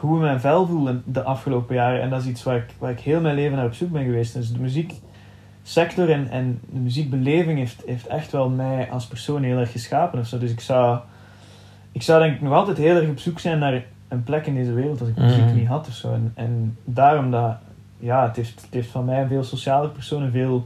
[0.07, 2.01] goed mijn vel voel in de afgelopen jaren.
[2.01, 4.03] En dat is iets waar ik, waar ik heel mijn leven naar op zoek ben
[4.03, 4.33] geweest.
[4.33, 9.57] Dus de muzieksector en, en de muziekbeleving heeft, heeft echt wel mij als persoon heel
[9.57, 10.19] erg geschapen.
[10.19, 10.37] Of zo.
[10.37, 10.99] Dus ik zou,
[11.93, 14.55] ik zou denk ik nog altijd heel erg op zoek zijn naar een plek in
[14.55, 15.55] deze wereld als ik muziek Mhm.
[15.55, 16.13] niet had of zo.
[16.13, 17.55] En, en daarom dat,
[17.99, 20.65] ja, het heeft, het heeft van mij een veel sociale persoon, een veel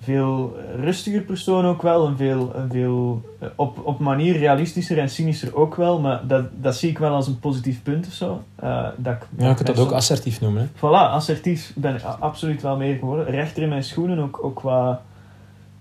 [0.00, 2.06] veel rustiger persoon ook wel.
[2.06, 6.00] Een veel, een veel eh, op, op manier realistischer en cynischer ook wel.
[6.00, 8.42] Maar dat, dat zie ik wel als een positief punt of zo.
[8.56, 10.62] Eh, dat ik, Ja, je kunt dat ook assertief noemen.
[10.62, 10.68] Hè?
[10.78, 13.26] Voilà, assertief ben ik absoluut wel meer geworden.
[13.26, 15.02] Rechter in mijn schoenen, ook, ook qua...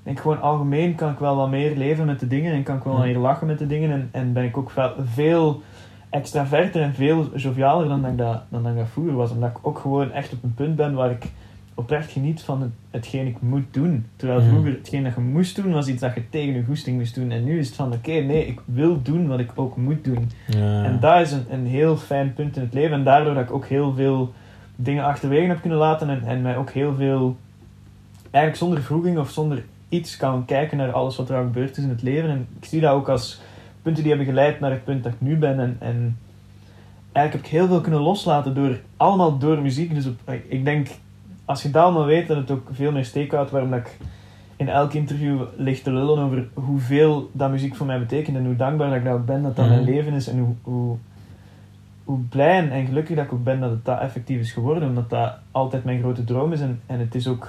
[0.05, 2.77] Ik denk gewoon algemeen kan ik wel wat meer leven met de dingen en kan
[2.77, 3.03] ik wel Ja.
[3.03, 3.91] meer lachen met de dingen.
[3.91, 5.61] En, en ben ik ook veel, veel
[6.09, 9.31] extraverter en veel jovialer dan, dat ik dat, dan dat ik dat vroeger was.
[9.31, 11.25] Omdat ik ook gewoon echt op een punt ben waar ik
[11.73, 14.05] oprecht geniet van het, hetgeen ik moet doen.
[14.15, 17.15] Terwijl vroeger hetgeen dat je moest doen was iets dat je tegen je goesting moest
[17.15, 17.31] doen.
[17.31, 20.31] En nu is het van oké, nee, ik wil doen wat ik ook moet doen.
[20.47, 20.83] Ja.
[20.83, 22.97] En dat is een, een heel fijn punt in het leven.
[22.97, 24.33] En daardoor dat ik ook heel veel
[24.75, 26.09] dingen achterwege heb kunnen laten.
[26.09, 27.35] En, en mij ook heel veel,
[28.31, 29.63] eigenlijk zonder vroeging of zonder
[29.95, 32.29] iets kan kijken naar alles wat er al gebeurd is in het leven.
[32.29, 33.41] En ik zie dat ook als
[33.81, 35.59] punten die hebben geleid naar het punt dat ik nu ben.
[35.59, 36.17] En, en
[37.11, 39.93] eigenlijk heb ik heel veel kunnen loslaten door, allemaal door muziek.
[39.93, 40.87] Dus op, ik denk,
[41.45, 43.51] als je dat allemaal weet, dat het ook veel meer steek houdt.
[43.51, 43.97] Waarom dat ik
[44.55, 48.37] in elk interview ligt te lullen over hoeveel dat muziek voor mij betekent.
[48.37, 49.73] En hoe dankbaar dat ik dat ook ben dat dat Mhm.
[49.73, 50.27] mijn leven is.
[50.27, 50.97] En hoe, hoe,
[52.03, 54.87] hoe blij en, en gelukkig dat ik ook ben dat het dat effectief is geworden.
[54.89, 56.61] Omdat dat altijd mijn grote droom is.
[56.61, 57.47] En, en het is ook...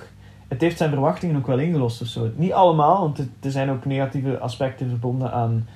[0.49, 2.31] Het heeft zijn verwachtingen ook wel ingelost of zo.
[2.37, 5.67] Niet allemaal, want er zijn ook negatieve aspecten verbonden aan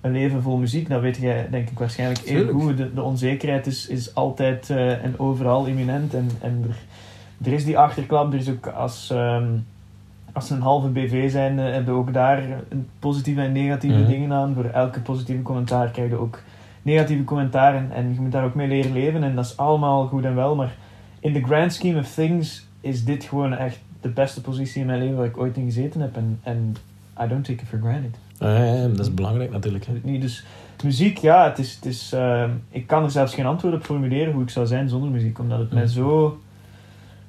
[0.00, 0.88] een leven vol muziek.
[0.88, 2.60] Dat weet jij denk ik waarschijnlijk Tuurlijk.
[2.60, 2.76] goed.
[2.76, 6.14] De, de onzekerheid is, is altijd eh, en overal imminent.
[6.14, 6.76] En, en er,
[7.46, 8.32] er is die achterklap.
[8.32, 9.10] Er is ook als...
[9.10, 9.46] ehm,
[10.32, 12.42] als ze een halve BV zijn, eh, hebben we ook daar
[12.98, 14.10] positieve en negatieve Mhm.
[14.10, 14.54] dingen aan.
[14.54, 16.42] Voor elke positieve commentaar krijg je ook
[16.82, 20.06] negatieve commentaar en, en je moet daar ook mee leren leven en dat is allemaal
[20.06, 20.74] goed en wel, maar
[21.20, 24.98] in the grand scheme of things is dit gewoon echt de beste positie in mijn
[24.98, 26.76] leven waar ik ooit in gezeten heb en, en
[27.24, 28.14] I don't take it for granted.
[28.38, 29.86] Ja, ja, dat is belangrijk natuurlijk.
[29.86, 29.92] Hè.
[30.02, 30.44] Niet, dus
[30.84, 34.32] muziek, ja, het is, het is, ehm, ik kan er zelfs geen antwoord op formuleren
[34.32, 35.92] hoe ik zou zijn zonder muziek, omdat het mij Mhm.
[35.92, 36.38] zo,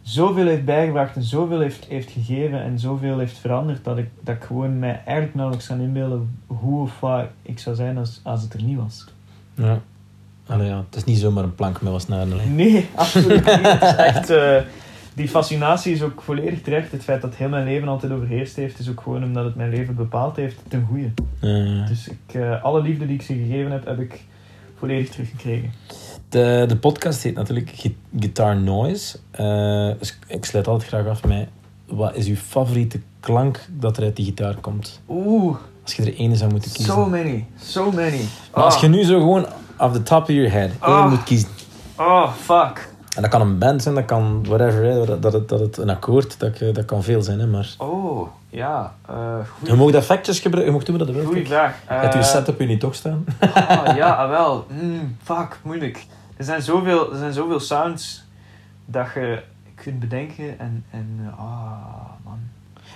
[0.02, 4.36] zoveel heeft bijgebracht en zoveel heeft, heeft gegeven en zoveel heeft veranderd, dat ik, dat
[4.36, 8.42] ik gewoon mij eigenlijk nauwelijks kan inbeelden hoe of wat ik zou zijn als, als
[8.42, 9.06] het er niet was.
[9.54, 9.80] Ja.
[10.48, 10.84] Allee, ja.
[10.86, 12.56] Het is niet zomaar een plank met snaren.
[12.56, 13.62] Nee, absoluut niet.
[13.62, 14.58] Het is echt, eh,
[15.16, 16.92] die fascinatie is ook volledig terecht.
[16.92, 19.70] Het feit dat heel mijn leven altijd overheerst heeft, is ook gewoon omdat het mijn
[19.70, 21.10] leven bepaald heeft ten goede.
[21.88, 24.24] Dus ik, eh, alle liefde die ik ze gegeven heb, heb ik
[24.80, 25.72] volledig teruggekregen.
[26.30, 27.72] De, de podcast heet natuurlijk
[28.20, 29.18] Guitar Noise.
[29.32, 31.48] Eh, dus ik sluit altijd graag af met...
[31.86, 35.02] Wat is uw favoriete klank dat er uit die gitaar komt?
[35.10, 36.94] Oeh, Als je er ene zou moeten kiezen.
[36.94, 38.20] so many, so many.
[38.54, 38.82] Maar als Ah.
[38.82, 39.46] je nu zo gewoon
[39.78, 41.10] off the top of your head één Ah.
[41.10, 41.50] moet kiezen.
[41.98, 42.90] Oh, fuck.
[43.16, 45.06] En dat kan een band zijn, dat kan whatever.
[45.06, 47.40] Dat, dat, het, dat het een akkoord, dat, je- dat kan veel zijn.
[47.40, 48.94] Hè, maar Oh, ja.
[49.10, 50.74] eh je mag effectjes gebruiken.
[50.74, 51.26] Je mag doen wat je wilt.
[51.28, 51.76] Goeie vraag.
[51.88, 53.26] Je hebt je Eh, setup hier niet toch staan?
[53.42, 54.66] Oh, ja, ah, wel.
[54.82, 56.06] Mm, fuck, moeilijk.
[56.38, 58.24] Er zijn, zoveel, er zijn zoveel sounds
[58.86, 59.42] dat je
[59.76, 60.84] kunt bedenken en...
[60.92, 61.76] en eh, ah,
[62.24, 62.38] man.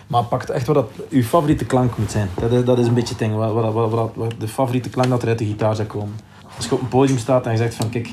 [0.08, 2.30] Maar pak echt wat dat uw favoriete klank moet zijn.
[2.40, 3.36] Dat is, dat is een beetje het ding.
[3.36, 6.16] Wat, wat, wat, wat, wat de favoriete klank dat er uit de gitaar zou komen.
[6.56, 8.10] Als je op een podium staat en je zegt van kijk,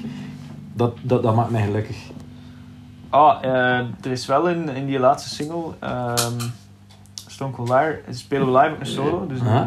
[0.77, 1.97] dat, dat, dat maakt mij gelukkig.
[3.11, 6.41] Ah, eh, er is wel in, in die laatste single, ehm
[7.37, 9.27] Stone Cold Liar, spelen we live ook een solo.
[9.27, 9.67] Dus Aha.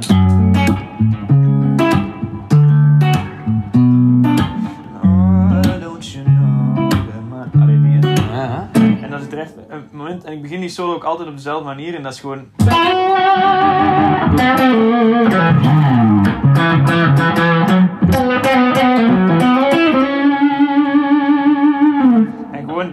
[8.74, 12.14] Oh, een moment, en ik begin die solo ook altijd op dezelfde manier, en dat
[12.14, 12.46] is gewoon...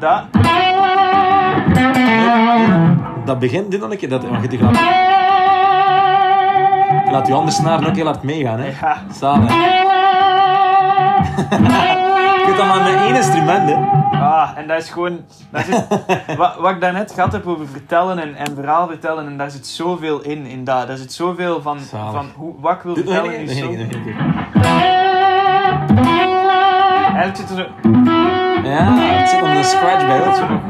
[0.06, 0.22] dat.
[3.24, 4.08] Dat begint dit dan een keer.
[4.08, 4.76] Dat, want je gaat,
[7.04, 8.58] je laat je andere snaren ook heel hard meegaan.
[8.60, 8.66] Hè?
[8.80, 9.02] Ja.
[9.12, 9.50] Zalig.
[12.36, 13.68] je kunt dan maar met één instrument.
[13.68, 13.74] Hè?
[14.18, 15.20] Ah, en dat is gewoon...
[15.52, 15.86] Zit,
[16.38, 19.66] wat, wat ik daarnet gehad heb over vertellen en, en verhaal vertellen, en daar zit
[19.66, 20.86] zoveel in, in dat.
[20.86, 22.12] Daar zit zoveel van, Zalig.
[22.12, 23.48] van hoe, wat ik wil Doe nog vertellen.
[27.14, 28.15] Eigenlijk zit er zo...
[28.66, 30.18] Ja, het zit om de scratch bij.
[30.18, 30.60] Dat is nog.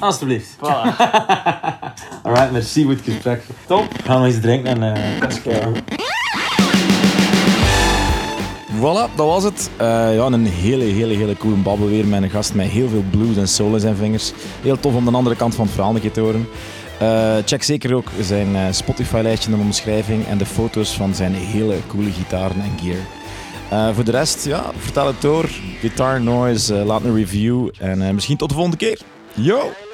[0.00, 0.58] Alsjeblieft.
[2.40, 3.42] Alright, merci voor het gesprek.
[3.66, 3.92] Top.
[3.96, 5.18] We gaan nog eens drinken en...
[5.42, 5.80] keihard.
[8.76, 9.70] Voilà, dat was het.
[9.76, 13.04] Eh, ja, een hele, hele, hele coole babbel weer met een gast met heel veel
[13.10, 14.32] blues en soul in zijn vingers.
[14.62, 16.48] Heel tof om de andere kant van het verhaal een keer te horen.
[16.98, 21.76] Eh, check zeker ook zijn Spotify-lijstje in de omschrijving en de foto's van zijn hele
[21.86, 23.94] coole gitaren en gear.
[23.94, 25.48] Voor de rest, ja, vertel het door.
[25.80, 27.68] Guitar Noise, laat een review.
[27.78, 29.00] En misschien tot de volgende keer.
[29.34, 29.89] Yo!